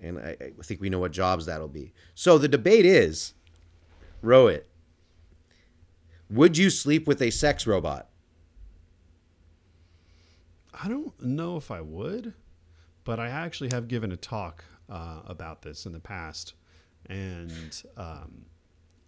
And 0.00 0.18
I, 0.18 0.36
I 0.40 0.62
think 0.62 0.80
we 0.80 0.88
know 0.88 1.00
what 1.00 1.12
jobs 1.12 1.46
that'll 1.46 1.68
be. 1.68 1.92
So 2.14 2.38
the 2.38 2.48
debate 2.48 2.86
is 2.86 3.34
row 4.22 4.46
it. 4.46 4.68
Would 6.30 6.56
you 6.56 6.70
sleep 6.70 7.06
with 7.06 7.20
a 7.20 7.30
sex 7.30 7.66
robot? 7.66 8.08
I 10.72 10.88
don't 10.88 11.20
know 11.20 11.56
if 11.56 11.70
I 11.70 11.80
would, 11.80 12.34
but 13.04 13.18
I 13.18 13.28
actually 13.28 13.70
have 13.72 13.88
given 13.88 14.12
a 14.12 14.16
talk 14.16 14.64
uh, 14.88 15.20
about 15.26 15.62
this 15.62 15.84
in 15.84 15.92
the 15.92 16.00
past, 16.00 16.54
and 17.08 17.82
um, 17.96 18.46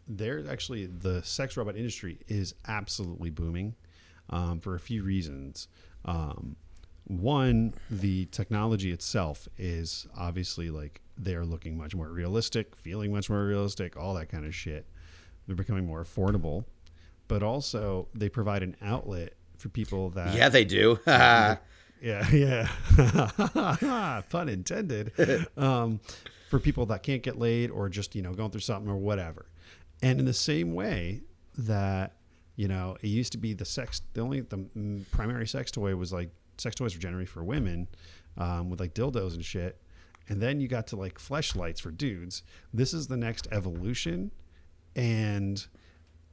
there 0.09 0.45
actually 0.51 0.87
the 0.87 1.23
sex 1.23 1.57
robot 1.57 1.77
industry 1.77 2.19
is 2.29 2.55
absolutely 2.67 3.31
booming 3.31 3.75
um, 4.31 4.61
for 4.61 4.75
a 4.75 4.81
few 4.81 5.03
reasons. 5.03 5.69
Um, 6.05 6.57
one, 7.05 7.75
the 7.91 8.27
technology 8.27 8.93
itself 8.93 9.49
is 9.59 10.07
obviously 10.17 10.71
like 10.71 11.01
they're 11.17 11.45
looking 11.45 11.77
much 11.77 11.95
more 11.95 12.09
realistic, 12.09 12.75
feeling 12.77 13.13
much 13.13 13.29
more 13.29 13.45
realistic, 13.45 13.97
all 13.97 14.15
that 14.15 14.29
kind 14.29 14.45
of 14.47 14.55
shit. 14.55 14.87
They're 15.47 15.57
becoming 15.57 15.87
more 15.87 16.05
affordable, 16.05 16.65
but 17.29 17.43
also 17.43 18.09
they 18.15 18.29
provide 18.29 18.63
an 18.63 18.77
outlet 18.81 19.35
for 19.57 19.69
people 19.69 20.11
that 20.11 20.35
Yeah, 20.35 20.49
they 20.49 20.65
do. 20.65 20.99
yeah, 21.07 21.57
yeah. 22.33 22.69
Pun 24.31 24.49
intended. 24.49 25.13
Um, 25.57 26.01
for 26.51 26.59
people 26.59 26.85
that 26.87 27.05
can't 27.05 27.23
get 27.23 27.39
laid 27.39 27.71
or 27.71 27.89
just 27.89 28.15
you 28.17 28.23
know 28.23 28.35
going 28.35 28.51
through 28.51 28.61
something 28.61 28.91
or 28.91 28.97
whatever. 28.97 29.47
And 30.03 30.19
in 30.19 30.27
the 30.27 30.35
same 30.35 30.75
way 30.75 31.23
that 31.57 32.17
you 32.57 32.67
know 32.67 32.97
it 33.01 33.07
used 33.07 33.33
to 33.33 33.39
be 33.39 33.55
the 33.55 33.65
sex, 33.65 34.03
the 34.15 34.21
only 34.21 34.41
the 34.41 34.67
primary 35.13 35.47
sex 35.47 35.71
toy 35.71 35.95
was 35.95 36.13
like 36.13 36.31
sex 36.59 36.75
toys 36.75 36.95
were 36.95 37.01
generally 37.01 37.25
for 37.25 37.45
women, 37.45 37.87
um, 38.37 38.69
with 38.69 38.81
like 38.81 38.95
dildos 38.95 39.35
and 39.35 39.45
shit. 39.45 39.81
And 40.29 40.41
then 40.41 40.61
you 40.61 40.69
got 40.69 40.87
to 40.89 40.97
like 40.97 41.19
fleshlights 41.19 41.81
for 41.81 41.91
dudes. 41.91 42.43
This 42.75 42.93
is 42.93 43.07
the 43.07 43.17
next 43.17 43.47
evolution, 43.53 44.33
and 44.97 45.65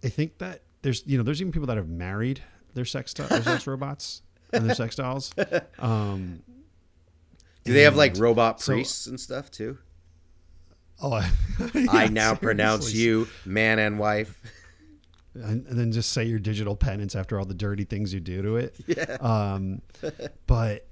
I 0.04 0.10
think 0.10 0.40
that 0.40 0.64
there's 0.82 1.04
you 1.06 1.18
know 1.18 1.24
there's 1.24 1.42
even 1.42 1.52
people 1.52 1.68
that 1.68 1.78
have 1.78 1.90
married 1.90 2.42
their 2.74 2.86
sex 2.86 3.14
to- 3.16 3.24
their 3.24 3.44
sex 3.44 3.68
robots 3.68 4.24
and 4.52 4.68
their 4.68 4.76
sex 4.76 4.96
dolls. 4.96 5.34
Um, 5.80 6.42
do 7.64 7.74
they 7.74 7.82
have 7.84 7.96
like 7.96 8.18
robot 8.18 8.62
so- 8.62 8.74
priests 8.74 9.06
and 9.08 9.20
stuff 9.20 9.52
too? 9.52 9.78
Oh, 11.02 11.14
I, 11.14 11.30
I 11.90 12.04
Yeah, 12.04 12.10
now 12.10 12.36
pronounce 12.36 12.94
you 12.94 13.28
man 13.46 13.80
and 13.80 14.00
wife. 14.00 14.40
and, 15.34 15.66
and 15.68 15.78
then 15.80 15.92
just 15.92 16.12
say 16.12 16.24
your 16.26 16.40
digital 16.40 16.76
penance 16.76 17.16
after 17.16 17.38
all 17.40 17.46
the 17.46 17.54
dirty 17.54 17.84
things 17.84 18.14
you 18.14 18.20
do 18.20 18.42
to 18.42 18.56
it. 18.58 18.76
Yeah. 18.88 19.18
Um, 19.20 19.82
but 20.48 20.88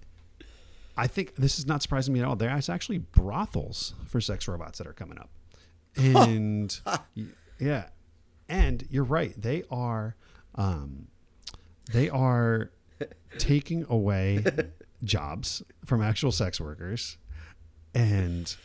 I 0.97 1.07
think 1.07 1.35
this 1.35 1.57
is 1.59 1.65
not 1.65 1.81
surprising 1.81 2.13
me 2.13 2.19
at 2.21 2.25
all. 2.25 2.35
There's 2.35 2.69
actually 2.69 2.99
brothels 2.99 3.93
for 4.07 4.21
sex 4.21 4.47
robots 4.47 4.77
that 4.77 4.87
are 4.87 4.93
coming 4.93 5.17
up, 5.17 5.29
and 5.97 6.79
yeah, 7.59 7.87
and 8.47 8.85
you're 8.89 9.03
right. 9.03 9.33
They 9.39 9.63
are, 9.71 10.15
um, 10.55 11.07
they 11.91 12.09
are 12.09 12.71
taking 13.37 13.85
away 13.89 14.43
jobs 15.03 15.63
from 15.85 16.01
actual 16.01 16.31
sex 16.31 16.61
workers, 16.61 17.17
and 17.93 18.55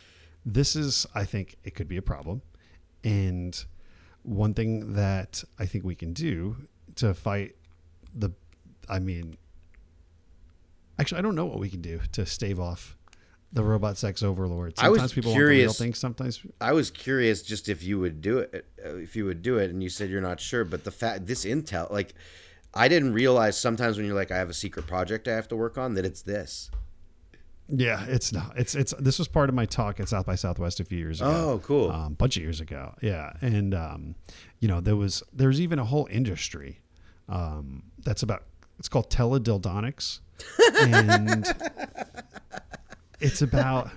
this 0.45 0.75
is, 0.75 1.05
I 1.13 1.23
think, 1.25 1.57
it 1.63 1.75
could 1.75 1.87
be 1.87 1.97
a 1.97 2.01
problem, 2.01 2.41
and 3.03 3.63
one 4.23 4.53
thing 4.53 4.93
that 4.93 5.43
I 5.59 5.65
think 5.65 5.83
we 5.83 5.95
can 5.95 6.13
do 6.13 6.55
to 6.95 7.13
fight 7.13 7.55
the, 8.13 8.31
I 8.89 8.99
mean, 8.99 9.37
actually, 10.99 11.19
I 11.19 11.21
don't 11.21 11.35
know 11.35 11.45
what 11.45 11.59
we 11.59 11.69
can 11.69 11.81
do 11.81 11.99
to 12.13 12.25
stave 12.25 12.59
off 12.59 12.97
the 13.53 13.63
robot 13.63 13.97
sex 13.97 14.23
overlord. 14.23 14.73
I 14.77 14.89
was 14.89 14.97
Sometimes 14.99 15.13
people 15.13 15.31
want 15.31 15.39
the 15.39 15.45
real 15.45 15.55
curious- 15.57 15.77
things. 15.77 15.99
Sometimes, 15.99 16.39
I 16.61 16.71
was 16.73 16.89
curious 16.91 17.41
just 17.41 17.67
if 17.67 17.83
you 17.83 17.99
would 17.99 18.21
do 18.21 18.39
it, 18.39 18.65
uh, 18.85 18.95
if 18.95 19.15
you 19.15 19.25
would 19.25 19.41
do 19.41 19.57
it, 19.57 19.69
and 19.71 19.83
you 19.83 19.89
said 19.89 20.09
you're 20.09 20.21
not 20.21 20.39
sure. 20.39 20.63
But 20.63 20.83
the 20.85 20.91
fact, 20.91 21.25
this 21.27 21.43
intel, 21.43 21.91
like, 21.91 22.13
I 22.73 22.87
didn't 22.87 23.13
realize 23.13 23.57
sometimes 23.57 23.97
when 23.97 24.05
you're 24.05 24.15
like, 24.15 24.31
I 24.31 24.37
have 24.37 24.49
a 24.49 24.53
secret 24.53 24.87
project 24.87 25.27
I 25.27 25.33
have 25.35 25.49
to 25.49 25.55
work 25.57 25.77
on, 25.77 25.95
that 25.95 26.05
it's 26.05 26.21
this. 26.21 26.71
Yeah, 27.73 28.05
it's 28.07 28.33
not. 28.33 28.53
It's 28.57 28.75
it's. 28.75 28.93
This 28.99 29.17
was 29.17 29.27
part 29.27 29.49
of 29.49 29.55
my 29.55 29.65
talk 29.65 29.99
at 29.99 30.09
South 30.09 30.25
by 30.25 30.35
Southwest 30.35 30.79
a 30.79 30.85
few 30.85 30.97
years 30.97 31.21
ago. 31.21 31.31
Oh, 31.31 31.61
cool. 31.63 31.89
um, 31.89 32.13
bunch 32.13 32.35
of 32.37 32.43
years 32.43 32.59
ago. 32.59 32.93
Yeah, 33.01 33.33
and 33.41 33.73
um, 33.73 34.15
you 34.59 34.67
know 34.67 34.81
there 34.81 34.95
was 34.95 35.23
there's 35.31 35.61
even 35.61 35.79
a 35.79 35.85
whole 35.85 36.07
industry 36.11 36.81
um, 37.29 37.83
that's 38.03 38.23
about 38.23 38.43
it's 38.77 38.89
called 38.89 39.09
teledildonics, 39.09 40.19
and 40.81 41.45
it's 43.21 43.41
about 43.41 43.89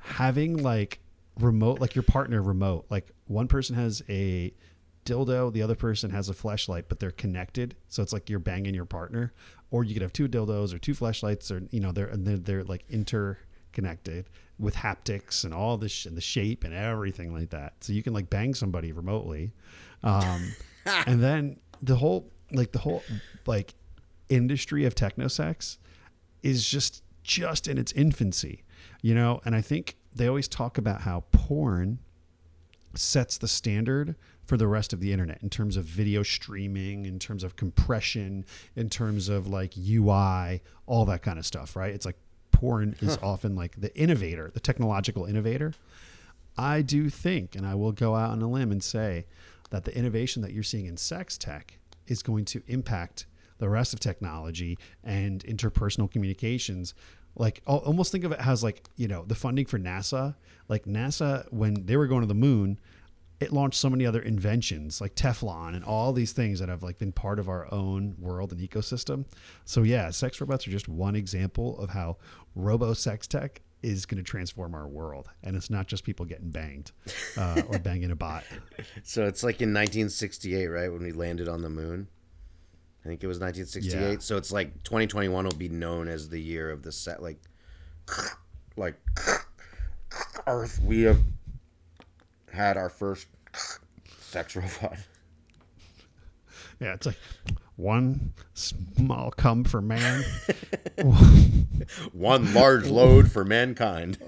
having 0.00 0.62
like 0.62 1.00
remote 1.38 1.80
like 1.80 1.94
your 1.94 2.02
partner 2.02 2.42
remote 2.42 2.84
like 2.90 3.10
one 3.26 3.48
person 3.48 3.74
has 3.74 4.02
a 4.08 4.52
dildo 5.04 5.50
the 5.52 5.62
other 5.62 5.74
person 5.74 6.10
has 6.10 6.28
a 6.28 6.34
flashlight 6.34 6.86
but 6.88 7.00
they're 7.00 7.10
connected 7.10 7.74
so 7.88 8.02
it's 8.02 8.12
like 8.12 8.28
you're 8.28 8.38
banging 8.38 8.74
your 8.74 8.84
partner 8.84 9.32
or 9.70 9.84
you 9.84 9.94
could 9.94 10.02
have 10.02 10.12
two 10.12 10.28
dildos 10.28 10.74
or 10.74 10.78
two 10.78 10.94
flashlights 10.94 11.50
or 11.50 11.62
you 11.70 11.80
know 11.80 11.92
they're 11.92 12.06
and 12.06 12.26
they're, 12.26 12.36
they're 12.36 12.64
like 12.64 12.84
interconnected 12.88 14.28
with 14.58 14.76
haptics 14.76 15.44
and 15.44 15.54
all 15.54 15.76
this 15.76 15.92
sh- 15.92 16.06
and 16.06 16.16
the 16.16 16.20
shape 16.20 16.64
and 16.64 16.74
everything 16.74 17.32
like 17.32 17.50
that 17.50 17.72
so 17.80 17.92
you 17.92 18.02
can 18.02 18.12
like 18.12 18.28
bang 18.28 18.54
somebody 18.54 18.92
remotely 18.92 19.52
um, 20.02 20.52
and 21.06 21.22
then 21.22 21.58
the 21.82 21.96
whole 21.96 22.30
like 22.52 22.72
the 22.72 22.78
whole 22.78 23.02
like 23.46 23.74
industry 24.28 24.84
of 24.84 24.94
techno 24.94 25.28
sex 25.28 25.78
is 26.42 26.68
just 26.68 27.02
just 27.22 27.68
in 27.68 27.78
its 27.78 27.92
infancy, 27.92 28.64
you 29.02 29.14
know. 29.14 29.40
And 29.44 29.54
I 29.54 29.60
think 29.60 29.96
they 30.14 30.26
always 30.26 30.48
talk 30.48 30.78
about 30.78 31.02
how 31.02 31.24
porn 31.32 31.98
sets 32.94 33.38
the 33.38 33.48
standard 33.48 34.16
for 34.50 34.56
the 34.56 34.66
rest 34.66 34.92
of 34.92 34.98
the 34.98 35.12
internet 35.12 35.40
in 35.44 35.48
terms 35.48 35.76
of 35.76 35.84
video 35.84 36.24
streaming, 36.24 37.06
in 37.06 37.20
terms 37.20 37.44
of 37.44 37.54
compression, 37.54 38.44
in 38.74 38.90
terms 38.90 39.28
of 39.28 39.46
like 39.46 39.74
UI, 39.78 40.60
all 40.86 41.04
that 41.04 41.22
kind 41.22 41.38
of 41.38 41.46
stuff, 41.46 41.76
right? 41.76 41.94
It's 41.94 42.04
like 42.04 42.16
porn 42.50 42.96
is 43.00 43.16
often 43.22 43.54
like 43.54 43.80
the 43.80 43.96
innovator, 43.96 44.50
the 44.52 44.58
technological 44.58 45.24
innovator. 45.24 45.72
I 46.58 46.82
do 46.82 47.10
think, 47.10 47.54
and 47.54 47.64
I 47.64 47.76
will 47.76 47.92
go 47.92 48.16
out 48.16 48.30
on 48.30 48.42
a 48.42 48.50
limb 48.50 48.72
and 48.72 48.82
say 48.82 49.26
that 49.70 49.84
the 49.84 49.96
innovation 49.96 50.42
that 50.42 50.52
you're 50.52 50.64
seeing 50.64 50.86
in 50.86 50.96
sex 50.96 51.38
tech 51.38 51.78
is 52.08 52.20
going 52.20 52.44
to 52.46 52.60
impact 52.66 53.26
the 53.58 53.68
rest 53.68 53.94
of 53.94 54.00
technology 54.00 54.76
and 55.04 55.44
interpersonal 55.44 56.10
communications. 56.10 56.92
Like, 57.36 57.62
almost 57.68 58.10
think 58.10 58.24
of 58.24 58.32
it 58.32 58.44
as 58.44 58.64
like, 58.64 58.82
you 58.96 59.06
know, 59.06 59.24
the 59.24 59.36
funding 59.36 59.66
for 59.66 59.78
NASA. 59.78 60.34
Like, 60.66 60.86
NASA, 60.86 61.46
when 61.52 61.86
they 61.86 61.96
were 61.96 62.08
going 62.08 62.22
to 62.22 62.26
the 62.26 62.34
moon, 62.34 62.80
it 63.40 63.52
launched 63.52 63.80
so 63.80 63.88
many 63.88 64.04
other 64.04 64.20
inventions 64.20 65.00
like 65.00 65.14
Teflon 65.14 65.74
and 65.74 65.82
all 65.82 66.12
these 66.12 66.32
things 66.32 66.60
that 66.60 66.68
have 66.68 66.82
like 66.82 66.98
been 66.98 67.12
part 67.12 67.38
of 67.38 67.48
our 67.48 67.72
own 67.72 68.14
world 68.18 68.52
and 68.52 68.60
ecosystem. 68.60 69.24
So 69.64 69.82
yeah, 69.82 70.10
sex 70.10 70.40
robots 70.40 70.68
are 70.68 70.70
just 70.70 70.88
one 70.88 71.16
example 71.16 71.78
of 71.78 71.90
how 71.90 72.18
robo 72.54 72.92
sex 72.92 73.26
tech 73.26 73.62
is 73.82 74.04
going 74.04 74.22
to 74.22 74.22
transform 74.22 74.74
our 74.74 74.86
world, 74.86 75.30
and 75.42 75.56
it's 75.56 75.70
not 75.70 75.86
just 75.86 76.04
people 76.04 76.26
getting 76.26 76.50
banged 76.50 76.92
uh, 77.38 77.62
or 77.68 77.78
banging 77.78 78.10
a 78.10 78.16
bot. 78.16 78.44
So 79.02 79.24
it's 79.24 79.42
like 79.42 79.60
in 79.60 79.70
1968, 79.70 80.66
right, 80.66 80.92
when 80.92 81.02
we 81.02 81.12
landed 81.12 81.48
on 81.48 81.62
the 81.62 81.70
moon. 81.70 82.08
I 83.04 83.08
think 83.08 83.24
it 83.24 83.26
was 83.26 83.38
1968. 83.38 84.12
Yeah. 84.12 84.18
So 84.18 84.36
it's 84.36 84.52
like 84.52 84.82
2021 84.84 85.44
will 85.44 85.52
be 85.52 85.68
known 85.70 86.06
as 86.06 86.28
the 86.28 86.40
year 86.40 86.70
of 86.70 86.82
the 86.82 86.92
set, 86.92 87.22
like, 87.22 87.40
like 88.76 89.00
Earth. 90.46 90.80
We 90.82 91.02
have 91.02 91.18
had 92.52 92.76
our 92.76 92.88
first 92.88 93.26
sex 94.20 94.56
robot. 94.56 94.98
Yeah, 96.80 96.94
it's 96.94 97.06
like 97.06 97.18
one 97.76 98.32
small 98.54 99.30
cum 99.32 99.64
for 99.64 99.80
man. 99.80 100.24
One 102.12 102.52
large 102.54 102.86
load 102.86 103.30
for 103.30 103.44
mankind. 103.44 104.18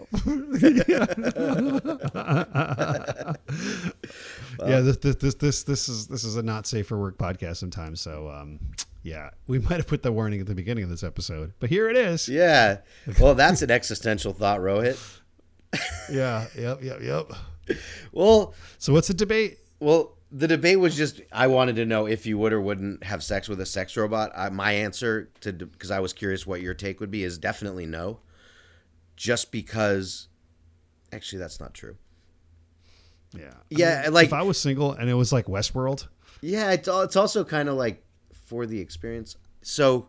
yeah, 4.67 4.81
this, 4.81 4.97
this 4.99 5.17
this 5.17 5.35
this 5.35 5.63
this 5.65 5.89
is 5.89 6.07
this 6.07 6.25
is 6.25 6.37
a 6.37 6.43
not 6.43 6.67
safe 6.67 6.87
for 6.87 6.99
work 6.99 7.19
podcast 7.19 7.57
sometimes. 7.57 8.01
So 8.01 8.29
um, 8.29 8.59
yeah, 9.03 9.31
we 9.47 9.59
might 9.59 9.77
have 9.77 9.87
put 9.87 10.03
the 10.03 10.13
warning 10.13 10.41
at 10.41 10.47
the 10.47 10.55
beginning 10.55 10.85
of 10.85 10.91
this 10.91 11.03
episode, 11.03 11.53
but 11.61 11.71
here 11.71 11.89
it 11.91 11.97
is. 11.97 12.29
Yeah. 12.29 12.79
Well, 13.21 13.35
that's 13.35 13.63
an 13.63 13.71
existential 13.71 14.33
thought, 14.33 14.61
Rohit. 14.61 15.21
Yeah, 16.11 16.47
yep, 16.57 16.83
yep, 16.83 17.01
yep. 17.03 17.33
Well, 18.13 18.55
So 18.79 18.93
what's 18.93 19.09
the 19.09 19.15
debate? 19.15 19.59
well, 19.81 20.17
the 20.35 20.49
debate 20.49 20.81
was 20.81 20.97
just 20.97 21.21
I 21.31 21.47
wanted 21.49 21.77
to 21.77 21.85
know 21.85 22.07
if 22.07 22.25
you 22.25 22.39
would 22.39 22.53
or 22.55 22.61
wouldn't 22.61 23.05
have 23.05 23.23
sex 23.23 23.49
with 23.49 23.61
a 23.61 23.67
sex 23.67 23.97
robot. 23.97 24.33
I, 24.35 24.49
my 24.49 24.73
answer 24.73 25.31
to 25.43 25.53
because 25.53 25.91
I 25.91 26.01
was 26.01 26.13
curious 26.15 26.47
what 26.47 26.63
your 26.63 26.73
take 26.75 27.01
would 27.01 27.11
be 27.11 27.23
is 27.23 27.37
definitely 27.39 27.85
no. 27.87 28.21
Just 29.17 29.53
because, 29.53 30.29
actually, 31.13 31.39
that's 31.39 31.61
not 31.61 31.75
true. 31.75 31.97
Yeah. 33.39 33.51
I 33.53 33.63
Yeah, 33.71 34.09
like- 34.11 34.27
if 34.29 34.33
I 34.33 34.43
was 34.43 34.59
single 34.59 34.93
and 34.93 35.09
it 35.11 35.15
was 35.15 35.33
like 35.33 35.47
Westworld, 35.47 36.09
Yeah, 36.41 36.73
it's 36.73 36.89
al- 36.89 37.03
it's 37.03 37.17
also 37.17 37.45
kind 37.45 37.69
of 37.69 37.77
like 37.77 38.03
for 38.47 38.65
the 38.67 38.81
experience. 38.81 39.37
So, 39.63 40.09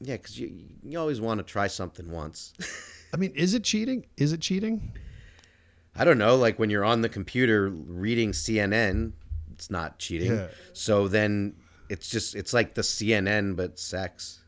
yeah, 0.00 0.16
because 0.16 0.38
you 0.38 0.52
you 0.82 0.98
always 0.98 1.20
want 1.20 1.38
to 1.38 1.44
try 1.44 1.66
something 1.66 2.10
once. 2.10 2.52
I 3.14 3.16
mean, 3.16 3.32
is 3.34 3.54
it 3.54 3.64
cheating? 3.64 4.06
Is 4.16 4.32
it 4.32 4.40
cheating? 4.40 4.92
I 5.96 6.04
don't 6.04 6.18
know, 6.18 6.36
like 6.36 6.58
when 6.58 6.70
you're 6.70 6.84
on 6.84 7.00
the 7.00 7.08
computer 7.08 7.68
reading 7.68 8.32
CNN, 8.32 9.12
it's 9.52 9.70
not 9.70 9.98
cheating. 9.98 10.32
Yeah. 10.32 10.48
So 10.72 11.08
then 11.08 11.56
it's 11.88 12.08
just 12.08 12.34
it's 12.34 12.52
like 12.52 12.74
the 12.74 12.82
CNN 12.82 13.56
but 13.56 13.78
sex. 13.78 14.40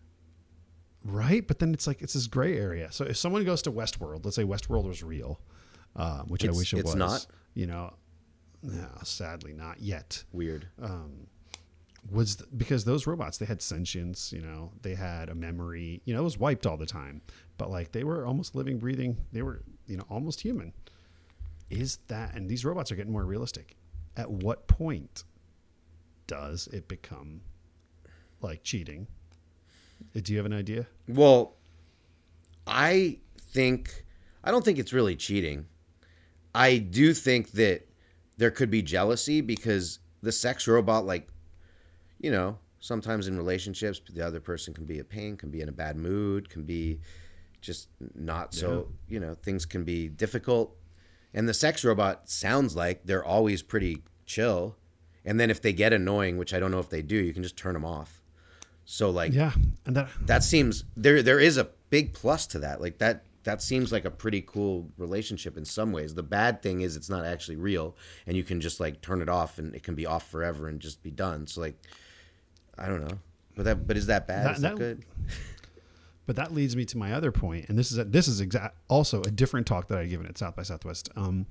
Right, 1.04 1.46
but 1.46 1.58
then 1.58 1.74
it's 1.74 1.86
like 1.86 2.00
it's 2.00 2.14
this 2.14 2.28
gray 2.28 2.56
area. 2.56 2.92
So 2.92 3.04
if 3.04 3.16
someone 3.16 3.44
goes 3.44 3.62
to 3.62 3.72
Westworld, 3.72 4.24
let's 4.24 4.36
say 4.36 4.44
Westworld 4.44 4.84
was 4.86 5.02
real, 5.02 5.40
um, 5.96 6.28
which 6.28 6.46
I 6.46 6.52
wish 6.52 6.72
it 6.72 6.78
it's 6.78 6.90
was. 6.90 6.94
not? 6.94 7.26
You 7.54 7.66
know, 7.66 7.94
no, 8.62 8.86
sadly 9.02 9.52
not 9.52 9.80
yet. 9.80 10.22
Weird. 10.32 10.68
Was 12.10 12.36
th- 12.36 12.48
because 12.56 12.84
those 12.84 13.06
robots 13.06 13.38
they 13.38 13.46
had 13.46 13.62
sentience. 13.62 14.32
You 14.32 14.42
know, 14.42 14.72
they 14.82 14.94
had 14.94 15.28
a 15.28 15.34
memory. 15.34 16.02
You 16.04 16.14
know, 16.14 16.20
it 16.20 16.24
was 16.24 16.38
wiped 16.38 16.66
all 16.66 16.76
the 16.76 16.86
time, 16.86 17.22
but 17.58 17.70
like 17.70 17.92
they 17.92 18.04
were 18.04 18.26
almost 18.26 18.54
living, 18.54 18.78
breathing. 18.78 19.18
They 19.32 19.42
were 19.42 19.62
you 19.86 19.96
know 19.96 20.04
almost 20.08 20.40
human. 20.40 20.72
Is 21.72 21.98
that 22.08 22.34
and 22.34 22.48
these 22.48 22.64
robots 22.64 22.92
are 22.92 22.96
getting 22.96 23.12
more 23.12 23.24
realistic? 23.24 23.76
At 24.16 24.30
what 24.30 24.68
point 24.68 25.24
does 26.26 26.68
it 26.68 26.86
become 26.86 27.40
like 28.40 28.62
cheating? 28.62 29.06
Uh, 30.14 30.20
Do 30.22 30.32
you 30.32 30.38
have 30.38 30.46
an 30.46 30.52
idea? 30.52 30.86
Well, 31.08 31.56
I 32.66 33.18
think 33.38 34.04
I 34.44 34.50
don't 34.50 34.64
think 34.64 34.78
it's 34.78 34.92
really 34.92 35.16
cheating. 35.16 35.66
I 36.54 36.76
do 36.78 37.14
think 37.14 37.52
that 37.52 37.88
there 38.36 38.50
could 38.50 38.70
be 38.70 38.82
jealousy 38.82 39.40
because 39.40 39.98
the 40.22 40.32
sex 40.32 40.68
robot, 40.68 41.06
like, 41.06 41.28
you 42.18 42.30
know, 42.30 42.58
sometimes 42.80 43.28
in 43.28 43.36
relationships, 43.36 44.00
the 44.12 44.26
other 44.26 44.40
person 44.40 44.74
can 44.74 44.84
be 44.84 44.98
a 44.98 45.04
pain, 45.04 45.36
can 45.36 45.50
be 45.50 45.62
in 45.62 45.68
a 45.68 45.72
bad 45.72 45.96
mood, 45.96 46.50
can 46.50 46.64
be 46.64 47.00
just 47.62 47.88
not 48.14 48.52
so, 48.52 48.88
you 49.08 49.20
know, 49.20 49.34
things 49.34 49.64
can 49.64 49.84
be 49.84 50.08
difficult. 50.08 50.76
And 51.34 51.48
the 51.48 51.54
sex 51.54 51.84
robot 51.84 52.28
sounds 52.28 52.76
like 52.76 53.04
they're 53.04 53.24
always 53.24 53.62
pretty 53.62 54.02
chill. 54.26 54.76
And 55.24 55.38
then 55.40 55.50
if 55.50 55.62
they 55.62 55.72
get 55.72 55.92
annoying, 55.92 56.36
which 56.36 56.52
I 56.52 56.60
don't 56.60 56.70
know 56.70 56.78
if 56.80 56.90
they 56.90 57.02
do, 57.02 57.16
you 57.16 57.32
can 57.32 57.42
just 57.42 57.56
turn 57.56 57.74
them 57.74 57.84
off. 57.84 58.22
So 58.84 59.10
like 59.10 59.32
Yeah, 59.32 59.52
and 59.86 59.96
that 59.96 60.08
that 60.22 60.42
seems 60.42 60.84
there 60.96 61.22
there 61.22 61.38
is 61.38 61.56
a 61.56 61.68
big 61.90 62.12
plus 62.12 62.46
to 62.48 62.58
that. 62.58 62.80
Like 62.80 62.98
that 62.98 63.24
that 63.44 63.62
seems 63.62 63.92
like 63.92 64.04
a 64.04 64.10
pretty 64.10 64.42
cool 64.42 64.88
relationship 64.98 65.56
in 65.56 65.64
some 65.64 65.92
ways. 65.92 66.14
The 66.14 66.22
bad 66.22 66.62
thing 66.62 66.80
is 66.80 66.96
it's 66.96 67.08
not 67.08 67.24
actually 67.24 67.56
real 67.56 67.96
and 68.26 68.36
you 68.36 68.42
can 68.44 68.60
just 68.60 68.80
like 68.80 69.00
turn 69.00 69.22
it 69.22 69.28
off 69.28 69.58
and 69.58 69.74
it 69.74 69.82
can 69.82 69.94
be 69.94 70.04
off 70.06 70.28
forever 70.28 70.68
and 70.68 70.80
just 70.80 71.02
be 71.02 71.10
done. 71.10 71.46
So 71.46 71.60
like 71.60 71.76
i 72.76 72.86
don't 72.88 73.00
know. 73.00 73.18
But 73.54 73.64
that 73.64 73.86
but 73.86 73.96
is 73.96 74.06
that 74.06 74.26
bad? 74.26 74.46
That- 74.46 74.56
is 74.56 74.62
that, 74.62 74.70
that- 74.70 74.78
good 74.78 75.04
But 76.26 76.36
that 76.36 76.54
leads 76.54 76.76
me 76.76 76.84
to 76.86 76.98
my 76.98 77.12
other 77.12 77.32
point, 77.32 77.68
and 77.68 77.76
this 77.76 77.90
is 77.90 77.98
a, 77.98 78.04
this 78.04 78.28
is 78.28 78.40
exact 78.40 78.76
also 78.88 79.20
a 79.22 79.30
different 79.30 79.66
talk 79.66 79.88
that 79.88 79.98
I've 79.98 80.08
given 80.08 80.26
at 80.26 80.38
South 80.38 80.54
by 80.54 80.62
Southwest. 80.62 81.10
Um, 81.16 81.46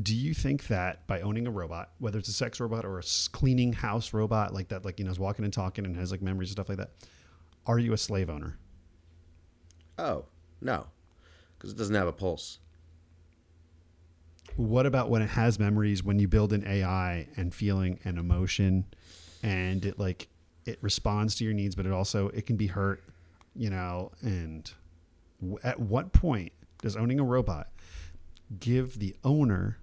do 0.00 0.14
you 0.14 0.34
think 0.34 0.68
that 0.68 1.06
by 1.06 1.22
owning 1.22 1.46
a 1.46 1.50
robot, 1.50 1.90
whether 1.98 2.18
it's 2.18 2.28
a 2.28 2.32
sex 2.32 2.60
robot 2.60 2.84
or 2.84 2.98
a 2.98 3.02
cleaning 3.32 3.72
house 3.72 4.12
robot 4.12 4.52
like 4.52 4.68
that, 4.68 4.84
like 4.84 4.98
you 4.98 5.04
know, 5.06 5.10
is 5.10 5.18
walking 5.18 5.44
and 5.44 5.52
talking 5.52 5.86
and 5.86 5.96
has 5.96 6.10
like 6.10 6.20
memories 6.22 6.50
and 6.50 6.56
stuff 6.56 6.68
like 6.68 6.78
that, 6.78 6.90
are 7.66 7.78
you 7.78 7.92
a 7.92 7.98
slave 7.98 8.28
owner? 8.30 8.58
oh 9.98 10.24
no 10.60 10.86
because 11.56 11.72
it 11.72 11.76
doesn't 11.76 11.94
have 11.96 12.06
a 12.06 12.12
pulse 12.12 12.60
What 14.54 14.86
about 14.86 15.10
when 15.10 15.22
it 15.22 15.30
has 15.30 15.58
memories? 15.58 16.04
When 16.04 16.18
you 16.18 16.28
build 16.28 16.52
an 16.52 16.64
AI 16.66 17.26
and 17.36 17.54
feeling 17.54 17.98
and 18.04 18.18
emotion, 18.18 18.84
and 19.42 19.84
it 19.84 19.98
like 19.98 20.28
it 20.68 20.78
responds 20.82 21.34
to 21.36 21.44
your 21.44 21.54
needs, 21.54 21.74
but 21.74 21.86
it 21.86 21.92
also 21.92 22.28
it 22.28 22.46
can 22.46 22.56
be 22.56 22.66
hurt, 22.66 23.02
you 23.56 23.70
know. 23.70 24.12
And 24.20 24.70
w- 25.40 25.58
at 25.64 25.80
what 25.80 26.12
point 26.12 26.52
does 26.82 26.94
owning 26.94 27.18
a 27.18 27.24
robot 27.24 27.68
give 28.60 28.98
the 28.98 29.16
owner 29.24 29.78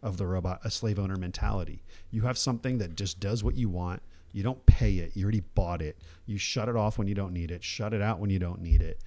of 0.00 0.16
the 0.16 0.26
robot 0.26 0.60
a 0.64 0.70
slave 0.70 0.98
owner 0.98 1.16
mentality? 1.16 1.82
You 2.12 2.22
have 2.22 2.38
something 2.38 2.78
that 2.78 2.94
just 2.94 3.18
does 3.18 3.42
what 3.42 3.56
you 3.56 3.68
want. 3.68 4.00
You 4.32 4.44
don't 4.44 4.64
pay 4.66 4.98
it. 4.98 5.16
You 5.16 5.24
already 5.24 5.40
bought 5.40 5.82
it. 5.82 5.98
You 6.24 6.38
shut 6.38 6.68
it 6.68 6.76
off 6.76 6.98
when 6.98 7.08
you 7.08 7.14
don't 7.14 7.32
need 7.32 7.50
it. 7.50 7.64
Shut 7.64 7.92
it 7.92 8.00
out 8.00 8.20
when 8.20 8.30
you 8.30 8.38
don't 8.38 8.62
need 8.62 8.80
it. 8.80 9.02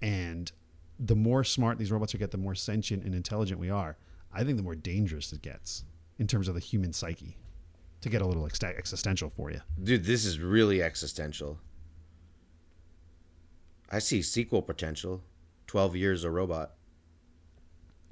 And 0.00 0.52
the 1.00 1.16
more 1.16 1.42
smart 1.42 1.78
these 1.78 1.90
robots 1.90 2.14
get, 2.14 2.30
the 2.30 2.38
more 2.38 2.54
sentient 2.54 3.02
and 3.02 3.14
intelligent 3.14 3.58
we 3.58 3.70
are. 3.70 3.96
I 4.32 4.44
think 4.44 4.56
the 4.56 4.62
more 4.62 4.76
dangerous 4.76 5.32
it 5.32 5.42
gets 5.42 5.84
in 6.18 6.26
terms 6.26 6.46
of 6.46 6.54
the 6.54 6.60
human 6.60 6.92
psyche. 6.92 7.36
To 8.06 8.10
get 8.12 8.22
a 8.22 8.26
little 8.26 8.46
ex- 8.46 8.62
existential 8.62 9.30
for 9.36 9.50
you. 9.50 9.60
dude 9.82 10.04
this 10.04 10.24
is 10.24 10.38
really 10.38 10.80
existential 10.80 11.58
i 13.90 13.98
see 13.98 14.22
sequel 14.22 14.62
potential 14.62 15.24
12 15.66 15.96
years 15.96 16.22
a 16.22 16.30
robot 16.30 16.74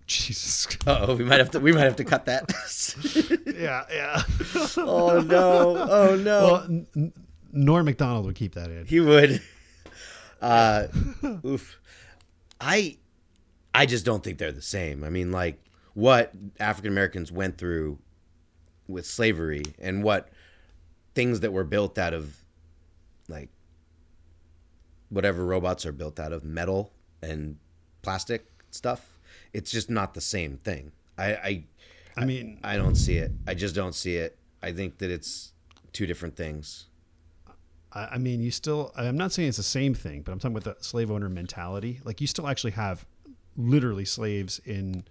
Jesus. 0.09 0.67
oh 0.89 1.15
we 1.15 1.23
might 1.23 1.39
have 1.39 1.53
to 1.53 1.61
we 1.61 1.73
might 1.73 1.85
have 1.85 1.95
to 1.95 2.05
cut 2.05 2.25
that 2.27 2.53
yeah, 3.57 3.85
yeah. 3.89 4.23
oh 4.79 5.21
no 5.21 5.77
oh 5.79 6.17
no 6.17 6.45
well, 6.45 6.63
n- 6.65 6.87
n- 6.97 7.13
Norm 7.53 7.85
Macdonald 7.85 8.27
would 8.27 8.35
keep 8.35 8.55
that 8.57 8.69
in. 8.69 8.85
He 8.87 8.99
would. 8.99 9.41
Uh, 10.43 10.89
oof. 11.45 11.79
I, 12.61 12.97
I 13.73 13.87
just 13.87 14.05
don't 14.05 14.25
think 14.25 14.39
they're 14.39 14.51
the 14.51 14.61
same. 14.61 15.05
I 15.05 15.09
mean, 15.09 15.31
like 15.31 15.63
what 15.95 16.33
African 16.59 16.91
Americans 16.91 17.31
went 17.31 17.57
through 17.59 18.01
with 18.89 19.07
slavery 19.07 19.63
and 19.79 20.03
what 20.03 20.29
things 21.15 21.41
that 21.41 21.53
were 21.53 21.65
built 21.65 21.99
out 21.99 22.13
of, 22.13 22.37
like, 23.29 23.49
whatever 25.09 25.45
robots 25.45 25.87
are 25.87 25.93
built 25.93 26.19
out 26.19 26.33
of, 26.33 26.45
metal 26.45 26.93
and 27.23 27.57
plastic 28.03 28.47
stuff. 28.71 29.19
It's 29.53 29.71
just 29.71 29.89
not 29.89 30.15
the 30.15 30.21
same 30.21 30.57
thing. 30.57 30.93
I, 31.17 31.35
I, 31.35 31.65
I 32.17 32.25
mean, 32.25 32.61
I 32.65 32.77
don't 32.77 32.97
see 32.97 33.17
it. 33.17 33.33
I 33.47 33.55
just 33.55 33.75
don't 33.75 33.95
see 33.95 34.17
it. 34.17 34.37
I 34.63 34.73
think 34.73 34.99
that 34.99 35.11
it's 35.11 35.53
two 35.93 36.07
different 36.07 36.37
things. 36.37 36.87
I, 37.93 38.07
I 38.13 38.19
mean, 38.19 38.41
you 38.41 38.51
still. 38.51 38.93
I'm 38.97 39.17
not 39.17 39.33
saying 39.33 39.49
it's 39.49 39.57
the 39.57 39.63
same 39.63 39.95
thing, 39.95 40.23
but 40.23 40.33
I'm 40.33 40.39
talking 40.39 40.57
about 40.57 40.79
the 40.79 40.85
slave 40.85 41.11
owner 41.11 41.29
mentality. 41.29 42.01
Like 42.05 42.21
you 42.21 42.27
still 42.27 42.49
actually 42.49 42.73
have 42.73 43.07
literally 43.57 44.05
slaves 44.05 44.61
in 44.65 45.05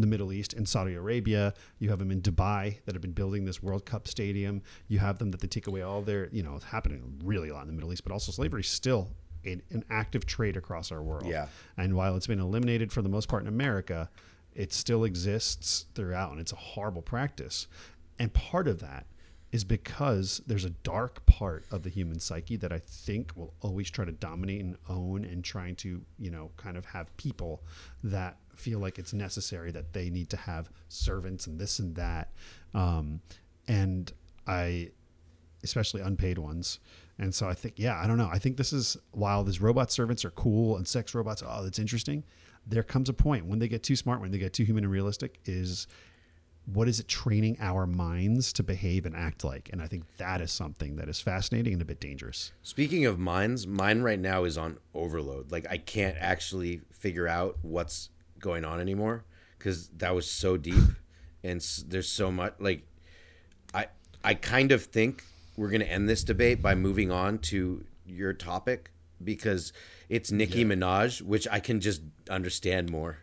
the 0.00 0.06
Middle 0.06 0.32
East, 0.32 0.52
in 0.52 0.66
Saudi 0.66 0.94
Arabia. 0.94 1.54
You 1.78 1.90
have 1.90 1.98
them 1.98 2.10
in 2.10 2.22
Dubai 2.22 2.78
that 2.84 2.94
have 2.94 3.02
been 3.02 3.12
building 3.12 3.44
this 3.44 3.62
World 3.62 3.84
Cup 3.84 4.08
stadium. 4.08 4.62
You 4.88 4.98
have 4.98 5.18
them 5.18 5.30
that 5.32 5.40
they 5.40 5.48
take 5.48 5.66
away 5.66 5.82
all 5.82 6.02
their. 6.02 6.28
You 6.32 6.42
know, 6.42 6.56
it's 6.56 6.64
happening 6.64 7.20
really 7.24 7.50
a 7.50 7.54
lot 7.54 7.62
in 7.62 7.68
the 7.68 7.74
Middle 7.74 7.92
East, 7.92 8.04
but 8.04 8.12
also 8.12 8.32
slavery 8.32 8.62
is 8.62 8.68
still 8.68 9.10
an, 9.44 9.62
an 9.70 9.84
active 9.90 10.26
trade 10.26 10.56
across 10.56 10.90
our 10.92 11.02
world. 11.02 11.26
Yeah. 11.26 11.48
And 11.76 11.94
while 11.94 12.16
it's 12.16 12.26
been 12.26 12.40
eliminated 12.40 12.92
for 12.92 13.02
the 13.02 13.08
most 13.08 13.28
part 13.28 13.42
in 13.42 13.48
America, 13.48 14.10
it 14.54 14.72
still 14.72 15.04
exists 15.04 15.86
throughout, 15.94 16.32
and 16.32 16.40
it's 16.40 16.52
a 16.52 16.56
horrible 16.56 17.02
practice. 17.02 17.66
And 18.18 18.32
part 18.32 18.68
of 18.68 18.80
that 18.80 19.06
is 19.50 19.64
because 19.64 20.40
there's 20.46 20.64
a 20.64 20.70
dark 20.70 21.26
part 21.26 21.64
of 21.70 21.82
the 21.82 21.90
human 21.90 22.18
psyche 22.18 22.56
that 22.56 22.72
I 22.72 22.78
think 22.78 23.32
will 23.36 23.52
always 23.60 23.90
try 23.90 24.06
to 24.06 24.12
dominate 24.12 24.62
and 24.62 24.76
own 24.88 25.24
and 25.24 25.44
trying 25.44 25.76
to, 25.76 26.00
you 26.18 26.30
know, 26.30 26.50
kind 26.56 26.76
of 26.78 26.86
have 26.86 27.14
people 27.18 27.62
that 28.02 28.38
feel 28.54 28.78
like 28.78 28.98
it's 28.98 29.12
necessary 29.12 29.70
that 29.72 29.92
they 29.92 30.10
need 30.10 30.30
to 30.30 30.36
have 30.36 30.70
servants 30.88 31.46
and 31.46 31.58
this 31.58 31.78
and 31.78 31.94
that. 31.96 32.32
Um, 32.74 33.20
and 33.68 34.12
I, 34.46 34.90
especially 35.62 36.00
unpaid 36.00 36.38
ones. 36.38 36.80
And 37.18 37.34
so 37.34 37.48
I 37.48 37.54
think, 37.54 37.74
yeah, 37.76 38.00
I 38.00 38.06
don't 38.06 38.18
know. 38.18 38.30
I 38.32 38.38
think 38.38 38.56
this 38.56 38.72
is 38.72 38.96
while 39.12 39.44
these 39.44 39.60
robot 39.60 39.90
servants 39.92 40.24
are 40.24 40.30
cool 40.30 40.76
and 40.76 40.86
sex 40.88 41.14
robots, 41.14 41.42
oh, 41.46 41.62
that's 41.62 41.78
interesting. 41.78 42.24
There 42.66 42.82
comes 42.82 43.08
a 43.08 43.12
point 43.12 43.46
when 43.46 43.58
they 43.58 43.68
get 43.68 43.82
too 43.82 43.96
smart, 43.96 44.20
when 44.20 44.30
they 44.30 44.38
get 44.38 44.52
too 44.52 44.64
human 44.64 44.84
and 44.84 44.92
realistic, 44.92 45.38
is 45.44 45.86
what 46.64 46.88
is 46.88 47.00
it 47.00 47.08
training 47.08 47.56
our 47.60 47.86
minds 47.86 48.52
to 48.52 48.62
behave 48.62 49.04
and 49.04 49.16
act 49.16 49.42
like? 49.42 49.68
And 49.72 49.82
I 49.82 49.88
think 49.88 50.16
that 50.18 50.40
is 50.40 50.52
something 50.52 50.96
that 50.96 51.08
is 51.08 51.20
fascinating 51.20 51.72
and 51.72 51.82
a 51.82 51.84
bit 51.84 52.00
dangerous. 52.00 52.52
Speaking 52.62 53.04
of 53.04 53.18
minds, 53.18 53.66
mine 53.66 54.02
right 54.02 54.20
now 54.20 54.44
is 54.44 54.56
on 54.56 54.78
overload. 54.94 55.50
Like 55.50 55.66
I 55.68 55.78
can't 55.78 56.16
actually 56.20 56.82
figure 56.90 57.26
out 57.26 57.58
what's 57.62 58.10
going 58.42 58.66
on 58.66 58.78
anymore 58.78 59.24
because 59.58 59.88
that 59.96 60.14
was 60.14 60.30
so 60.30 60.58
deep, 60.58 60.84
and 61.42 61.60
there's 61.86 62.08
so 62.08 62.30
much. 62.30 62.54
Like, 62.58 62.82
I 63.72 63.86
I 64.22 64.34
kind 64.34 64.72
of 64.72 64.84
think 64.84 65.24
we're 65.56 65.70
gonna 65.70 65.84
end 65.84 66.10
this 66.10 66.22
debate 66.22 66.60
by 66.60 66.74
moving 66.74 67.10
on 67.10 67.38
to 67.38 67.84
your 68.04 68.34
topic 68.34 68.90
because 69.24 69.72
it's 70.10 70.30
Nicki 70.30 70.64
Minaj, 70.64 71.22
which 71.22 71.48
I 71.50 71.60
can 71.60 71.80
just 71.80 72.02
understand 72.28 72.90
more. 72.90 73.18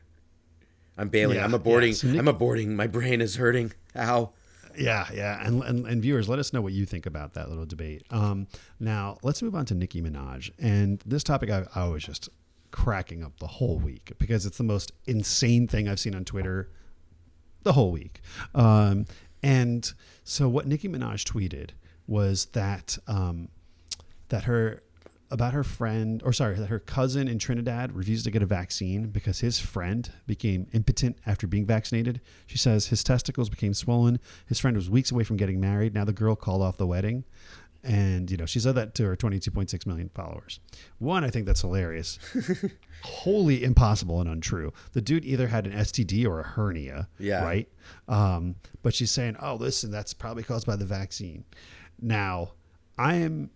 I'm 0.97 1.09
bailing. 1.09 1.37
Yeah, 1.37 1.45
I'm 1.45 1.51
yeah. 1.51 1.57
aborting. 1.57 1.93
So 1.93 2.07
Nick- 2.07 2.19
I'm 2.19 2.25
aborting. 2.25 2.69
My 2.69 2.87
brain 2.87 3.21
is 3.21 3.35
hurting. 3.35 3.73
Ow. 3.95 4.31
Yeah, 4.77 5.07
yeah, 5.13 5.45
and, 5.45 5.61
and 5.63 5.85
and 5.87 6.01
viewers, 6.01 6.29
let 6.29 6.39
us 6.39 6.53
know 6.53 6.61
what 6.61 6.71
you 6.73 6.85
think 6.85 7.05
about 7.05 7.33
that 7.33 7.49
little 7.49 7.65
debate. 7.65 8.03
Um, 8.11 8.47
now 8.79 9.17
let's 9.23 9.41
move 9.41 9.55
on 9.55 9.65
to 9.65 9.75
Nicki 9.75 10.01
Minaj, 10.01 10.51
and 10.57 11.01
this 11.05 11.23
topic 11.23 11.49
I, 11.49 11.65
I 11.75 11.87
was 11.87 12.03
just 12.03 12.29
cracking 12.71 13.23
up 13.23 13.39
the 13.39 13.47
whole 13.47 13.77
week 13.77 14.13
because 14.17 14.45
it's 14.45 14.57
the 14.57 14.63
most 14.63 14.91
insane 15.05 15.67
thing 15.67 15.87
I've 15.87 15.99
seen 15.99 16.15
on 16.15 16.25
Twitter 16.25 16.69
the 17.63 17.73
whole 17.73 17.91
week. 17.91 18.21
Um, 18.55 19.05
and 19.41 19.91
so 20.23 20.49
what 20.49 20.67
Nicki 20.67 20.87
Minaj 20.87 21.23
tweeted 21.23 21.71
was 22.07 22.45
that 22.47 22.97
um, 23.07 23.49
that 24.29 24.43
her 24.43 24.83
about 25.31 25.53
her 25.53 25.63
friend 25.63 26.23
or 26.25 26.33
sorry 26.33 26.55
that 26.55 26.69
her 26.69 26.79
cousin 26.79 27.27
in 27.27 27.37
Trinidad 27.37 27.95
refused 27.95 28.25
to 28.25 28.31
get 28.31 28.41
a 28.41 28.47
vaccine 28.47 29.09
because 29.09 29.39
his 29.39 29.59
friend 29.59 30.11
became 30.25 30.67
impotent 30.73 31.17
after 31.25 31.45
being 31.45 31.65
vaccinated. 31.65 32.19
She 32.47 32.57
says 32.57 32.87
his 32.87 33.03
testicles 33.03 33.49
became 33.49 33.73
swollen. 33.73 34.19
His 34.47 34.59
friend 34.59 34.75
was 34.75 34.89
weeks 34.89 35.11
away 35.11 35.23
from 35.23 35.37
getting 35.37 35.59
married. 35.59 35.93
Now 35.93 36.03
the 36.03 36.13
girl 36.13 36.35
called 36.35 36.61
off 36.61 36.77
the 36.77 36.87
wedding. 36.87 37.25
And 37.83 38.29
you 38.29 38.35
know 38.37 38.45
she 38.45 38.59
said 38.59 38.75
that 38.75 38.93
to 38.95 39.05
her 39.05 39.15
22.6 39.15 39.85
million 39.85 40.09
followers. 40.13 40.59
One, 40.97 41.23
I 41.23 41.29
think 41.29 41.45
that's 41.45 41.61
hilarious, 41.61 42.19
wholly 43.03 43.63
impossible 43.63 44.19
and 44.19 44.29
untrue. 44.29 44.73
The 44.93 45.01
dude 45.01 45.23
either 45.25 45.47
had 45.47 45.65
an 45.65 45.73
STD 45.73 46.25
or 46.25 46.41
a 46.41 46.43
hernia, 46.43 47.07
Yeah. 47.17 47.43
right? 47.43 47.69
Um, 48.07 48.55
but 48.81 48.93
she's 48.93 49.11
saying, 49.11 49.37
"Oh, 49.41 49.55
listen, 49.55 49.91
that's 49.91 50.13
probably 50.13 50.43
caused 50.43 50.67
by 50.67 50.75
the 50.75 50.85
vaccine." 50.85 51.45
Now, 52.01 52.51
I 52.97 53.15
am, 53.15 53.49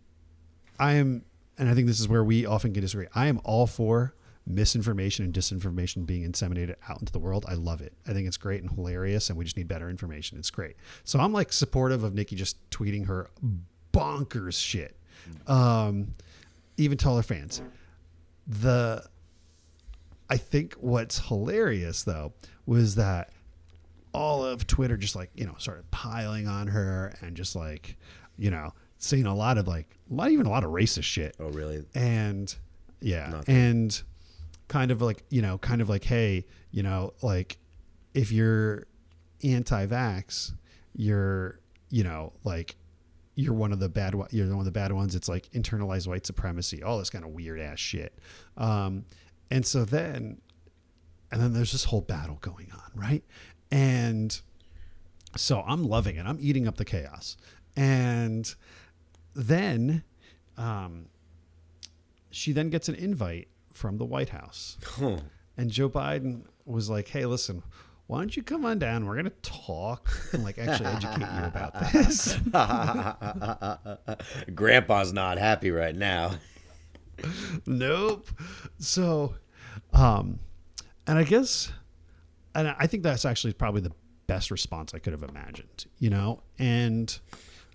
I 0.79 0.93
am, 0.93 1.25
and 1.57 1.69
I 1.69 1.73
think 1.73 1.87
this 1.87 1.99
is 1.99 2.07
where 2.07 2.23
we 2.23 2.45
often 2.45 2.73
can 2.73 2.81
disagree. 2.81 3.07
I 3.13 3.27
am 3.27 3.41
all 3.43 3.67
for 3.67 4.15
misinformation 4.45 5.23
and 5.23 5.33
disinformation 5.33 6.05
being 6.05 6.29
disseminated 6.31 6.75
out 6.89 6.99
into 6.99 7.11
the 7.13 7.19
world. 7.19 7.45
I 7.47 7.53
love 7.53 7.79
it. 7.81 7.93
I 8.07 8.11
think 8.13 8.27
it's 8.27 8.35
great 8.37 8.61
and 8.61 8.71
hilarious, 8.71 9.29
and 9.29 9.37
we 9.37 9.45
just 9.45 9.55
need 9.57 9.67
better 9.69 9.89
information. 9.89 10.37
It's 10.37 10.49
great. 10.49 10.75
So 11.05 11.19
I'm 11.19 11.31
like 11.33 11.53
supportive 11.53 12.03
of 12.03 12.13
Nicki 12.13 12.35
just 12.35 12.69
tweeting 12.69 13.07
her 13.07 13.29
bonkers 13.93 14.61
shit. 14.61 14.95
Um, 15.47 16.09
even 16.77 16.97
taller 16.97 17.23
fans. 17.23 17.61
The 18.47 19.03
I 20.29 20.37
think 20.37 20.73
what's 20.75 21.19
hilarious 21.27 22.03
though 22.03 22.33
was 22.65 22.95
that 22.95 23.29
all 24.13 24.43
of 24.45 24.67
Twitter 24.67 24.97
just 24.97 25.15
like 25.15 25.29
you 25.35 25.45
know 25.45 25.55
started 25.57 25.89
piling 25.91 26.47
on 26.47 26.67
her 26.67 27.13
and 27.21 27.35
just 27.37 27.55
like 27.55 27.97
you 28.37 28.51
know 28.51 28.73
seeing 28.97 29.25
a 29.25 29.35
lot 29.35 29.57
of 29.57 29.67
like 29.67 29.87
not 30.09 30.31
even 30.31 30.45
a 30.45 30.49
lot 30.49 30.63
of 30.63 30.71
racist 30.71 31.03
shit 31.03 31.35
Oh, 31.39 31.49
really? 31.49 31.85
and 31.95 32.53
yeah 33.01 33.41
and 33.47 34.01
kind 34.67 34.91
of 34.91 35.01
like 35.01 35.23
you 35.29 35.41
know 35.41 35.57
kind 35.57 35.81
of 35.81 35.89
like 35.89 36.03
hey 36.05 36.45
you 36.71 36.83
know 36.83 37.13
like 37.21 37.57
if 38.13 38.31
you're 38.31 38.85
anti-vax 39.43 40.53
you're 40.95 41.59
you 41.89 42.03
know 42.03 42.33
like 42.43 42.75
you're 43.35 43.53
one 43.53 43.71
of 43.71 43.79
the 43.79 43.89
bad 43.89 44.15
you're 44.31 44.47
one 44.47 44.59
of 44.59 44.65
the 44.65 44.71
bad 44.71 44.91
ones. 44.91 45.15
It's 45.15 45.27
like 45.27 45.49
internalized 45.51 46.07
white 46.07 46.25
supremacy 46.25 46.83
all 46.83 46.99
this 46.99 47.09
kind 47.09 47.25
of 47.25 47.31
weird 47.31 47.59
ass 47.59 47.79
shit. 47.79 48.17
Um 48.57 49.05
and 49.49 49.65
so 49.65 49.85
then 49.85 50.41
and 51.31 51.41
then 51.41 51.53
there's 51.53 51.71
this 51.71 51.85
whole 51.85 52.01
battle 52.01 52.37
going 52.41 52.71
on 52.71 52.91
right? 52.95 53.23
And 53.71 54.39
so 55.35 55.63
i'm 55.65 55.83
loving 55.83 56.15
it. 56.15 56.25
I'm 56.25 56.37
eating 56.39 56.67
up 56.67 56.77
the 56.77 56.85
chaos. 56.85 57.37
And 57.75 58.53
then 59.33 60.03
um 60.57 61.07
she 62.29 62.51
then 62.51 62.69
gets 62.69 62.89
an 62.89 62.95
invite 62.95 63.47
from 63.73 63.97
the 63.97 64.05
White 64.05 64.29
House. 64.29 64.77
Huh. 64.83 65.17
And 65.55 65.69
Joe 65.69 65.89
Biden 65.89 66.45
was 66.65 66.89
like, 66.89 67.09
hey, 67.09 67.25
listen, 67.25 67.61
why 68.13 68.19
don't 68.19 68.37
you 68.37 68.43
come 68.43 68.63
on 68.63 68.77
down? 68.77 69.07
We're 69.07 69.15
going 69.15 69.25
to 69.25 69.31
talk 69.41 70.07
and 70.33 70.43
like 70.43 70.59
actually 70.59 70.85
educate 70.85 71.21
you 71.21 71.45
about 71.45 71.91
this. 71.91 72.37
Grandpa's 74.53 75.11
not 75.11 75.39
happy 75.39 75.71
right 75.71 75.95
now. 75.95 76.33
nope. 77.65 78.29
So, 78.77 79.33
um, 79.93 80.37
and 81.07 81.17
I 81.17 81.23
guess, 81.23 81.71
and 82.53 82.75
I 82.77 82.85
think 82.85 83.01
that's 83.01 83.25
actually 83.25 83.53
probably 83.53 83.81
the 83.81 83.93
best 84.27 84.51
response 84.51 84.93
I 84.93 84.99
could 84.99 85.13
have 85.13 85.23
imagined, 85.23 85.87
you 85.97 86.11
know? 86.11 86.43
And 86.59 87.17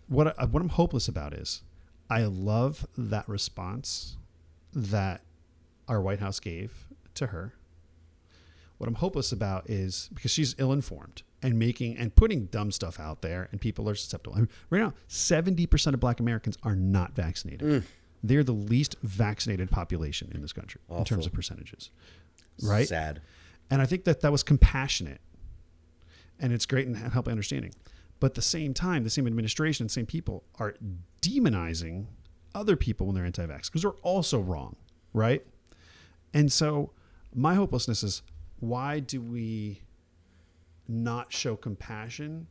what, 0.07 0.39
I, 0.41 0.45
what 0.45 0.63
I'm 0.63 0.69
hopeless 0.69 1.09
about 1.09 1.35
is 1.35 1.65
I 2.09 2.23
love 2.23 2.87
that 2.97 3.29
response 3.29 4.17
that 4.73 5.23
our 5.89 6.01
White 6.01 6.21
House 6.21 6.39
gave 6.39 6.87
to 7.15 7.27
her. 7.27 7.55
What 8.79 8.89
I'm 8.89 8.95
hopeless 8.95 9.33
about 9.33 9.69
is 9.69 10.09
because 10.15 10.31
she's 10.31 10.55
ill 10.59 10.73
informed 10.73 11.23
and 11.43 11.59
making 11.59 11.97
and 11.97 12.15
putting 12.15 12.47
dumb 12.47 12.71
stuff 12.71 12.99
out 12.99 13.23
there, 13.23 13.49
and 13.53 13.61
people 13.61 13.89
are 13.89 13.95
susceptible. 13.95 14.37
I 14.37 14.41
mean, 14.41 14.49
right 14.71 14.81
now, 14.81 14.95
70% 15.09 15.95
of 15.95 16.01
black 16.01 16.21
Americans 16.21 16.57
are 16.63 16.77
not 16.77 17.15
vaccinated. 17.15 17.69
Mm. 17.69 17.83
They're 18.23 18.45
the 18.45 18.53
least 18.53 18.97
vaccinated 19.03 19.71
population 19.71 20.31
in 20.35 20.43
this 20.43 20.53
country 20.53 20.81
in 20.91 21.05
terms 21.05 21.27
of 21.27 21.33
percentages. 21.33 21.91
Right? 22.63 22.89
Sad. 22.89 23.21
And 23.71 23.81
I 23.83 23.87
think 23.87 24.05
that 24.05 24.21
that 24.23 24.33
was 24.33 24.43
compassionate 24.43 25.21
and 26.41 26.53
it's 26.53 26.67
great 26.67 26.87
in 26.87 26.95
helping 26.95 27.33
understanding. 27.33 27.75
But 28.21 28.33
at 28.33 28.35
the 28.35 28.43
same 28.43 28.75
time, 28.75 29.05
the 29.05 29.11
same 29.11 29.27
administration 29.27 29.85
and 29.85 29.91
same 29.91 30.07
people 30.07 30.45
are 30.59 30.75
demonizing 31.23 32.07
other 32.55 32.77
people 32.77 33.07
when 33.07 33.15
they're 33.15 33.25
anti 33.25 33.47
vax 33.47 33.67
because 33.67 33.83
they're 33.83 33.91
also 34.03 34.41
wrong, 34.41 34.77
right? 35.13 35.45
And 36.35 36.53
so 36.53 36.93
my 37.35 37.55
hopelessness 37.55 38.03
is 38.03 38.23
why 38.61 39.01
do 39.01 39.21
we 39.21 39.83
not 40.87 41.33
show 41.33 41.57
compassion 41.57 42.47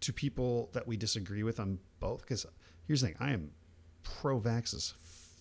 to 0.00 0.12
people 0.12 0.70
that 0.72 0.86
we 0.86 0.96
disagree 0.96 1.42
with 1.42 1.60
on 1.60 1.78
both? 1.98 2.22
Because 2.22 2.46
here's 2.86 3.00
the 3.00 3.08
thing 3.08 3.16
I 3.20 3.32
am 3.32 3.50
pro 4.02 4.40
vax 4.40 4.74
as 4.74 4.94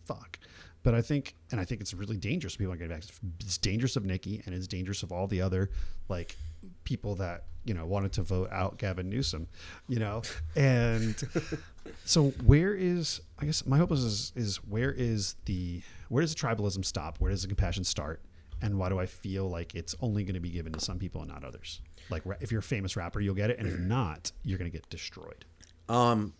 fuck. 0.05 0.39
But 0.81 0.95
I 0.95 1.01
think, 1.01 1.35
and 1.51 1.59
I 1.59 1.65
think 1.65 1.81
it's 1.81 1.93
really 1.93 2.15
dangerous 2.15 2.55
people 2.55 2.71
not 2.71 2.79
getting 2.79 2.95
vaccinated. 2.95 3.33
It's 3.41 3.57
dangerous 3.57 3.95
of 3.97 4.05
Nicki, 4.05 4.41
and 4.45 4.55
it's 4.55 4.67
dangerous 4.67 5.03
of 5.03 5.11
all 5.11 5.27
the 5.27 5.41
other 5.41 5.69
like 6.07 6.37
people 6.83 7.15
that 7.15 7.45
you 7.65 7.73
know 7.73 7.85
wanted 7.85 8.13
to 8.13 8.23
vote 8.23 8.49
out 8.51 8.77
Gavin 8.77 9.09
Newsom, 9.09 9.47
you 9.89 9.99
know. 9.99 10.21
And 10.55 11.15
so, 12.05 12.29
where 12.45 12.73
is? 12.73 13.19
I 13.39 13.45
guess 13.45 13.65
my 13.65 13.77
hope 13.77 13.91
is, 13.91 14.03
is 14.03 14.33
is 14.35 14.57
where 14.57 14.91
is 14.91 15.35
the 15.45 15.81
where 16.07 16.21
does 16.21 16.33
the 16.33 16.39
tribalism 16.39 16.85
stop? 16.85 17.19
Where 17.19 17.29
does 17.29 17.41
the 17.41 17.49
compassion 17.49 17.83
start? 17.83 18.21
And 18.61 18.77
why 18.77 18.89
do 18.89 18.99
I 18.99 19.05
feel 19.05 19.49
like 19.49 19.73
it's 19.73 19.95
only 20.01 20.23
going 20.23 20.33
to 20.33 20.39
be 20.41 20.49
given 20.49 20.73
to 20.73 20.79
some 20.79 20.99
people 20.99 21.21
and 21.21 21.29
not 21.29 21.43
others? 21.43 21.81
Like 22.09 22.23
if 22.41 22.51
you're 22.51 22.59
a 22.59 22.63
famous 22.63 22.95
rapper, 22.95 23.19
you'll 23.19 23.35
get 23.35 23.49
it, 23.49 23.59
and 23.59 23.67
if 23.67 23.79
not, 23.79 24.31
you're 24.43 24.57
going 24.57 24.69
to 24.69 24.75
get 24.75 24.89
destroyed. 24.89 25.45
Um, 25.87 26.33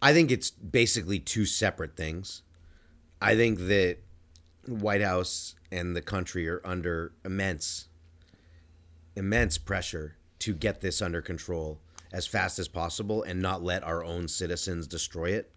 I 0.00 0.12
think 0.12 0.30
it's 0.30 0.50
basically 0.50 1.18
two 1.18 1.46
separate 1.46 1.96
things. 1.96 2.42
I 3.20 3.34
think 3.34 3.58
that 3.66 3.98
White 4.66 5.02
House 5.02 5.54
and 5.70 5.96
the 5.96 6.02
country 6.02 6.48
are 6.48 6.60
under 6.64 7.12
immense, 7.24 7.88
immense 9.16 9.58
pressure 9.58 10.16
to 10.40 10.54
get 10.54 10.80
this 10.80 11.00
under 11.00 11.22
control 11.22 11.80
as 12.12 12.26
fast 12.26 12.58
as 12.58 12.68
possible 12.68 13.22
and 13.22 13.40
not 13.40 13.62
let 13.62 13.82
our 13.82 14.04
own 14.04 14.28
citizens 14.28 14.86
destroy 14.86 15.30
it. 15.30 15.52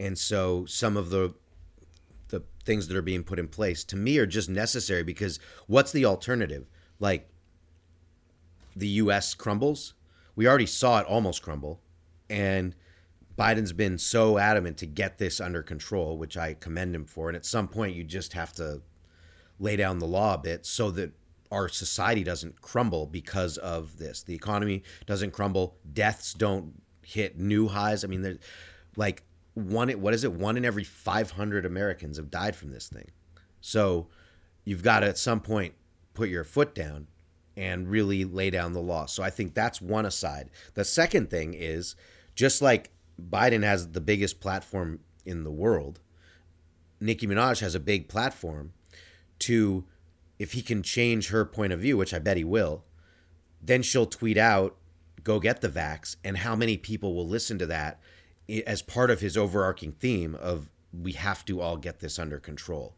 And 0.00 0.16
so 0.16 0.64
some 0.66 0.96
of 0.96 1.10
the 1.10 1.34
the 2.32 2.42
things 2.64 2.88
that 2.88 2.96
are 2.96 3.02
being 3.02 3.22
put 3.22 3.38
in 3.38 3.46
place 3.46 3.84
to 3.84 3.94
me 3.94 4.18
are 4.18 4.26
just 4.26 4.48
necessary 4.48 5.04
because 5.04 5.38
what's 5.66 5.92
the 5.92 6.04
alternative? 6.04 6.66
Like 6.98 7.28
the 8.74 8.88
US 8.88 9.34
crumbles. 9.34 9.94
We 10.34 10.48
already 10.48 10.66
saw 10.66 10.98
it 10.98 11.06
almost 11.06 11.42
crumble. 11.42 11.80
And 12.30 12.74
Biden's 13.38 13.74
been 13.74 13.98
so 13.98 14.38
adamant 14.38 14.78
to 14.78 14.86
get 14.86 15.18
this 15.18 15.40
under 15.40 15.62
control, 15.62 16.16
which 16.16 16.36
I 16.36 16.54
commend 16.54 16.94
him 16.94 17.04
for. 17.04 17.28
And 17.28 17.36
at 17.36 17.44
some 17.44 17.68
point, 17.68 17.94
you 17.94 18.02
just 18.02 18.32
have 18.32 18.52
to 18.54 18.80
lay 19.60 19.76
down 19.76 19.98
the 19.98 20.06
law 20.06 20.34
a 20.34 20.38
bit 20.38 20.64
so 20.64 20.90
that 20.92 21.12
our 21.50 21.68
society 21.68 22.24
doesn't 22.24 22.62
crumble 22.62 23.06
because 23.06 23.58
of 23.58 23.98
this. 23.98 24.22
The 24.22 24.34
economy 24.34 24.82
doesn't 25.04 25.32
crumble. 25.32 25.76
Deaths 25.92 26.32
don't 26.32 26.80
hit 27.02 27.38
new 27.38 27.68
highs. 27.68 28.04
I 28.04 28.08
mean, 28.08 28.38
like 28.96 29.22
one, 29.54 29.90
what 29.90 30.14
is 30.14 30.24
it? 30.24 30.32
One 30.32 30.56
in 30.56 30.64
every 30.64 30.84
500 30.84 31.66
Americans 31.66 32.16
have 32.16 32.30
died 32.30 32.56
from 32.56 32.70
this 32.70 32.88
thing. 32.88 33.10
So 33.60 34.08
you've 34.64 34.82
got 34.82 35.00
to 35.00 35.08
at 35.08 35.18
some 35.18 35.40
point 35.40 35.74
put 36.14 36.28
your 36.28 36.44
foot 36.44 36.74
down 36.74 37.08
and 37.56 37.88
really 37.88 38.24
lay 38.24 38.50
down 38.50 38.72
the 38.72 38.80
law. 38.80 39.06
So 39.06 39.22
I 39.22 39.30
think 39.30 39.54
that's 39.54 39.80
one 39.80 40.06
aside. 40.06 40.50
The 40.74 40.84
second 40.84 41.28
thing 41.30 41.54
is 41.54 41.94
just 42.34 42.62
like 42.62 42.90
Biden 43.20 43.62
has 43.62 43.92
the 43.92 44.00
biggest 44.00 44.40
platform 44.40 45.00
in 45.24 45.44
the 45.44 45.50
world, 45.50 46.00
Nicki 47.00 47.26
Minaj 47.26 47.60
has 47.60 47.74
a 47.74 47.80
big 47.80 48.08
platform 48.08 48.72
to 49.40 49.84
if 50.38 50.52
he 50.52 50.62
can 50.62 50.82
change 50.82 51.28
her 51.28 51.44
point 51.44 51.72
of 51.72 51.80
view, 51.80 51.96
which 51.96 52.14
I 52.14 52.18
bet 52.18 52.36
he 52.36 52.44
will, 52.44 52.84
then 53.60 53.82
she'll 53.82 54.06
tweet 54.06 54.38
out, 54.38 54.76
go 55.22 55.38
get 55.38 55.60
the 55.60 55.68
vax, 55.68 56.16
and 56.24 56.38
how 56.38 56.56
many 56.56 56.76
people 56.76 57.14
will 57.14 57.28
listen 57.28 57.58
to 57.58 57.66
that 57.66 58.00
as 58.66 58.82
part 58.82 59.10
of 59.10 59.20
his 59.20 59.36
overarching 59.36 59.92
theme 59.92 60.34
of 60.34 60.70
we 60.92 61.12
have 61.12 61.44
to 61.46 61.60
all 61.60 61.76
get 61.76 62.00
this 62.00 62.18
under 62.18 62.38
control. 62.38 62.94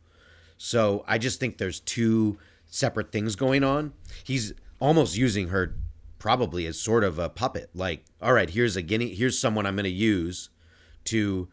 So 0.57 1.05
I 1.07 1.18
just 1.18 1.40
think 1.40 1.59
there's 1.59 1.80
two 1.80 2.38
separate 2.66 3.12
things 3.12 3.36
going 3.36 3.62
on. 3.62 3.92
He's 4.24 4.53
almost 4.80 5.16
using 5.16 5.49
her 5.49 5.76
probably 6.18 6.66
as 6.66 6.80
sort 6.80 7.05
of 7.05 7.18
a 7.18 7.28
puppet. 7.28 7.70
Like, 7.74 8.05
all 8.20 8.32
right, 8.32 8.51
here's 8.51 8.76
a 8.76 8.82
guinea, 8.82 9.14
here's 9.14 9.38
someone 9.38 9.66
I'm 9.66 9.76
going 9.76 9.84
to 9.84 9.90
use 9.90 10.51
to. 11.05 11.49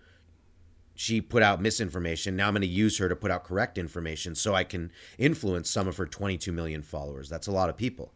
She 0.93 1.19
put 1.19 1.41
out 1.41 1.59
misinformation. 1.59 2.35
Now 2.35 2.47
I'm 2.47 2.53
going 2.53 2.61
to 2.61 2.67
use 2.67 2.99
her 2.99 3.09
to 3.09 3.15
put 3.15 3.31
out 3.31 3.43
correct 3.43 3.79
information 3.79 4.35
so 4.35 4.53
I 4.53 4.63
can 4.63 4.91
influence 5.17 5.67
some 5.67 5.87
of 5.87 5.97
her 5.97 6.05
22 6.05 6.51
million 6.51 6.83
followers. 6.83 7.27
That's 7.27 7.47
a 7.47 7.51
lot 7.51 7.69
of 7.69 7.77
people. 7.77 8.13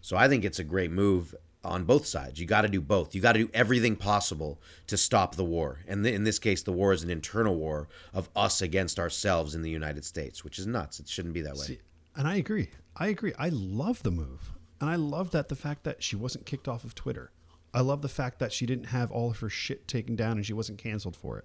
So 0.00 0.16
I 0.16 0.26
think 0.26 0.44
it's 0.44 0.58
a 0.58 0.64
great 0.64 0.90
move 0.90 1.36
on 1.64 1.84
both 1.84 2.06
sides. 2.06 2.38
You 2.40 2.46
got 2.46 2.62
to 2.62 2.68
do 2.68 2.80
both. 2.80 3.14
You 3.14 3.20
got 3.20 3.32
to 3.32 3.40
do 3.40 3.50
everything 3.54 3.96
possible 3.96 4.60
to 4.86 4.96
stop 4.96 5.34
the 5.36 5.44
war. 5.44 5.80
And 5.88 6.04
th- 6.04 6.14
in 6.14 6.24
this 6.24 6.38
case, 6.38 6.62
the 6.62 6.72
war 6.72 6.92
is 6.92 7.02
an 7.02 7.10
internal 7.10 7.56
war 7.56 7.88
of 8.12 8.28
us 8.36 8.62
against 8.62 8.98
ourselves 8.98 9.54
in 9.54 9.62
the 9.62 9.70
United 9.70 10.04
States, 10.04 10.44
which 10.44 10.58
is 10.58 10.66
nuts. 10.66 11.00
It 11.00 11.08
shouldn't 11.08 11.34
be 11.34 11.42
that 11.42 11.54
way. 11.54 11.64
See, 11.64 11.78
and 12.16 12.28
I 12.28 12.36
agree. 12.36 12.70
I 12.96 13.08
agree. 13.08 13.32
I 13.38 13.48
love 13.48 14.02
the 14.02 14.10
move. 14.10 14.52
And 14.80 14.90
I 14.90 14.96
love 14.96 15.30
that 15.30 15.48
the 15.48 15.56
fact 15.56 15.84
that 15.84 16.02
she 16.02 16.16
wasn't 16.16 16.46
kicked 16.46 16.68
off 16.68 16.84
of 16.84 16.94
Twitter. 16.94 17.30
I 17.72 17.80
love 17.80 18.02
the 18.02 18.08
fact 18.08 18.38
that 18.38 18.52
she 18.52 18.66
didn't 18.66 18.86
have 18.86 19.10
all 19.10 19.30
of 19.30 19.40
her 19.40 19.48
shit 19.48 19.88
taken 19.88 20.14
down 20.14 20.32
and 20.36 20.46
she 20.46 20.52
wasn't 20.52 20.78
canceled 20.78 21.16
for 21.16 21.38
it. 21.38 21.44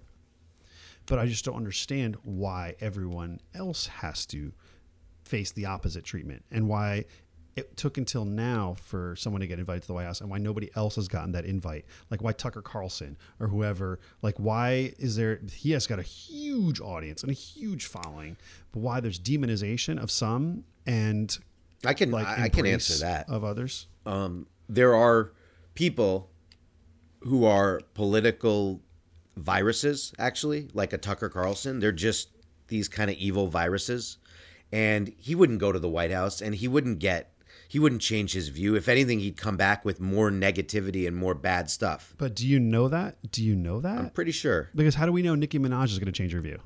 But 1.06 1.18
I 1.18 1.26
just 1.26 1.44
don't 1.44 1.56
understand 1.56 2.16
why 2.22 2.76
everyone 2.80 3.40
else 3.54 3.86
has 3.86 4.26
to 4.26 4.52
face 5.24 5.50
the 5.50 5.66
opposite 5.66 6.04
treatment 6.04 6.44
and 6.50 6.68
why 6.68 7.06
it 7.56 7.76
took 7.76 7.98
until 7.98 8.24
now 8.24 8.74
for 8.80 9.16
someone 9.16 9.40
to 9.40 9.46
get 9.46 9.58
invited 9.58 9.82
to 9.82 9.86
the 9.88 9.94
White 9.94 10.04
House 10.06 10.20
and 10.20 10.30
why 10.30 10.38
nobody 10.38 10.70
else 10.76 10.96
has 10.96 11.08
gotten 11.08 11.32
that 11.32 11.44
invite. 11.44 11.84
Like 12.10 12.22
why 12.22 12.32
Tucker 12.32 12.62
Carlson 12.62 13.16
or 13.38 13.48
whoever, 13.48 13.98
like 14.22 14.36
why 14.38 14.92
is 14.98 15.16
there 15.16 15.40
he 15.52 15.72
has 15.72 15.86
got 15.86 15.98
a 15.98 16.02
huge 16.02 16.80
audience 16.80 17.22
and 17.22 17.30
a 17.30 17.34
huge 17.34 17.86
following, 17.86 18.36
but 18.72 18.80
why 18.80 19.00
there's 19.00 19.18
demonization 19.18 20.00
of 20.00 20.10
some 20.10 20.64
and 20.86 21.38
I 21.84 21.94
can 21.94 22.10
like 22.10 22.26
I, 22.26 22.44
I 22.44 22.48
can 22.48 22.66
answer 22.66 23.04
that. 23.04 23.28
of 23.28 23.44
others. 23.44 23.86
um, 24.06 24.46
there 24.68 24.94
are 24.94 25.32
people 25.74 26.30
who 27.22 27.44
are 27.44 27.80
political 27.94 28.80
viruses, 29.36 30.12
actually, 30.18 30.68
like 30.72 30.92
a 30.92 30.98
Tucker 30.98 31.28
Carlson. 31.28 31.80
They're 31.80 31.92
just 31.92 32.28
these 32.68 32.88
kind 32.88 33.10
of 33.10 33.16
evil 33.16 33.48
viruses. 33.48 34.18
And 34.72 35.12
he 35.18 35.34
wouldn't 35.34 35.58
go 35.58 35.72
to 35.72 35.78
the 35.78 35.88
White 35.88 36.12
House 36.12 36.40
and 36.40 36.54
he 36.54 36.68
wouldn't 36.68 37.00
get, 37.00 37.29
he 37.70 37.78
wouldn't 37.78 38.02
change 38.02 38.32
his 38.32 38.48
view. 38.48 38.74
If 38.74 38.88
anything, 38.88 39.20
he'd 39.20 39.36
come 39.36 39.56
back 39.56 39.84
with 39.84 40.00
more 40.00 40.28
negativity 40.28 41.06
and 41.06 41.16
more 41.16 41.36
bad 41.36 41.70
stuff. 41.70 42.14
But 42.18 42.34
do 42.34 42.44
you 42.44 42.58
know 42.58 42.88
that? 42.88 43.30
Do 43.30 43.44
you 43.44 43.54
know 43.54 43.78
that? 43.78 43.96
I'm 43.96 44.10
pretty 44.10 44.32
sure. 44.32 44.70
because 44.74 44.96
how 44.96 45.06
do 45.06 45.12
we 45.12 45.22
know 45.22 45.36
Nicki 45.36 45.60
Minaj 45.60 45.84
is 45.84 46.00
going 46.00 46.06
to 46.06 46.12
change 46.12 46.32
her 46.32 46.40
view? 46.40 46.58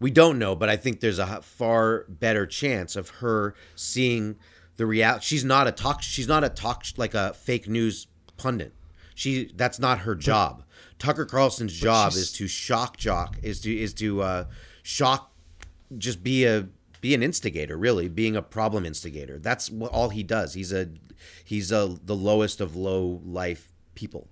We 0.00 0.10
don't 0.10 0.40
know, 0.40 0.56
but 0.56 0.68
I 0.68 0.74
think 0.74 0.98
there's 0.98 1.20
a 1.20 1.40
far 1.42 2.06
better 2.08 2.44
chance 2.44 2.96
of 2.96 3.08
her 3.20 3.54
seeing 3.76 4.34
the 4.74 4.84
reality. 4.84 5.24
She's 5.24 5.44
not 5.44 5.68
a 5.68 5.72
talk. 5.72 6.02
She's 6.02 6.26
not 6.26 6.42
a 6.42 6.48
talk 6.48 6.84
like 6.96 7.14
a 7.14 7.32
fake 7.32 7.68
news 7.68 8.08
pundit. 8.36 8.74
She 9.14 9.52
that's 9.54 9.78
not 9.78 10.00
her 10.00 10.16
job. 10.16 10.64
Tucker 10.98 11.24
Carlson's 11.24 11.72
job 11.72 12.14
is 12.14 12.32
to 12.32 12.48
shock 12.48 12.96
jock 12.96 13.36
is 13.44 13.60
to 13.60 13.72
is 13.72 13.94
to 13.94 14.22
uh, 14.22 14.44
shock, 14.82 15.30
just 15.96 16.24
be 16.24 16.46
a 16.46 16.66
be 17.06 17.14
an 17.14 17.22
instigator. 17.22 17.76
Really, 17.76 18.08
being 18.08 18.36
a 18.36 18.42
problem 18.42 18.84
instigator. 18.84 19.38
That's 19.38 19.70
what 19.70 19.92
all 19.92 20.08
he 20.08 20.22
does. 20.22 20.54
He's 20.54 20.72
a 20.72 20.88
he's 21.44 21.70
a 21.70 21.96
the 22.02 22.16
lowest 22.16 22.60
of 22.60 22.74
low 22.74 23.20
life 23.24 23.72
people. 23.94 24.28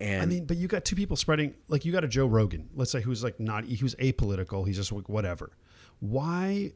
And 0.00 0.22
I 0.22 0.26
mean, 0.26 0.44
but 0.44 0.56
you 0.56 0.68
got 0.68 0.84
two 0.84 0.96
people 0.96 1.16
spreading 1.16 1.54
like 1.68 1.84
you 1.84 1.92
got 1.92 2.04
a 2.04 2.08
Joe 2.08 2.26
Rogan, 2.26 2.68
let's 2.74 2.92
say 2.92 3.00
who's 3.00 3.24
like 3.24 3.40
not 3.40 3.64
who's 3.64 3.94
apolitical, 3.96 4.66
he's 4.66 4.76
just 4.76 4.92
like 4.92 5.08
whatever. 5.08 5.50
Why 6.00 6.72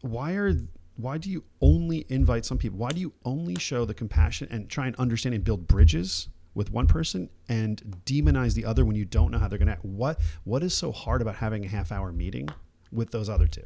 why 0.00 0.32
are 0.32 0.54
why 0.96 1.18
do 1.18 1.30
you 1.30 1.44
only 1.60 2.06
invite 2.08 2.44
some 2.44 2.58
people? 2.58 2.78
Why 2.78 2.90
do 2.90 3.00
you 3.00 3.12
only 3.24 3.56
show 3.56 3.84
the 3.84 3.94
compassion 3.94 4.48
and 4.50 4.68
try 4.68 4.86
and 4.86 4.96
understand 4.96 5.34
and 5.34 5.44
build 5.44 5.66
bridges 5.66 6.28
with 6.54 6.70
one 6.70 6.86
person 6.86 7.30
and 7.48 8.02
demonize 8.04 8.54
the 8.54 8.66
other 8.66 8.84
when 8.84 8.94
you 8.94 9.06
don't 9.06 9.30
know 9.30 9.38
how 9.38 9.48
they're 9.48 9.58
going 9.58 9.68
to 9.68 9.72
act? 9.72 9.84
What 9.84 10.20
what 10.44 10.62
is 10.62 10.74
so 10.74 10.92
hard 10.92 11.22
about 11.22 11.36
having 11.36 11.64
a 11.64 11.68
half 11.68 11.92
hour 11.92 12.12
meeting 12.12 12.48
with 12.92 13.10
those 13.10 13.28
other 13.28 13.46
two? 13.46 13.64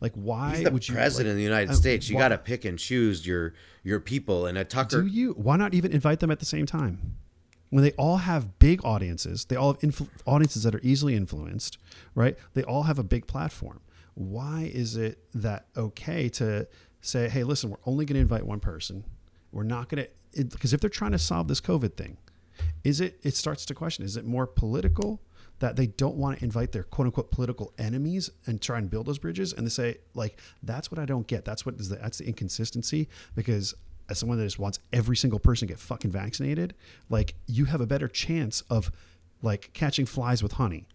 Like 0.00 0.12
why 0.14 0.56
he's 0.56 0.64
the 0.64 0.70
would 0.70 0.88
you 0.88 0.94
president 0.94 1.28
like, 1.28 1.32
of 1.32 1.36
the 1.36 1.42
United 1.42 1.70
uh, 1.70 1.74
States. 1.74 2.08
You 2.08 2.18
got 2.18 2.28
to 2.28 2.38
pick 2.38 2.64
and 2.64 2.78
choose 2.78 3.26
your 3.26 3.54
your 3.82 4.00
people. 4.00 4.46
And 4.46 4.58
a 4.58 4.64
Tucker, 4.64 5.02
Do 5.02 5.06
you? 5.06 5.32
Why 5.32 5.56
not 5.56 5.74
even 5.74 5.92
invite 5.92 6.20
them 6.20 6.30
at 6.30 6.40
the 6.40 6.46
same 6.46 6.66
time? 6.66 7.16
When 7.70 7.82
they 7.82 7.92
all 7.92 8.18
have 8.18 8.58
big 8.58 8.84
audiences, 8.84 9.46
they 9.46 9.56
all 9.56 9.72
have 9.72 9.80
influ- 9.80 10.08
audiences 10.26 10.62
that 10.62 10.74
are 10.74 10.80
easily 10.82 11.16
influenced, 11.16 11.78
right? 12.14 12.36
They 12.52 12.62
all 12.62 12.84
have 12.84 12.98
a 12.98 13.02
big 13.02 13.26
platform. 13.26 13.80
Why 14.14 14.70
is 14.72 14.96
it 14.96 15.18
that 15.34 15.66
okay 15.76 16.28
to 16.30 16.68
say, 17.00 17.28
hey, 17.28 17.44
listen, 17.44 17.70
we're 17.70 17.76
only 17.86 18.04
going 18.04 18.14
to 18.14 18.20
invite 18.20 18.46
one 18.46 18.60
person. 18.60 19.04
We're 19.52 19.64
not 19.64 19.88
going 19.88 20.06
to, 20.32 20.44
because 20.44 20.72
if 20.72 20.80
they're 20.80 20.90
trying 20.90 21.12
to 21.12 21.18
solve 21.18 21.48
this 21.48 21.60
COVID 21.60 21.96
thing, 21.96 22.16
is 22.82 23.00
it, 23.00 23.18
it 23.22 23.34
starts 23.36 23.66
to 23.66 23.74
question, 23.74 24.04
is 24.04 24.16
it 24.16 24.24
more 24.24 24.46
political 24.46 25.20
that 25.60 25.76
they 25.76 25.86
don't 25.86 26.16
want 26.16 26.38
to 26.38 26.44
invite 26.44 26.72
their 26.72 26.82
quote 26.82 27.06
unquote 27.06 27.30
political 27.30 27.72
enemies 27.78 28.30
and 28.46 28.60
try 28.60 28.78
and 28.78 28.90
build 28.90 29.06
those 29.06 29.18
bridges? 29.18 29.52
And 29.52 29.66
they 29.66 29.70
say, 29.70 29.98
like, 30.14 30.38
that's 30.62 30.90
what 30.90 30.98
I 30.98 31.04
don't 31.04 31.26
get. 31.26 31.44
That's 31.44 31.64
what 31.64 31.76
is 31.76 31.88
the, 31.88 31.96
that's 31.96 32.18
the 32.18 32.26
inconsistency 32.26 33.08
because 33.34 33.74
as 34.08 34.18
someone 34.18 34.38
that 34.38 34.44
just 34.44 34.58
wants 34.58 34.78
every 34.92 35.16
single 35.16 35.38
person 35.38 35.66
to 35.66 35.72
get 35.72 35.80
fucking 35.80 36.10
vaccinated, 36.10 36.74
like 37.08 37.34
you 37.46 37.66
have 37.66 37.80
a 37.80 37.86
better 37.86 38.08
chance 38.08 38.62
of 38.62 38.90
like 39.42 39.70
catching 39.72 40.06
flies 40.06 40.42
with 40.42 40.52
honey. 40.52 40.86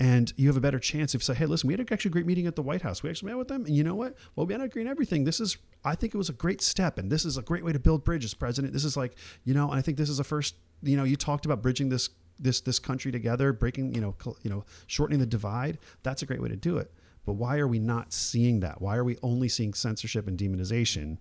And 0.00 0.32
you 0.36 0.48
have 0.48 0.56
a 0.56 0.60
better 0.60 0.80
chance 0.80 1.14
if 1.14 1.20
you 1.20 1.24
say, 1.24 1.34
hey, 1.34 1.46
listen, 1.46 1.68
we 1.68 1.74
had 1.74 1.80
a 1.80 1.92
actually 1.92 2.10
great 2.10 2.26
meeting 2.26 2.48
at 2.48 2.56
the 2.56 2.62
White 2.62 2.82
House. 2.82 3.02
We 3.02 3.10
actually 3.10 3.28
met 3.28 3.38
with 3.38 3.46
them. 3.46 3.64
And 3.64 3.76
you 3.76 3.84
know 3.84 3.94
what? 3.94 4.16
Well, 4.34 4.44
we 4.44 4.52
had 4.52 4.60
agree 4.60 4.82
on 4.82 4.88
everything. 4.88 5.22
This 5.22 5.38
is, 5.38 5.56
I 5.84 5.94
think 5.94 6.14
it 6.14 6.18
was 6.18 6.28
a 6.28 6.32
great 6.32 6.60
step. 6.60 6.98
And 6.98 7.12
this 7.12 7.24
is 7.24 7.36
a 7.36 7.42
great 7.42 7.64
way 7.64 7.72
to 7.72 7.78
build 7.78 8.02
bridges, 8.02 8.34
President. 8.34 8.72
This 8.72 8.84
is 8.84 8.96
like, 8.96 9.14
you 9.44 9.54
know, 9.54 9.70
and 9.70 9.78
I 9.78 9.82
think 9.82 9.96
this 9.96 10.08
is 10.08 10.18
a 10.18 10.24
first, 10.24 10.56
you 10.82 10.96
know, 10.96 11.04
you 11.04 11.16
talked 11.16 11.46
about 11.46 11.62
bridging 11.62 11.90
this 11.90 12.10
this 12.38 12.60
this 12.60 12.78
country 12.78 13.12
together, 13.12 13.52
breaking, 13.52 13.94
you 13.94 14.00
know, 14.00 14.12
col- 14.12 14.38
you 14.42 14.50
know, 14.50 14.64
shortening 14.86 15.20
the 15.20 15.26
divide. 15.26 15.78
That's 16.02 16.22
a 16.22 16.26
great 16.26 16.42
way 16.42 16.48
to 16.48 16.56
do 16.56 16.78
it. 16.78 16.92
But 17.26 17.34
why 17.34 17.58
are 17.58 17.68
we 17.68 17.78
not 17.78 18.12
seeing 18.12 18.60
that? 18.60 18.82
Why 18.82 18.96
are 18.96 19.04
we 19.04 19.16
only 19.22 19.48
seeing 19.48 19.72
censorship 19.72 20.28
and 20.28 20.38
demonization? 20.38 21.18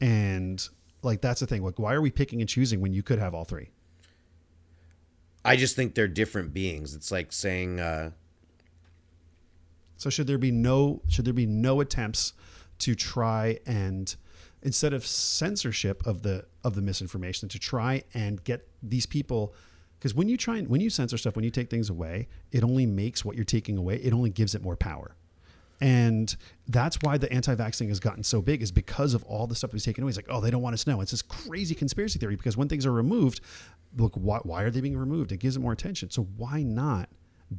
And 0.00 0.66
like 1.02 1.20
that's 1.20 1.40
the 1.40 1.46
thing. 1.46 1.62
Like, 1.62 1.78
why 1.78 1.94
are 1.94 2.00
we 2.00 2.10
picking 2.10 2.40
and 2.40 2.48
choosing 2.48 2.80
when 2.80 2.92
you 2.92 3.02
could 3.02 3.18
have 3.18 3.34
all 3.34 3.44
three? 3.44 3.70
I 5.44 5.56
just 5.56 5.76
think 5.76 5.94
they're 5.94 6.08
different 6.08 6.54
beings. 6.54 6.94
It's 6.94 7.12
like 7.12 7.30
saying, 7.32 7.78
uh, 7.78 8.12
So 9.96 10.08
should 10.08 10.26
there 10.26 10.38
be 10.38 10.50
no 10.50 11.02
should 11.08 11.24
there 11.24 11.34
be 11.34 11.46
no 11.46 11.80
attempts 11.80 12.32
to 12.78 12.94
try 12.94 13.58
and 13.66 14.14
instead 14.62 14.92
of 14.92 15.06
censorship 15.06 16.06
of 16.06 16.22
the 16.22 16.46
of 16.62 16.74
the 16.74 16.82
misinformation 16.82 17.48
to 17.50 17.58
try 17.58 18.02
and 18.14 18.42
get 18.44 18.66
these 18.82 19.06
people 19.06 19.54
because 20.04 20.14
when 20.14 20.28
you 20.28 20.36
try 20.36 20.58
and 20.58 20.68
when 20.68 20.82
you 20.82 20.90
censor 20.90 21.16
stuff 21.16 21.34
when 21.34 21.44
you 21.46 21.50
take 21.50 21.70
things 21.70 21.88
away 21.88 22.28
it 22.52 22.62
only 22.62 22.84
makes 22.84 23.24
what 23.24 23.36
you're 23.36 23.44
taking 23.44 23.78
away 23.78 23.96
it 23.96 24.12
only 24.12 24.28
gives 24.28 24.54
it 24.54 24.62
more 24.62 24.76
power 24.76 25.16
and 25.80 26.36
that's 26.68 26.98
why 27.00 27.16
the 27.16 27.32
anti-vaxxing 27.32 27.88
has 27.88 28.00
gotten 28.00 28.22
so 28.22 28.42
big 28.42 28.62
is 28.62 28.70
because 28.70 29.14
of 29.14 29.24
all 29.24 29.46
the 29.46 29.54
stuff 29.54 29.72
was 29.72 29.84
taken 29.84 30.04
away. 30.04 30.10
It's 30.10 30.16
like, 30.16 30.28
oh, 30.28 30.40
they 30.40 30.50
don't 30.50 30.62
want 30.62 30.74
us 30.74 30.84
to 30.84 30.90
know. 30.90 31.00
It's 31.00 31.10
this 31.10 31.20
crazy 31.20 31.74
conspiracy 31.74 32.18
theory 32.18 32.36
because 32.36 32.56
when 32.56 32.68
things 32.68 32.86
are 32.86 32.92
removed, 32.92 33.40
look, 33.96 34.14
why, 34.14 34.38
why 34.44 34.62
are 34.62 34.70
they 34.70 34.80
being 34.80 34.96
removed? 34.96 35.32
It 35.32 35.38
gives 35.38 35.56
it 35.56 35.60
more 35.60 35.72
attention. 35.72 36.10
So 36.10 36.28
why 36.36 36.62
not 36.62 37.08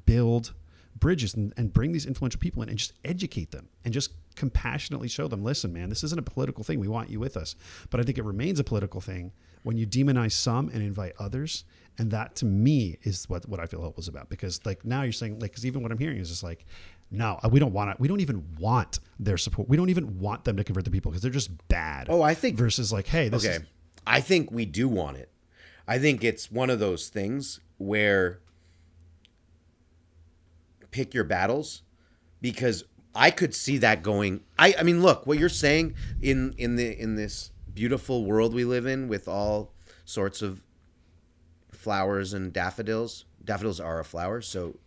build 0.06 0.54
bridges 0.98 1.34
and, 1.34 1.54
and 1.58 1.74
bring 1.74 1.91
these 1.91 2.06
influential 2.06 2.39
people 2.39 2.64
in 2.64 2.70
and 2.70 2.78
just 2.78 2.93
educate 3.04 3.52
them 3.52 3.68
and 3.84 3.93
just 3.93 4.12
compassionately 4.36 5.08
show 5.08 5.28
them, 5.28 5.43
listen, 5.43 5.74
man, 5.74 5.89
this 5.89 6.04
isn't 6.04 6.20
a 6.20 6.24
political 6.24 6.64
thing. 6.64 6.80
We 6.80 6.88
want 6.88 7.10
you 7.10 7.20
with 7.20 7.36
us. 7.36 7.56
But 7.89 8.00
I 8.00 8.04
think 8.04 8.18
it 8.18 8.24
remains 8.24 8.60
a 8.60 8.64
political 8.64 9.02
thing 9.02 9.34
when 9.64 9.78
you 9.78 9.86
demonize 9.86 10.34
some 10.34 10.70
and 10.70 10.82
invite 10.82 11.14
others. 11.20 11.66
And 11.98 12.12
that 12.12 12.36
to 12.38 12.46
me 12.46 12.98
is 13.04 13.30
what, 13.30 13.48
what 13.48 13.60
I 13.60 13.66
feel 13.66 13.82
hope 13.82 13.96
was 13.96 14.08
about. 14.08 14.30
Because 14.30 14.66
like 14.66 14.84
now 14.84 15.04
you're 15.04 15.12
saying, 15.14 15.39
like, 15.39 15.52
because 15.52 15.66
even 15.66 15.82
what 15.82 15.91
I'm 15.91 15.98
hearing 15.98 16.18
is 16.18 16.30
just 16.30 16.43
like, 16.43 16.66
no, 17.12 17.39
uh, 17.43 17.50
we 17.50 17.60
don't 17.60 17.72
want 17.72 17.91
to. 17.91 18.02
We 18.02 18.08
don't 18.08 18.20
even 18.20 18.56
want 18.60 19.00
their 19.20 19.38
support. 19.38 19.70
We 19.70 19.78
don't 19.78 19.89
even 19.89 20.20
want 20.20 20.43
them 20.43 20.58
to 20.58 20.64
convert 20.64 20.84
the 20.86 20.91
people 20.91 21.12
because 21.12 21.22
they're 21.22 21.32
just 21.32 21.68
bad. 21.68 22.08
Oh, 22.10 22.22
I 22.22 22.34
think- 22.34 22.58
versus 22.58 22.91
like, 22.91 23.08
hey, 23.08 23.30
this 23.30 23.46
okay, 23.46 23.58
is 23.58 23.62
I 24.06 24.22
think 24.22 24.52
we 24.52 24.66
do 24.66 24.88
want 24.88 25.18
it. 25.18 25.30
I 25.88 26.00
think 26.00 26.24
it's 26.24 26.52
one 26.52 26.70
of 26.70 26.80
those 26.80 27.10
things 27.10 27.60
where 27.78 28.39
pick 30.91 31.14
your 31.14 31.24
battles 31.24 31.82
because 32.41 32.84
I 33.14 33.32
could 33.32 33.54
see 33.54 33.78
that 33.80 34.02
going. 34.04 34.41
I, 34.58 34.76
I 34.80 34.84
mean, 34.84 35.02
look, 35.02 35.28
what 35.28 35.38
you're 35.38 35.50
saying 35.50 35.93
in 36.22 36.54
in 36.58 36.76
the 36.76 37.00
in 37.00 37.16
this 37.16 37.52
beautiful 37.74 38.26
world 38.26 38.54
we 38.54 38.66
live 38.66 38.86
in 38.86 39.08
with 39.08 39.28
all 39.28 39.74
sorts 40.06 40.41
of 40.41 40.64
flowers 41.86 42.33
and 42.33 42.51
daffodils. 42.51 43.25
Daffodils 43.43 43.79
are 43.79 43.99
a 43.99 44.03
flower, 44.03 44.41
so 44.41 44.79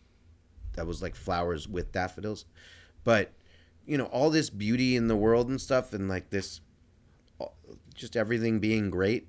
that 0.75 0.85
was 0.85 1.01
like 1.01 1.15
flowers 1.15 1.69
with 1.69 1.93
daffodils. 1.93 2.45
But 3.05 3.31
you 3.87 3.97
know, 3.97 4.07
all 4.07 4.31
this 4.31 4.51
beauty 4.51 4.97
in 4.97 5.07
the 5.07 5.15
world 5.15 5.49
and 5.49 5.61
stuff, 5.61 5.93
and 5.93 6.09
like 6.09 6.31
this, 6.31 6.61
just 7.95 8.17
everything 8.17 8.59
being 8.59 8.91
great. 8.91 9.29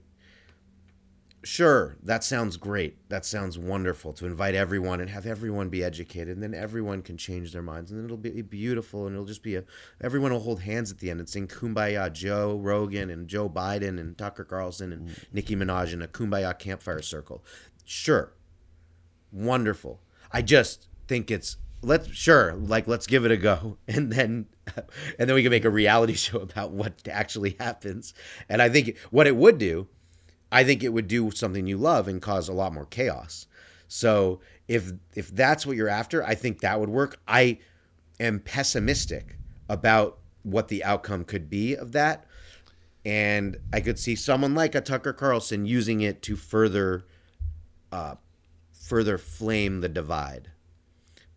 Sure, 1.44 1.98
that 2.04 2.24
sounds 2.24 2.58
great. 2.58 3.10
That 3.10 3.26
sounds 3.26 3.58
wonderful 3.58 4.14
to 4.14 4.26
invite 4.26 4.56
everyone 4.56 5.00
and 5.02 5.10
have 5.10 5.26
everyone 5.26 5.70
be 5.70 5.84
educated, 5.84 6.30
and 6.30 6.44
then 6.44 6.54
everyone 6.54 7.02
can 7.02 7.18
change 7.18 7.52
their 7.52 7.62
minds, 7.62 7.92
and 7.92 8.00
then 8.00 8.06
it'll 8.06 8.18
be 8.18 8.42
beautiful, 8.42 9.06
and 9.06 9.16
it'll 9.16 9.26
just 9.26 9.44
be 9.44 9.56
a 9.56 9.64
everyone 10.02 10.32
will 10.32 10.40
hold 10.40 10.62
hands 10.62 10.92
at 10.92 11.00
the 11.00 11.10
end 11.10 11.20
and 11.20 11.30
sing 11.30 11.48
"Kumbaya." 11.48 12.12
Joe 12.12 12.58
Rogan 12.58 13.10
and 13.10 13.28
Joe 13.28 13.50
Biden 13.50 14.00
and 14.00 14.18
Tucker 14.18 14.44
Carlson 14.44 14.92
and 14.92 15.10
mm. 15.10 15.26
Nicki 15.32 15.56
Minaj 15.56 15.94
in 15.94 16.02
a 16.02 16.08
Kumbaya 16.08 16.58
campfire 16.58 17.02
circle. 17.02 17.44
Sure, 17.86 18.34
wonderful. 19.32 20.02
I 20.32 20.42
just 20.42 20.88
think 21.08 21.32
it's 21.32 21.58
let's 21.82 22.10
sure 22.10 22.54
like 22.54 22.88
let's 22.88 23.08
give 23.08 23.26
it 23.26 23.32
a 23.32 23.38
go 23.38 23.78
and 23.88 24.12
then 24.12 24.46
and 25.18 25.30
then 25.30 25.34
we 25.34 25.42
can 25.42 25.52
make 25.52 25.66
a 25.66 25.70
reality 25.70 26.14
show 26.16 26.40
about 26.40 26.72
what 26.72 27.08
actually 27.08 27.56
happens 27.60 28.14
and 28.50 28.62
i 28.62 28.70
think 28.70 28.98
what 29.12 29.28
it 29.28 29.36
would 29.36 29.58
do 29.58 29.88
i 30.52 30.64
think 30.64 30.84
it 30.84 30.90
would 30.90 31.08
do 31.08 31.32
something 31.32 31.68
you 31.68 31.78
love 31.78 32.08
and 32.08 32.22
cause 32.22 32.50
a 32.50 32.54
lot 32.54 32.74
more 32.74 32.86
chaos. 32.86 33.48
So 33.88 34.40
if 34.68 34.92
if 35.16 35.34
that's 35.36 35.66
what 35.66 35.76
you're 35.76 35.90
after 35.90 36.24
i 36.24 36.36
think 36.36 36.60
that 36.62 36.80
would 36.80 36.90
work. 36.90 37.20
I 37.28 37.60
am 38.20 38.40
pessimistic 38.40 39.38
about 39.68 40.20
what 40.44 40.68
the 40.68 40.84
outcome 40.84 41.24
could 41.26 41.50
be 41.50 41.76
of 41.76 41.92
that. 41.94 42.26
And 43.06 43.58
i 43.74 43.80
could 43.82 44.00
see 44.00 44.16
someone 44.16 44.56
like 44.56 44.76
a 44.76 44.82
tucker 44.82 45.14
carlson 45.14 45.66
using 45.66 46.02
it 46.02 46.22
to 46.24 46.36
further 46.36 47.06
uh 47.92 48.16
further 48.74 49.18
flame 49.18 49.82
the 49.82 49.90
divide. 49.90 50.52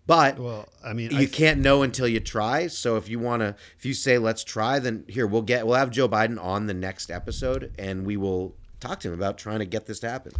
But 0.06 0.38
Well, 0.38 0.68
I 0.84 0.94
mean, 0.94 1.10
you 1.12 1.18
I, 1.18 1.26
can't 1.26 1.60
know 1.60 1.82
until 1.82 2.08
you 2.08 2.18
try. 2.18 2.66
So 2.66 2.96
if 2.96 3.08
you 3.08 3.18
want 3.18 3.40
to, 3.40 3.54
if 3.78 3.86
you 3.86 3.94
say 3.94 4.18
let's 4.18 4.42
try, 4.42 4.78
then 4.78 5.04
here 5.06 5.26
we'll 5.26 5.42
get 5.42 5.66
we'll 5.66 5.76
have 5.76 5.90
Joe 5.90 6.08
Biden 6.08 6.42
on 6.42 6.66
the 6.66 6.74
next 6.74 7.10
episode, 7.10 7.72
and 7.78 8.04
we 8.04 8.16
will 8.16 8.56
talk 8.82 9.00
to 9.00 9.08
him 9.08 9.14
about 9.14 9.38
trying 9.38 9.60
to 9.60 9.66
get 9.66 9.86
this 9.86 10.00
to 10.00 10.10
happen. 10.10 10.32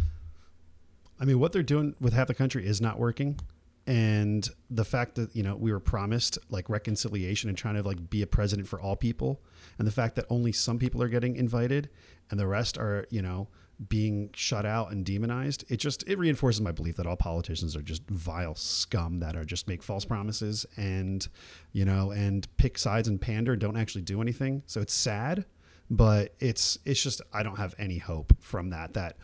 I 1.19 1.25
mean, 1.25 1.39
what 1.39 1.51
they're 1.53 1.63
doing 1.63 1.95
with 1.99 2.13
half 2.13 2.27
the 2.27 2.33
country 2.33 2.65
is 2.65 2.81
not 2.81 2.99
working. 2.99 3.39
And 3.85 4.47
the 4.69 4.85
fact 4.85 5.15
that, 5.15 5.35
you 5.35 5.43
know, 5.43 5.55
we 5.55 5.71
were 5.71 5.79
promised 5.79 6.37
like 6.49 6.69
reconciliation 6.69 7.49
and 7.49 7.57
trying 7.57 7.75
to 7.75 7.83
like 7.83 8.09
be 8.09 8.21
a 8.21 8.27
president 8.27 8.67
for 8.67 8.79
all 8.79 8.95
people. 8.95 9.41
And 9.77 9.87
the 9.87 9.91
fact 9.91 10.15
that 10.15 10.25
only 10.29 10.51
some 10.51 10.79
people 10.79 11.03
are 11.03 11.09
getting 11.09 11.35
invited 11.35 11.89
and 12.31 12.39
the 12.39 12.47
rest 12.47 12.77
are, 12.77 13.05
you 13.09 13.21
know, 13.21 13.49
being 13.89 14.29
shut 14.33 14.65
out 14.65 14.91
and 14.91 15.05
demonized, 15.05 15.65
it 15.67 15.77
just 15.77 16.07
it 16.07 16.17
reinforces 16.17 16.61
my 16.61 16.71
belief 16.71 16.95
that 16.95 17.07
all 17.07 17.17
politicians 17.17 17.75
are 17.75 17.81
just 17.81 18.07
vile 18.09 18.55
scum 18.55 19.19
that 19.19 19.35
are 19.35 19.43
just 19.43 19.67
make 19.67 19.83
false 19.83 20.05
promises 20.05 20.65
and, 20.77 21.27
you 21.73 21.83
know, 21.83 22.11
and 22.11 22.47
pick 22.55 22.77
sides 22.77 23.07
and 23.07 23.19
pander, 23.19 23.55
don't 23.57 23.75
actually 23.75 24.03
do 24.03 24.21
anything. 24.21 24.63
So 24.65 24.79
it's 24.79 24.93
sad, 24.93 25.45
but 25.89 26.33
it's 26.39 26.77
it's 26.85 27.01
just 27.01 27.21
I 27.33 27.43
don't 27.43 27.57
have 27.57 27.75
any 27.77 27.97
hope 27.97 28.35
from 28.39 28.69
that. 28.71 28.93
That 28.93 29.17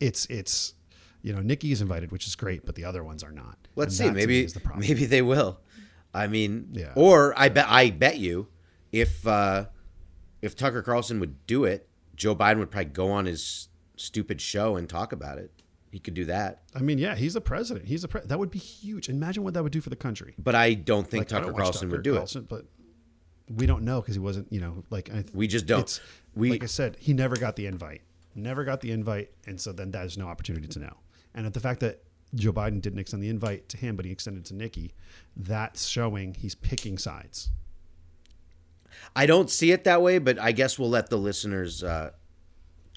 it's 0.00 0.26
it's 0.26 0.74
you 1.22 1.32
know, 1.32 1.40
Nicki 1.40 1.72
is 1.72 1.80
invited, 1.82 2.12
which 2.12 2.26
is 2.26 2.36
great, 2.36 2.64
but 2.64 2.74
the 2.76 2.84
other 2.84 3.02
ones 3.02 3.24
are 3.24 3.32
not. 3.32 3.56
Let's 3.74 3.98
And 3.98 4.08
see, 4.08 4.14
that 4.14 4.20
to 4.20 4.26
me 4.26 4.26
maybe 4.26 4.46
the 4.46 4.60
maybe 4.76 5.06
they 5.06 5.22
will. 5.22 5.60
I 6.14 6.26
mean, 6.26 6.68
Yeah. 6.72 6.92
or 6.94 7.34
I 7.36 7.48
bet 7.48 7.66
I 7.68 7.90
bet 7.90 8.18
you 8.18 8.48
if 8.92 9.26
uh, 9.26 9.66
if 10.40 10.54
Tucker 10.56 10.82
Carlson 10.82 11.20
would 11.20 11.46
do 11.46 11.64
it, 11.64 11.88
Joe 12.16 12.34
Biden 12.34 12.58
would 12.58 12.70
probably 12.70 12.86
go 12.92 13.10
on 13.10 13.26
his 13.26 13.68
stupid 13.96 14.40
show 14.40 14.76
and 14.76 14.88
talk 14.88 15.12
about 15.12 15.38
it. 15.38 15.50
He 15.90 15.98
could 15.98 16.14
do 16.14 16.26
that, 16.26 16.62
I 16.74 16.80
mean, 16.80 16.98
yeah, 16.98 17.14
he's 17.14 17.32
the 17.32 17.40
president. 17.40 17.86
He's 17.86 18.04
a 18.04 18.08
pre- 18.08 18.20
that 18.26 18.38
would 18.38 18.50
be 18.50 18.58
huge. 18.58 19.08
Imagine 19.08 19.42
what 19.42 19.54
that 19.54 19.62
would 19.62 19.72
do 19.72 19.80
for 19.80 19.88
the 19.88 19.96
country. 19.96 20.34
but 20.38 20.54
I 20.54 20.74
don't 20.74 21.08
think 21.08 21.22
Like, 21.22 21.28
Tucker 21.28 21.46
don't 21.46 21.56
Carlson 21.56 21.88
Tucker 21.88 21.96
would 21.96 22.04
do 22.04 22.14
Carlson, 22.14 22.46
but 22.48 22.66
we 23.48 23.66
don't 23.66 23.84
know 23.84 24.00
because 24.00 24.14
he 24.14 24.20
wasn't. 24.20 24.52
You 24.52 24.60
know, 24.60 24.84
like 24.90 25.10
I, 25.12 25.24
We 25.34 25.46
just 25.46 25.66
don't. 25.66 26.00
We- 26.34 26.50
like 26.50 26.62
I 26.62 26.66
said, 26.66 26.96
he 27.00 27.12
never 27.12 27.36
got 27.36 27.56
the 27.56 27.66
invite. 27.66 28.02
Never 28.34 28.62
got 28.64 28.80
the 28.80 28.92
invite, 28.92 29.30
and 29.46 29.60
so 29.60 29.72
then 29.72 29.90
there's 29.90 30.16
no 30.16 30.28
opportunity 30.28 30.68
to 30.68 30.78
know. 30.78 30.96
And 31.34 31.46
at 31.46 31.54
the 31.54 31.60
fact 31.60 31.80
that 31.80 32.02
Joe 32.34 32.52
Biden 32.52 32.80
didn't 32.80 32.98
extend 32.98 33.22
the 33.22 33.28
invite 33.28 33.68
to 33.70 33.76
him, 33.76 33.96
but 33.96 34.04
he 34.04 34.12
extended 34.12 34.44
to 34.46 34.54
Nicki, 34.54 34.92
that's 35.36 35.86
showing 35.86 36.34
he's 36.34 36.54
picking 36.54 36.98
sides. 36.98 37.50
I 39.16 39.26
don't 39.26 39.50
see 39.50 39.72
it 39.72 39.84
that 39.84 40.02
way, 40.02 40.18
but 40.18 40.38
I 40.38 40.52
guess 40.52 40.78
we'll 40.78 40.90
let 40.90 41.08
the 41.10 41.16
listeners 41.16 41.82
uh, 41.82 42.10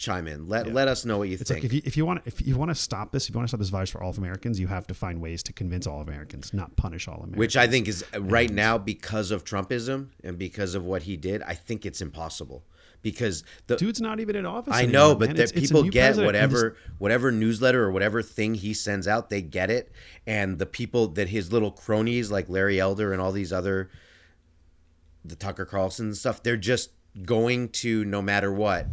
chime 0.02 0.28
in. 0.28 0.47
Let 0.47 0.74
let 0.74 0.88
us 0.88 1.06
know 1.06 1.20
what 1.20 1.30
you 1.30 1.36
It's 1.36 1.43
think. 1.43 1.60
like 1.60 1.64
if 1.64 1.74
you 1.74 1.82
if 1.86 1.95
you 1.95 2.06
want 2.06 2.24
if 2.26 2.45
you 2.45 2.58
want 2.58 2.70
to 2.70 2.76
stop 2.76 3.12
this, 3.12 3.30
if 3.30 3.34
you 3.34 3.38
want 3.38 3.47
to 3.47 3.52
stop 3.52 3.60
this 3.60 3.70
virus 3.70 3.89
for 3.91 4.02
all 4.04 4.10
of 4.10 4.18
Americans, 4.18 4.60
you 4.60 4.68
have 4.68 4.88
to 4.88 4.93
find 4.93 5.22
ways 5.22 5.43
to 5.43 5.54
convince 5.54 5.88
all 5.88 6.02
Americans, 6.02 6.54
not 6.54 6.76
punish 6.76 7.08
all 7.08 7.16
Americans. 7.18 7.38
which 7.38 7.56
I 7.56 7.68
think 7.68 7.88
is 7.88 8.04
uh, 8.14 8.22
right 8.22 8.49
now 8.49 8.78
because 8.78 9.32
of 9.32 9.43
Trumpism 9.45 10.10
and 10.24 10.38
because 10.38 10.76
of 10.76 10.86
what 10.86 11.04
he 11.04 11.16
did. 11.16 11.41
I 11.43 11.54
think 11.54 11.86
it's 11.86 12.02
impossible 12.02 12.64
because 13.04 13.43
the 13.68 13.78
dude's 13.78 14.02
not 14.02 14.20
even 14.20 14.36
in 14.36 14.45
office. 14.45 14.74
I 14.74 14.84
anymore, 14.84 14.93
know, 14.93 15.16
but 15.16 15.36
that 15.36 15.54
people 15.54 15.84
get 15.84 15.91
president, 15.91 16.18
and 16.20 16.26
whatever 16.26 16.78
whatever 16.97 17.32
newsletter 17.32 17.84
or 17.84 17.91
whatever 17.91 18.22
thing 18.22 18.56
he 18.56 18.74
sends 18.74 19.08
out, 19.08 19.30
they 19.30 19.41
get 19.41 19.70
it, 19.70 19.91
and 20.26 20.60
the 20.60 20.66
people 20.66 21.08
that 21.10 21.30
his 21.30 21.54
little 21.54 21.72
cronies 21.72 22.32
like 22.32 22.49
Larry 22.49 22.80
Elder 22.80 23.14
and 23.14 23.22
all 23.22 23.32
these 23.32 23.54
other 23.54 23.89
the 25.24 25.36
Tucker 25.36 25.66
Carlson 25.66 26.08
and 26.08 26.18
stuff, 26.18 26.41
they're 26.41 26.58
just 26.58 26.89
going 27.24 27.70
to 27.70 28.04
no 28.06 28.22
matter 28.22 28.52
what 28.52 28.88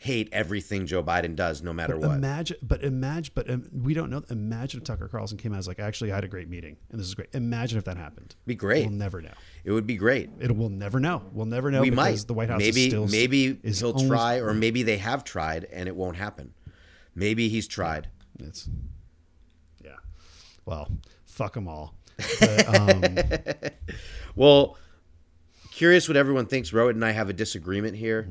hate 0.00 0.28
everything 0.30 0.86
Joe 0.86 1.02
Biden 1.02 1.34
does, 1.34 1.60
no 1.60 1.72
matter 1.72 1.94
But 1.96 2.08
what. 2.08 2.16
Imagine, 2.16 2.56
but 2.62 2.84
imagine, 2.84 3.32
but 3.34 3.50
um, 3.50 3.68
we 3.72 3.94
don't 3.94 4.10
know. 4.10 4.22
Imagine 4.30 4.78
if 4.78 4.84
Tucker 4.84 5.08
Carlson 5.08 5.36
came 5.36 5.52
out 5.52 5.58
as 5.58 5.66
like, 5.68 5.80
actually, 5.80 6.12
I 6.12 6.14
had 6.14 6.24
a 6.24 6.28
great 6.28 6.48
meeting, 6.48 6.76
and 6.90 7.00
this 7.00 7.08
is 7.08 7.14
great. 7.14 7.28
Imagine 7.32 7.78
if 7.78 7.84
that 7.84 7.96
happened. 7.96 8.36
Be 8.46 8.54
great. 8.54 8.86
We'll 8.86 8.94
never 8.96 9.20
know. 9.20 9.32
It 9.64 9.72
would 9.72 9.86
be 9.86 9.96
great. 9.96 10.30
It 10.38 10.56
will 10.56 10.68
never 10.70 11.00
know. 11.00 11.22
We'll 11.32 11.46
never 11.46 11.70
know. 11.72 11.80
we 11.80 11.90
because 11.90 12.20
might. 12.20 12.26
The 12.28 12.34
White 12.34 12.48
House 12.48 12.58
maybe 12.60 12.82
is 12.84 12.90
still 12.90 13.08
maybe 13.08 13.58
is 13.62 13.80
he'll 13.80 13.90
only- 13.90 14.08
try, 14.08 14.38
or 14.40 14.54
maybe 14.54 14.84
they 14.84 14.98
have 14.98 15.24
tried 15.24 15.64
and 15.64 15.88
it 15.88 15.96
won't 15.96 16.16
happen. 16.16 16.54
Maybe 17.14 17.48
he's 17.48 17.66
tried. 17.66 18.08
It's 18.38 18.68
yeah. 19.84 19.96
Well, 20.64 20.88
fuck 21.26 21.54
them 21.54 21.66
all. 21.66 21.94
But, 22.40 22.68
um, 22.74 23.16
Well, 24.36 24.78
curious 25.72 26.06
what 26.06 26.16
everyone 26.16 26.46
thinks. 26.46 26.70
Rohit 26.70 26.90
and 26.90 27.04
I 27.04 27.10
have 27.10 27.28
a 27.28 27.32
disagreement 27.32 27.96
here. 27.96 28.28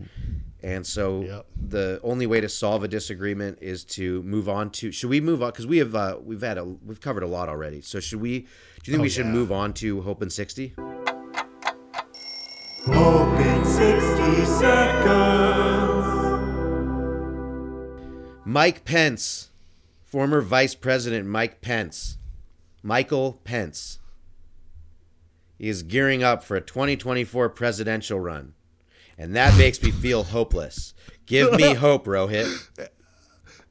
And 0.63 0.85
so 0.87 1.21
Yep. 1.21 1.45
the 1.69 1.99
only 2.03 2.25
way 2.25 2.41
to 2.41 2.49
solve 2.49 2.83
a 2.83 2.87
disagreement 2.87 3.59
is 3.61 3.83
to 3.85 4.23
move 4.23 4.49
on 4.49 4.71
to 4.71 4.91
should 4.91 5.09
we 5.09 5.21
move 5.21 5.43
on 5.43 5.51
because 5.51 5.67
we 5.67 5.77
have 5.77 5.93
uh, 5.93 6.17
we've 6.23 6.41
had 6.41 6.57
a 6.57 6.65
we've 6.65 6.99
covered 6.99 7.23
a 7.23 7.27
lot 7.27 7.47
already. 7.47 7.79
So 7.81 7.99
should 7.99 8.19
we 8.21 8.39
do 8.39 8.45
you 8.85 8.93
think 8.93 8.99
Oh, 8.99 9.03
we 9.03 9.09
should 9.09 9.25
yeah. 9.27 9.31
move 9.33 9.51
on 9.51 9.73
to 9.75 10.01
Hope 10.01 10.23
in 10.23 10.29
60? 10.31 10.73
Hope 12.87 13.39
in 13.39 13.65
60 13.65 14.45
seconds. 14.45 16.05
Mike 18.45 18.85
Pence, 18.85 19.49
former 20.05 20.41
Vice 20.41 20.73
President 20.73 21.27
Mike 21.27 21.61
Pence, 21.61 22.17
Michael 22.81 23.41
Pence, 23.43 23.99
is 25.59 25.83
gearing 25.83 26.23
up 26.23 26.43
for 26.43 26.55
a 26.55 26.61
2024 26.61 27.49
presidential 27.49 28.19
run. 28.19 28.53
And 29.17 29.35
that 29.35 29.57
makes 29.57 29.81
me 29.81 29.91
feel 29.91 30.23
hopeless. 30.23 30.93
Give 31.25 31.53
me 31.53 31.73
hope, 31.75 32.05
Rohit. 32.05 32.89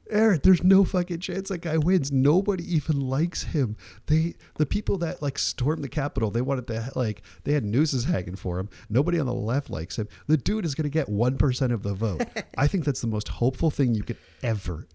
Aaron, 0.09 0.39
there's 0.43 0.63
no 0.63 0.83
fucking 0.83 1.19
chance 1.19 1.49
that 1.49 1.59
guy 1.59 1.77
wins. 1.77 2.11
Nobody 2.11 2.63
even 2.75 3.01
likes 3.01 3.43
him. 3.43 3.75
They, 4.05 4.35
the 4.55 4.65
people 4.65 4.97
that 4.99 5.21
like 5.21 5.37
stormed 5.37 5.83
the 5.83 5.89
Capitol, 5.89 6.31
they 6.31 6.41
wanted 6.41 6.67
to 6.67 6.91
like 6.95 7.21
they 7.43 7.53
had 7.53 7.65
nooses 7.65 8.05
hanging 8.05 8.35
for 8.35 8.59
him. 8.59 8.69
Nobody 8.89 9.19
on 9.19 9.25
the 9.25 9.33
left 9.33 9.69
likes 9.69 9.97
him. 9.97 10.07
The 10.27 10.37
dude 10.37 10.65
is 10.65 10.75
going 10.75 10.83
to 10.83 10.89
get 10.89 11.09
one 11.09 11.37
percent 11.37 11.73
of 11.73 11.83
the 11.83 11.93
vote. 11.93 12.23
I 12.57 12.67
think 12.67 12.85
that's 12.85 13.01
the 13.01 13.07
most 13.07 13.27
hopeful 13.27 13.69
thing 13.69 13.95
you 13.95 14.03
could 14.03 14.17
ever, 14.43 14.87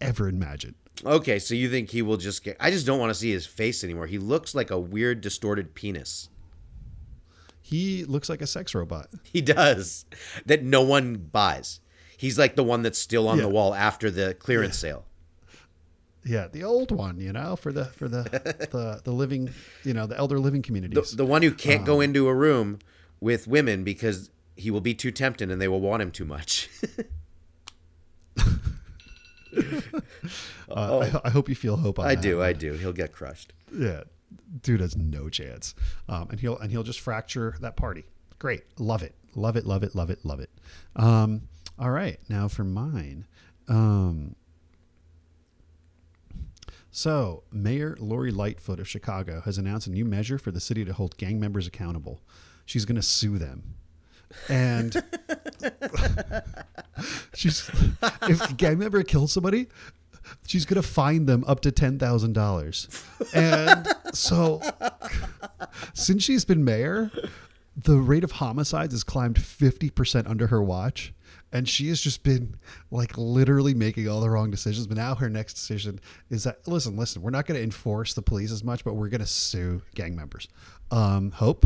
ever 0.00 0.28
imagine. 0.28 0.74
Okay, 1.04 1.38
so 1.38 1.54
you 1.54 1.68
think 1.68 1.90
he 1.90 2.02
will 2.02 2.16
just 2.16 2.44
get. 2.44 2.56
I 2.60 2.70
just 2.70 2.86
don't 2.86 2.98
want 3.00 3.10
to 3.10 3.14
see 3.14 3.32
his 3.32 3.46
face 3.46 3.84
anymore. 3.84 4.06
He 4.06 4.18
looks 4.18 4.54
like 4.54 4.70
a 4.70 4.78
weird, 4.78 5.20
distorted 5.20 5.74
penis. 5.74 6.28
He 7.66 8.04
looks 8.04 8.28
like 8.28 8.42
a 8.42 8.46
sex 8.46 8.74
robot. 8.74 9.08
He 9.24 9.40
does. 9.40 10.04
That 10.44 10.62
no 10.62 10.82
one 10.82 11.16
buys. 11.16 11.80
He's 12.18 12.38
like 12.38 12.56
the 12.56 12.62
one 12.62 12.82
that's 12.82 12.98
still 12.98 13.26
on 13.26 13.38
the 13.38 13.48
wall 13.48 13.74
after 13.74 14.10
the 14.10 14.34
clearance 14.34 14.76
sale. 14.78 15.06
Yeah, 16.26 16.46
the 16.50 16.62
old 16.64 16.90
one, 16.90 17.18
you 17.20 17.32
know, 17.32 17.56
for 17.56 17.72
the 17.72 17.86
for 17.86 18.06
the 18.08 18.22
the, 18.70 19.00
the 19.02 19.12
living, 19.12 19.50
you 19.82 19.94
know, 19.94 20.06
the 20.06 20.16
elder 20.18 20.38
living 20.38 20.60
The, 20.60 20.66
communities. 20.66 21.12
the 21.16 21.24
one 21.24 21.42
who 21.42 21.52
can't 21.52 21.84
go 21.86 22.00
into 22.02 22.28
a 22.28 22.34
room 22.34 22.80
with 23.20 23.46
women 23.46 23.82
because 23.82 24.30
he 24.56 24.70
will 24.70 24.80
be 24.82 24.94
too 24.94 25.10
tempting 25.10 25.50
and 25.50 25.58
they 25.60 25.68
will 25.68 25.80
want 25.80 26.02
him 26.02 26.10
too 26.10 26.24
much. 26.26 26.68
Uh, 30.68 31.18
I, 31.22 31.28
I 31.28 31.30
hope 31.30 31.48
you 31.48 31.54
feel 31.54 31.76
hope 31.76 31.98
on 32.00 32.06
Oh. 32.06 32.08
I 32.08 32.14
do, 32.16 32.42
I 32.42 32.52
do. 32.52 32.72
He'll 32.72 32.92
get 32.92 33.12
crushed. 33.12 33.52
Yeah, 33.72 34.02
dude 34.62 34.80
has 34.80 34.96
no 34.96 35.28
chance. 35.28 35.74
Um, 36.08 36.28
and 36.30 36.40
he'll 36.40 36.58
and 36.58 36.70
he'll 36.70 36.82
just 36.82 37.00
fracture 37.00 37.56
that 37.60 37.76
party. 37.76 38.04
Great, 38.38 38.62
love 38.78 39.02
it, 39.02 39.14
love 39.34 39.56
it, 39.56 39.66
love 39.66 39.82
it, 39.82 39.94
love 39.94 40.10
it, 40.10 40.24
love 40.24 40.40
it. 40.40 40.50
Um, 40.96 41.42
all 41.78 41.90
right, 41.90 42.18
now 42.28 42.48
for 42.48 42.64
mine. 42.64 43.26
Um, 43.68 44.36
so, 46.90 47.42
Mayor 47.50 47.96
Lori 47.98 48.30
Lightfoot 48.30 48.78
of 48.78 48.88
Chicago 48.88 49.40
has 49.44 49.58
announced 49.58 49.88
a 49.88 49.90
new 49.90 50.04
measure 50.04 50.38
for 50.38 50.52
the 50.52 50.60
city 50.60 50.84
to 50.84 50.92
hold 50.92 51.16
gang 51.16 51.40
members 51.40 51.66
accountable. 51.66 52.20
She's 52.66 52.84
going 52.84 52.94
to 52.94 53.02
sue 53.02 53.36
them. 53.36 53.74
and 54.48 54.94
she's 57.34 57.68
if 58.22 58.50
a 58.50 58.54
gang 58.54 58.78
member 58.78 59.02
kills 59.02 59.32
somebody, 59.32 59.66
she's 60.46 60.64
gonna 60.64 60.82
fine 60.82 61.26
them 61.26 61.44
up 61.46 61.60
to 61.60 61.72
ten 61.72 61.98
thousand 61.98 62.32
dollars. 62.32 62.88
And 63.34 63.86
so, 64.12 64.60
since 65.92 66.24
she's 66.24 66.44
been 66.44 66.64
mayor, 66.64 67.10
the 67.76 67.96
rate 67.96 68.24
of 68.24 68.32
homicides 68.32 68.92
has 68.92 69.04
climbed 69.04 69.40
fifty 69.40 69.90
percent 69.90 70.26
under 70.26 70.48
her 70.48 70.62
watch. 70.62 71.12
And 71.52 71.68
she 71.68 71.86
has 71.88 72.00
just 72.00 72.24
been 72.24 72.56
like 72.90 73.16
literally 73.16 73.74
making 73.74 74.08
all 74.08 74.20
the 74.20 74.28
wrong 74.28 74.50
decisions. 74.50 74.88
But 74.88 74.96
now 74.96 75.14
her 75.14 75.30
next 75.30 75.54
decision 75.54 76.00
is 76.28 76.42
that 76.42 76.66
listen, 76.66 76.96
listen, 76.96 77.22
we're 77.22 77.30
not 77.30 77.46
going 77.46 77.56
to 77.56 77.62
enforce 77.62 78.12
the 78.12 78.22
police 78.22 78.50
as 78.50 78.64
much, 78.64 78.84
but 78.84 78.94
we're 78.94 79.08
going 79.08 79.20
to 79.20 79.26
sue 79.26 79.82
gang 79.94 80.16
members. 80.16 80.48
Um, 80.90 81.30
Hope, 81.30 81.64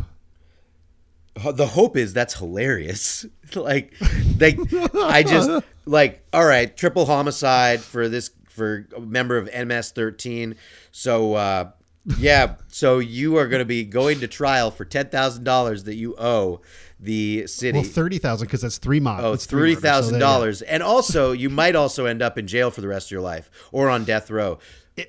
the 1.39 1.67
hope 1.67 1.97
is 1.97 2.13
that's 2.13 2.35
hilarious. 2.35 3.25
like, 3.55 3.95
like 4.39 4.59
I 4.95 5.23
just 5.23 5.65
like 5.87 6.23
all 6.33 6.45
right, 6.45 6.75
triple 6.77 7.07
homicide 7.07 7.81
for 7.81 8.09
this 8.09 8.31
for 8.59 8.87
a 8.97 9.01
member 9.01 9.39
of 9.39 9.49
MS13. 9.51 10.57
So 10.93 11.35
uh, 11.35 11.71
yeah, 12.19 12.57
so 12.69 12.99
you 12.99 13.37
are 13.39 13.47
going 13.49 13.61
to 13.61 13.65
be 13.67 13.85
going 13.85 14.21
to 14.21 14.29
trial 14.29 14.71
for 14.71 14.85
ten 14.85 15.09
thousand 15.09 15.45
dollars 15.45 15.85
that 15.85 15.95
you 15.97 16.15
owe 16.19 16.61
the 17.01 17.47
city. 17.47 17.79
well, 17.79 17.89
thirty 17.89 18.19
thousand 18.19 18.47
because 18.47 18.63
that's 18.63 18.79
three 18.79 19.01
miles. 19.01 19.25
Oh, 19.25 19.33
it's 19.33 19.47
three 19.47 19.61
three 19.61 19.69
murders, 19.71 19.83
so 19.83 19.89
thousand 19.89 20.15
go. 20.15 20.21
dollars, 20.21 20.63
and 20.63 20.83
also 20.83 21.33
you 21.33 21.51
might 21.51 21.77
also 21.77 22.07
end 22.07 22.23
up 22.23 22.39
in 22.39 22.47
jail 22.47 22.71
for 22.71 22.81
the 22.81 22.89
rest 22.89 23.09
of 23.09 23.11
your 23.13 23.21
life 23.21 23.51
or 23.73 23.89
on 23.89 24.05
death 24.05 24.31
row. 24.31 24.59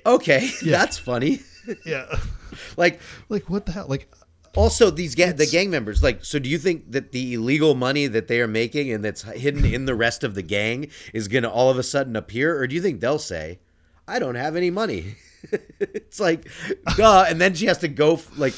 Okay, 0.06 0.50
that's 0.64 0.98
funny. 0.98 1.40
Yeah, 1.84 2.06
Like, 2.76 3.00
like 3.28 3.48
what 3.48 3.66
the 3.66 3.72
hell? 3.72 3.86
Like, 3.88 4.12
also 4.56 4.90
these 4.90 5.14
ga- 5.14 5.32
the 5.32 5.46
gang 5.46 5.70
members. 5.70 6.02
Like, 6.02 6.24
so 6.24 6.38
do 6.38 6.48
you 6.48 6.58
think 6.58 6.90
that 6.92 7.12
the 7.12 7.34
illegal 7.34 7.74
money 7.74 8.06
that 8.06 8.28
they 8.28 8.40
are 8.40 8.48
making 8.48 8.92
and 8.92 9.04
that's 9.04 9.22
hidden 9.22 9.64
in 9.64 9.84
the 9.84 9.94
rest 9.94 10.24
of 10.24 10.34
the 10.34 10.42
gang 10.42 10.88
is 11.12 11.28
going 11.28 11.44
to 11.44 11.50
all 11.50 11.70
of 11.70 11.78
a 11.78 11.82
sudden 11.82 12.16
appear, 12.16 12.58
or 12.58 12.66
do 12.66 12.74
you 12.74 12.82
think 12.82 13.00
they'll 13.00 13.18
say, 13.18 13.60
"I 14.08 14.18
don't 14.18 14.34
have 14.36 14.56
any 14.56 14.70
money"? 14.70 15.14
it's 15.80 16.20
like, 16.20 16.48
duh, 16.96 17.24
and 17.28 17.40
then 17.40 17.54
she 17.54 17.66
has 17.66 17.78
to 17.78 17.88
go 17.88 18.14
f- 18.14 18.38
like. 18.38 18.54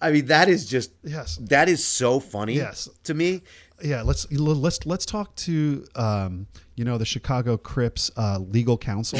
I 0.00 0.12
mean, 0.12 0.26
that 0.26 0.48
is 0.48 0.68
just 0.68 0.92
Yes. 1.02 1.38
That 1.42 1.68
is 1.68 1.84
so 1.84 2.20
funny. 2.20 2.54
Yes. 2.54 2.88
to 3.04 3.14
me. 3.14 3.42
yeah, 3.82 4.02
let's 4.02 4.30
let's 4.30 4.86
let's 4.86 5.04
talk 5.04 5.34
to 5.36 5.84
um, 5.96 6.46
you 6.78 6.84
know 6.84 6.96
the 6.96 7.04
Chicago 7.04 7.56
Crips 7.56 8.10
uh, 8.16 8.38
legal 8.38 8.78
counsel, 8.78 9.18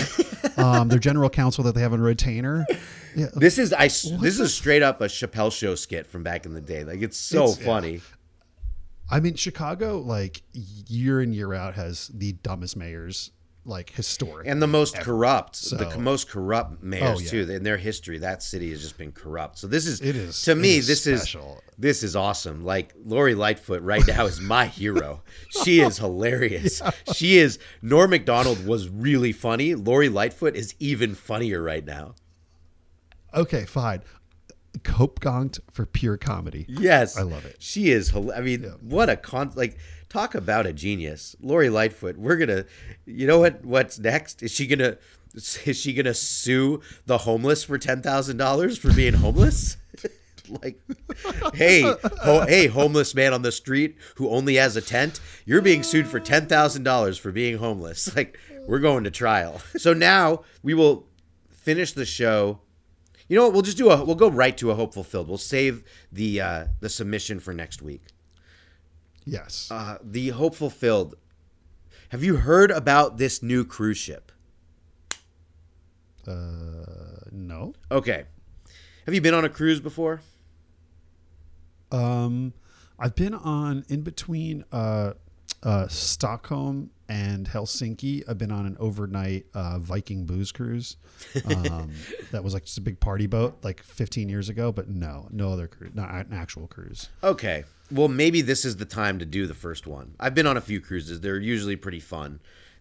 um, 0.57 0.89
their 0.89 0.99
general 1.01 1.29
counsel 1.29 1.65
that 1.65 1.75
they 1.75 1.81
have 1.81 1.93
on 1.93 2.01
retainer. 2.01 2.65
Yeah, 3.17 3.27
This 3.35 3.59
is 3.59 3.73
I. 3.73 3.87
s- 3.87 4.09
This 4.21 4.39
is 4.39 4.55
straight 4.55 4.83
up 4.83 5.01
a 5.01 5.07
Chappelle 5.07 5.51
show 5.53 5.75
skit 5.75 6.07
from 6.07 6.23
back 6.23 6.47
in 6.47 6.55
the 6.55 6.61
day. 6.61 6.85
Like 6.85 7.03
it's 7.03 7.17
so 7.19 7.43
It's- 7.45 7.59
yeah. 7.61 7.65
funny. 7.67 8.01
I 9.11 9.21
mean 9.21 9.35
Chicago 9.35 9.99
like 9.99 10.43
year 10.53 11.21
in 11.21 11.33
year 11.33 11.53
out 11.55 11.75
has 11.75 12.09
the 12.15 12.33
dumbest 12.35 12.77
mayors 12.77 13.31
like 13.69 13.91
historic 13.91 14.47
and 14.49 14.61
the 14.63 14.67
most 14.67 14.99
corrupt, 14.99 15.53
the 15.61 15.69
So- 15.79 15.91
c- 15.91 15.99
most 15.99 16.29
corrupt 16.29 16.83
mayors 16.83 17.19
Oh, 17.19 17.21
yeah. 17.23 17.31
too. 17.31 17.51
In 17.53 17.63
their 17.63 17.77
history, 17.77 18.19
that 18.19 18.43
city 18.43 18.71
has 18.71 18.81
just 18.81 18.97
been 18.99 19.13
corrupt. 19.13 19.59
So 19.59 19.67
this 19.67 19.87
is 19.87 20.01
It 20.01 20.17
is- 20.17 20.41
to 20.43 20.55
me. 20.55 20.79
is 20.79 20.87
this 20.87 21.03
special. 21.03 21.57
is 21.69 21.75
this 21.79 22.03
is 22.03 22.17
awesome. 22.17 22.65
Like 22.65 22.95
Lori 23.05 23.35
Lightfoot 23.37 23.83
right 23.83 24.05
now 24.07 24.27
is 24.27 24.41
my 24.41 24.67
hero. 24.81 25.23
She 25.63 25.81
is 25.81 25.99
hilarious. 25.99 26.83
She 27.15 27.39
is. 27.39 27.59
Norm 27.83 28.11
Macdonald 28.11 28.67
was 28.67 28.89
really 28.89 29.33
funny. 29.33 29.75
Lori 29.75 30.09
Lightfoot 30.09 30.57
is 30.57 30.75
even 30.81 31.15
funnier 31.15 31.63
right 31.63 31.85
now. 31.85 32.15
Okay, 33.35 33.65
fine. 33.67 34.01
Cope 34.85 35.21
Gongt 35.21 35.59
for 35.73 35.85
pure 35.87 36.17
comedy. 36.17 36.65
Yes, 36.69 37.17
I 37.17 37.23
love 37.23 37.45
it. 37.45 37.57
She 37.59 37.91
is. 37.91 38.15
I 38.15 38.41
mean, 38.41 38.63
what 38.81 39.11
a 39.11 39.17
con! 39.17 39.51
Like, 39.55 39.77
talk 40.09 40.35
about 40.35 40.67
a 40.67 40.73
genius, 40.73 41.37
Lori 41.41 41.69
Lightfoot. 41.71 42.17
We're 42.17 42.37
gonna, 42.37 42.65
you 43.07 43.27
know 43.27 43.39
what? 43.41 43.65
What's 43.65 43.99
next? 43.99 44.43
Is 44.43 44.51
she 44.51 44.67
gonna? 44.67 44.99
Is 45.35 45.77
she 45.79 45.93
gonna 45.93 46.15
sue 46.15 46.81
the 47.07 47.19
homeless 47.19 47.63
for 47.65 47.79
ten 47.79 48.03
thousand 48.03 48.39
dollars 48.39 48.79
for 48.79 48.93
being 48.93 49.15
homeless? 49.15 49.77
like, 50.49 50.81
hey, 51.55 51.83
ho- 52.23 52.47
hey, 52.47 52.67
homeless 52.67 53.15
man 53.15 53.33
on 53.33 53.43
the 53.43 53.53
street 53.53 53.97
who 54.17 54.31
only 54.31 54.55
has 54.55 54.77
a 54.77 54.81
tent, 54.81 55.21
you're 55.45 55.61
being 55.63 55.83
sued 55.83 56.09
for 56.09 56.21
ten 56.21 56.47
thousand 56.47 56.83
dollars 56.85 57.19
for 57.19 57.33
being 57.33 57.59
homeless. 57.59 58.09
Like, 58.19 58.39
we're 58.67 58.81
going 58.81 59.05
to 59.05 59.11
trial. 59.11 59.61
So 59.79 59.93
now 59.95 60.43
we 60.63 60.75
will 60.75 61.07
finish 61.51 61.93
the 61.93 62.05
show. 62.05 62.61
You 63.29 63.37
know 63.37 63.45
what? 63.45 63.53
We'll 63.53 63.63
just 63.63 63.77
do 63.77 63.91
a. 63.91 64.03
We'll 64.05 64.17
go 64.17 64.31
right 64.31 64.57
to 64.59 64.71
a 64.71 64.75
hopeful 64.75 65.05
filled. 65.05 65.29
We'll 65.29 65.39
save 65.39 65.85
the 66.11 66.41
uh, 66.41 66.65
the 66.81 66.89
submission 66.89 67.39
for 67.41 67.53
next 67.53 67.83
week. 67.83 68.03
Yes. 69.29 69.69
Uh, 69.71 69.99
the 70.03 70.31
hope 70.31 70.55
fulfilled. 70.55 71.17
Have 72.11 72.25
you 72.25 72.37
heard 72.37 72.71
about 72.71 73.19
this 73.19 73.43
new 73.43 73.65
cruise 73.65 73.99
ship? 73.99 74.33
Uh, 76.27 77.25
no. 77.31 77.75
Okay. 77.91 78.25
Have 79.05 79.15
you 79.15 79.21
been 79.21 79.35
on 79.35 79.45
a 79.45 79.49
cruise 79.49 79.81
before? 79.81 80.21
Um, 81.91 82.55
I've 82.99 83.15
been 83.15 83.35
on 83.35 83.85
in 83.89 84.03
between 84.03 84.65
uh, 84.73 85.15
uh, 85.63 85.89
Stockholm 85.89 86.91
and 87.09 87.49
Helsinki. 87.49 88.23
I've 88.29 88.39
been 88.39 88.53
on 88.53 88.67
an 88.67 88.77
overnight 88.79 89.47
uh, 89.55 89.79
Viking 89.79 90.27
booze 90.27 90.53
cruise. 90.53 90.97
Um, 91.45 91.93
that 92.33 92.45
was 92.45 92.55
like 92.55 92.65
just 92.65 92.79
a 92.79 92.83
big 92.83 93.01
party 93.01 93.27
boat, 93.27 93.59
like 93.63 93.83
15 93.83 94.29
years 94.29 94.49
ago. 94.49 94.73
But 94.73 94.89
no, 94.89 95.29
no 95.31 95.53
other 95.53 95.67
cruise, 95.67 95.95
not 95.95 96.11
an 96.11 96.33
actual 96.33 96.67
cruise. 96.67 97.09
Okay. 97.23 97.65
Well, 97.91 98.09
maybe 98.09 98.43
this 98.43 98.65
is 98.65 98.77
the 98.77 98.85
time 98.85 99.19
to 99.19 99.25
do 99.25 99.47
the 99.47 99.55
first 99.55 99.87
one. 99.87 100.15
I've 100.21 100.35
been 100.35 100.47
on 100.47 100.57
a 100.57 100.61
few 100.61 100.81
cruises. 100.81 101.21
They're 101.21 101.39
usually 101.39 101.77
pretty 101.77 102.01
fun. 102.01 102.41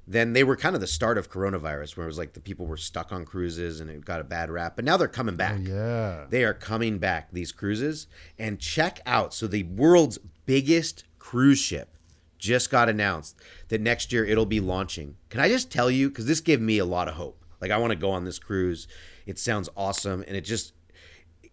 Then 0.10 0.34
they 0.34 0.44
were 0.44 0.56
kind 0.56 0.74
of 0.74 0.80
the 0.80 0.88
start 0.88 1.18
of 1.18 1.30
coronavirus, 1.30 1.98
where 1.98 2.06
it 2.06 2.08
was 2.08 2.18
like 2.18 2.34
the 2.34 2.40
people 2.40 2.66
were 2.66 2.78
stuck 2.78 3.12
on 3.12 3.26
cruises 3.26 3.82
and 3.82 3.90
it 3.90 4.06
got 4.06 4.22
a 4.22 4.24
bad 4.24 4.50
rap. 4.50 4.78
But 4.78 4.86
now 4.86 4.96
they're 4.96 5.10
coming 5.10 5.36
back. 5.36 5.60
Yeah. 5.62 6.26
They 6.30 6.46
are 6.46 6.54
coming 6.54 6.98
back, 6.98 7.32
these 7.32 7.52
cruises. 7.52 8.08
And 8.40 8.60
check 8.60 9.02
out 9.06 9.34
so 9.34 9.48
the 9.48 9.64
world's 9.64 10.18
biggest 10.46 11.04
cruise 11.20 11.60
ship 11.60 11.97
just 12.38 12.70
got 12.70 12.90
announced 12.90 13.36
that 13.70 13.82
next 13.82 14.12
year 14.12 14.26
it'll 14.26 14.46
be 14.46 14.60
launching. 14.60 15.16
Can 15.30 15.40
I 15.40 15.50
just 15.50 15.72
tell 15.72 15.90
you, 15.90 16.10
because 16.10 16.26
this 16.26 16.42
gave 16.42 16.62
me 16.62 16.78
a 16.78 16.86
lot 16.86 17.08
of 17.08 17.16
hope. 17.16 17.44
Like, 17.60 17.72
I 17.72 17.78
want 17.78 17.92
to 17.92 17.98
go 17.98 18.12
on 18.12 18.26
this 18.26 18.40
cruise. 18.40 18.88
It 19.26 19.40
sounds 19.40 19.70
awesome. 19.76 20.24
And 20.28 20.38
it 20.38 20.42
just, 20.42 20.74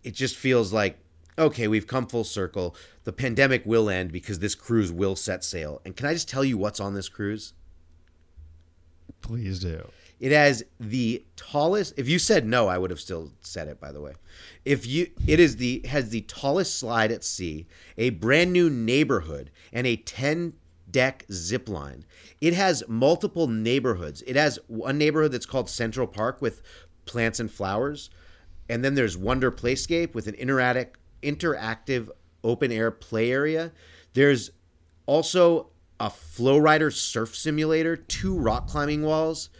it 0.03 0.14
just 0.14 0.37
feels 0.37 0.72
like, 0.72 0.99
okay, 1.39 1.66
we've 1.66 1.87
come 1.87 2.07
full 2.07 2.24
circle. 2.24 2.76
The 3.05 3.12
pandemic 3.12 3.64
will 3.64 3.89
end 3.89 4.12
because 4.12 4.39
this 4.39 4.55
cruise 4.55 4.93
will 4.93 5.16
set 5.16 5.43
sail. 5.43 5.80
And 5.85 5.97
can 5.97 6.07
I 6.07 6.12
just 6.12 6.28
tell 6.28 6.45
you 6.45 6.59
what's 6.59 6.80
on 6.80 6.95
this 6.95 7.09
cruise? 7.09 7.55
Please 9.22 9.61
do. 9.61 9.91
It 10.20 10.32
has 10.32 10.62
the 10.78 11.24
tallest. 11.37 11.95
If 11.97 12.09
you 12.09 12.18
said 12.18 12.47
no, 12.47 12.68
I 12.68 12.78
would 12.78 12.91
have 12.91 13.01
still 13.01 13.32
said 13.41 13.68
it. 13.68 13.80
By 13.80 13.91
the 13.91 14.01
way, 14.01 14.12
if 14.64 14.87
you, 14.87 15.11
it 15.26 15.41
is 15.41 15.57
the 15.57 15.82
has 15.87 16.11
the 16.11 16.20
tallest 16.22 16.78
slide 16.78 17.11
at 17.11 17.24
sea, 17.24 17.66
a 17.99 18.11
brand 18.11 18.53
new 18.53 18.70
neighborhood, 18.70 19.51
and 19.72 19.87
a 19.87 19.97
ten 19.97 20.55
deck 20.95 21.26
zip 21.32 21.68
line. 21.68 22.05
It 22.40 22.55
has 22.55 22.84
multiple 22.86 23.49
neighborhoods. 23.49 24.22
It 24.28 24.36
has 24.36 24.61
one 24.68 24.97
neighborhood 24.97 25.32
that's 25.32 25.45
called 25.45 25.68
Central 25.68 26.07
Park 26.07 26.40
with 26.40 26.62
plants 27.05 27.40
and 27.40 27.51
flowers, 27.51 28.11
and 28.68 28.84
then 28.84 28.95
there's 28.95 29.18
Wonder 29.18 29.51
Playscape 29.51 30.14
with 30.14 30.28
an 30.28 30.36
interactive 30.36 30.90
interactive 31.20 32.11
open 32.45 32.70
air 32.70 32.90
play 32.90 33.32
area. 33.32 33.72
There's 34.12 34.51
also 35.07 35.70
a 35.99 36.11
flow 36.11 36.59
rider 36.59 36.90
surf 36.92 37.34
simulator, 37.34 37.97
two 37.97 38.38
rock 38.38 38.68
climbing 38.68 39.03
walls, 39.03 39.51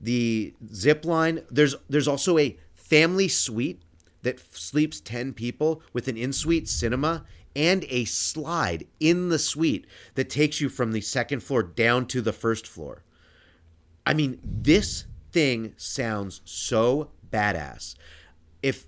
the 0.00 0.54
zip 0.72 1.04
line. 1.04 1.42
There's 1.50 1.74
there's 1.90 2.06
also 2.06 2.38
a 2.38 2.56
family 2.74 3.26
suite 3.26 3.82
that 4.22 4.40
sleeps 4.54 5.00
10 5.00 5.32
people 5.32 5.82
with 5.92 6.06
an 6.06 6.16
in-suite 6.16 6.68
cinema 6.68 7.24
and 7.56 7.84
a 7.88 8.04
slide 8.04 8.86
in 9.00 9.30
the 9.30 9.38
suite 9.38 9.86
that 10.14 10.28
takes 10.30 10.60
you 10.60 10.68
from 10.68 10.92
the 10.92 11.00
second 11.00 11.40
floor 11.40 11.62
down 11.62 12.06
to 12.06 12.20
the 12.20 12.32
first 12.32 12.66
floor. 12.66 13.02
I 14.04 14.14
mean, 14.14 14.38
this 14.44 15.06
thing 15.32 15.72
sounds 15.76 16.42
so 16.44 17.10
badass. 17.32 17.96
If 18.62 18.86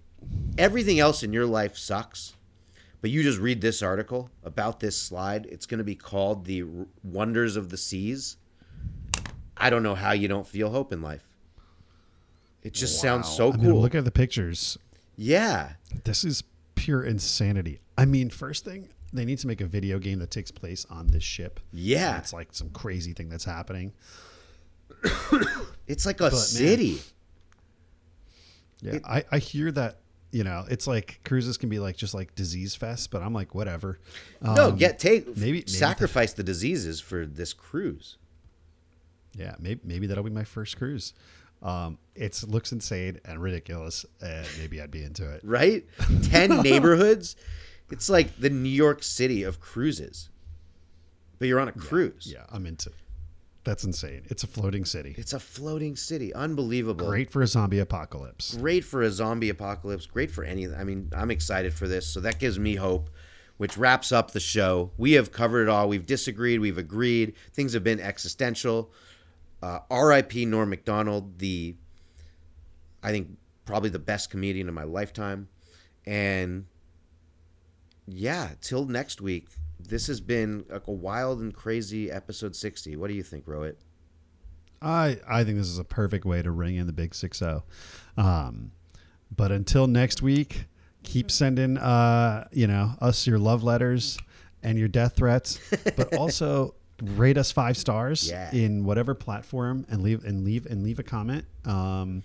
everything 0.57 1.01
else 1.01 1.23
in 1.23 1.33
your 1.33 1.47
life 1.47 1.77
sucks, 1.77 2.35
but 3.01 3.11
you 3.11 3.23
just 3.23 3.39
read 3.39 3.61
this 3.61 3.83
article 3.83 4.31
about 4.45 4.81
this 4.81 4.97
slide, 5.01 5.47
it's 5.47 5.67
going 5.67 5.79
to 5.79 5.85
be 5.85 5.95
called 5.95 6.45
The 6.45 6.65
Wonders 7.03 7.57
of 7.57 7.71
the 7.71 7.77
Seas. 7.77 8.37
I 9.57 9.71
don't 9.71 9.83
know 9.83 9.95
how 9.95 10.13
you 10.13 10.29
don't 10.29 10.47
feel 10.47 10.71
hope 10.71 10.93
in 10.93 11.01
life. 11.01 11.25
It 12.63 12.75
just 12.75 13.01
sounds 13.01 13.29
so 13.29 13.53
I 13.53 13.57
mean, 13.57 13.71
cool. 13.71 13.81
look 13.81 13.95
at 13.95 14.05
the 14.05 14.11
pictures. 14.11 14.77
yeah. 15.17 15.73
This 16.05 16.23
is 16.25 16.43
pure 16.75 17.03
insanity. 17.03 17.81
I 17.99 18.05
mean, 18.07 18.31
first 18.31 18.65
thing, 18.65 18.89
they 19.13 19.25
need 19.25 19.39
to 19.41 19.47
make 19.47 19.61
a 19.61 19.67
video 19.67 19.99
game 19.99 20.21
that 20.21 20.31
takes 20.31 20.51
place 20.51 20.87
on 20.89 21.09
this 21.09 21.23
ship. 21.25 21.61
Yeah. 21.73 22.19
It's 22.19 22.33
like 22.33 22.49
some 22.53 22.71
crazy 22.71 23.13
thing 23.13 23.29
that's 23.29 23.45
happening. 23.45 23.93
It's 25.87 26.07
like 26.07 26.21
a 26.21 26.25
man. 26.25 26.33
city. 26.33 27.01
Yeah, 28.81 28.99
I, 29.05 29.25
I 29.33 29.39
hear 29.39 29.71
that 29.73 29.99
you 30.31 30.45
know, 30.45 30.67
it's 30.69 30.87
like 30.87 31.21
cruises 31.25 31.57
can 31.57 31.71
be 31.71 31.79
like 31.79 31.97
just 31.97 32.13
like 32.13 32.35
disease 32.35 32.75
fest, 32.75 33.11
but 33.11 33.23
I'm 33.23 33.33
like 33.33 33.55
whatever. 33.55 33.99
no, 34.43 34.69
Um, 34.69 34.77
get 34.77 34.99
take 34.99 35.27
maybe- 35.37 35.59
maybe 35.61 35.67
sacrifice 35.71 36.35
the 36.35 36.43
diseases 36.43 37.01
for 37.01 37.25
this 37.25 37.53
cruise. 37.55 38.19
Yeah, 39.35 39.55
maybe 39.59 39.81
maybe 39.85 40.07
that'll 40.07 40.25
be 40.25 40.31
my 40.31 40.45
first 40.45 40.77
cruise. 40.77 41.15
Um, 41.63 41.99
it 42.15 42.41
looks 42.47 42.71
insane 42.73 43.21
and 43.25 43.43
ridiculous, 43.43 44.05
and 44.21 44.47
maybe 44.59 44.81
I'd 44.81 44.91
be 44.91 45.03
into 45.03 45.29
it. 45.33 45.41
right? 45.45 45.85
10 46.25 46.63
neighborhoods. 46.63 47.35
It's 47.91 48.11
like 48.11 48.39
the 48.39 48.51
New 48.51 48.69
York 48.69 49.03
City 49.03 49.43
of 49.43 49.61
cruises. 49.61 50.29
But 51.39 51.49
you're 51.49 51.61
on 51.61 51.69
a 51.69 51.73
cruise. 51.73 52.31
Yeah, 52.31 52.45
I'm 52.51 52.67
into. 52.67 52.91
That's 53.65 53.85
insane. 53.85 54.23
It's 54.27 54.45
a 54.45 54.47
floating 54.47 54.85
city. 54.85 55.15
It's 55.19 55.33
a 55.33 55.41
floating 55.41 55.95
city. 55.95 56.33
Unbelievable. 56.33 57.07
Great 57.07 57.31
for 57.31 57.43
a 57.43 57.47
zombie 57.47 57.81
apocalypse. 57.81 58.55
Great 58.55 58.85
for 58.85 59.03
a 59.03 59.11
zombie 59.11 59.51
apocalypse. 59.51 60.07
Great 60.07 60.31
for 60.31 60.43
any. 60.43 60.67
I 60.67 60.85
mean, 60.85 61.11
I'm 61.15 61.31
excited 61.31 61.75
for 61.75 61.87
this. 61.87 62.07
So 62.07 62.21
that 62.21 62.39
gives 62.39 62.59
me 62.59 62.77
hope, 62.77 63.11
which 63.59 63.77
wraps 63.77 64.11
up 64.11 64.31
the 64.31 64.41
show. 64.41 64.93
We 64.97 65.13
have 65.13 65.33
covered 65.33 65.65
it 65.65 65.69
all. 65.69 65.89
We've 65.89 66.07
disagreed. 66.07 66.61
We've 66.61 66.79
agreed. 66.79 67.35
Things 67.53 67.75
have 67.75 67.85
been 67.85 68.01
existential. 68.01 68.91
Uh, 69.63 69.81
R.I.P. 69.91 70.47
Norm 70.47 70.71
Macdonald, 70.71 71.39
the, 71.39 71.75
I 73.03 73.11
think, 73.11 73.37
probably 73.67 73.91
the 73.91 73.99
best 73.99 74.31
comedian 74.31 74.69
of 74.69 74.75
my 74.75 74.85
lifetime. 74.85 75.49
And 76.07 76.65
yeah, 78.09 78.51
till 78.61 78.87
next 78.87 79.21
week. 79.21 79.49
This 79.81 80.07
has 80.09 80.21
been 80.21 80.65
like 80.69 80.87
a 80.89 80.93
wild 80.93 81.41
and 81.41 81.55
crazy 81.55 82.11
episode 82.11 82.57
60. 82.57 82.97
What 82.97 83.09
do 83.09 83.15
you 83.15 83.23
think, 83.23 83.47
Rohit? 83.47 83.77
I 84.83 85.19
I 85.29 85.45
think 85.45 85.57
this 85.59 85.69
is 85.69 85.79
a 85.79 85.85
perfect 85.85 86.25
way 86.25 86.43
to 86.43 86.51
ring 86.51 86.77
in 86.77 86.87
the 86.87 86.93
big 86.93 87.15
six 87.15 87.39
zero. 87.39 87.65
Um, 88.17 88.73
but 89.35 89.51
until 89.53 89.87
next 89.87 90.23
week, 90.23 90.67
keep 91.03 91.31
sending 91.31 91.79
uh 91.79 92.47
you 92.53 92.67
know 92.67 92.93
us 93.01 93.27
your 93.27 93.39
love 93.39 93.63
letters 93.65 94.19
and 94.63 94.79
your 94.79 94.89
death 94.89 95.17
threats, 95.17 95.59
but 95.97 96.15
also 96.17 96.75
rate 97.03 97.39
us 97.39 97.51
five 97.53 97.77
stars 97.77 98.29
Yeah. 98.29 98.51
in 98.53 98.85
whatever 98.85 99.15
platform 99.15 99.87
and 99.89 100.03
leave 100.03 100.25
and 100.25 100.45
leave 100.45 100.67
and 100.67 100.83
leave 100.83 100.99
a 100.99 101.05
comment. 101.05 101.45
Um, 101.65 102.23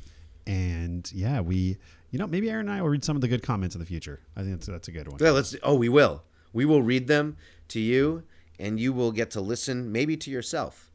and 0.48 1.10
yeah, 1.14 1.42
we 1.42 1.78
you 2.14 2.20
know, 2.20 2.28
maybe 2.28 2.48
Aaron 2.48 2.70
and 2.70 2.78
I 2.78 2.80
will 2.80 2.90
read 2.90 3.04
some 3.04 3.16
of 3.16 3.22
the 3.24 3.28
good 3.28 3.42
comments 3.42 3.74
in 3.74 3.80
the 3.80 3.88
future. 3.88 4.20
I 4.36 4.42
think 4.42 4.52
that's 4.52 4.68
that's 4.68 4.88
a 4.88 4.92
good 4.92 5.08
one. 5.08 5.18
Yeah, 5.20 5.32
let's. 5.32 5.56
Oh, 5.64 5.74
we 5.74 5.90
will. 5.90 6.22
We 6.54 6.64
will 6.64 6.84
read 6.84 7.08
them 7.08 7.38
to 7.70 7.80
you, 7.80 8.22
and 8.60 8.80
you 8.80 8.94
will 8.94 9.12
get 9.12 9.32
to 9.32 9.42
listen, 9.42 9.92
maybe 9.92 10.16
to 10.18 10.30
yourself. 10.30 10.92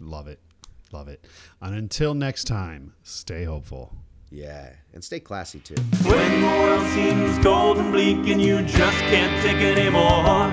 Love 0.00 0.26
it, 0.26 0.40
love 0.90 1.06
it. 1.06 1.26
And 1.60 1.74
until 1.74 2.14
next 2.14 2.44
time, 2.44 2.94
stay 3.02 3.44
hopeful. 3.44 3.94
Yeah, 4.30 4.70
and 4.94 5.04
stay 5.04 5.20
classy 5.20 5.58
too. 5.58 5.74
When 6.02 6.40
the 6.40 6.46
world 6.46 6.86
seems 6.92 7.38
cold 7.44 7.76
and 7.76 7.92
bleak, 7.92 8.26
and 8.26 8.40
you 8.40 8.62
just 8.62 8.98
can't 9.00 9.42
take 9.42 9.58
it 9.58 9.76
anymore, 9.76 10.48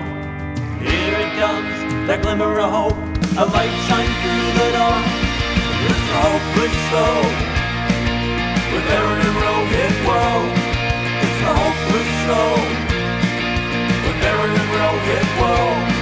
here 0.83 1.13
it 1.13 1.39
comes, 1.39 2.05
that 2.07 2.21
glimmer 2.21 2.59
of 2.59 2.69
hope. 2.69 2.97
A 3.37 3.45
light 3.45 3.71
shines 3.87 4.11
through 4.21 4.51
the 4.59 4.71
dark. 4.73 5.05
It's 5.87 6.09
hopeless 6.11 7.51
soul 7.53 7.56
their 8.89 9.03
own 9.11 9.19
eroded 9.29 9.93
world. 10.07 10.51
It's 11.25 11.41
a 11.49 11.53
hopeless 11.61 12.11
show. 12.23 12.51
but 14.03 14.15
they're 14.21 14.43
an 14.47 14.55
world. 15.39 15.96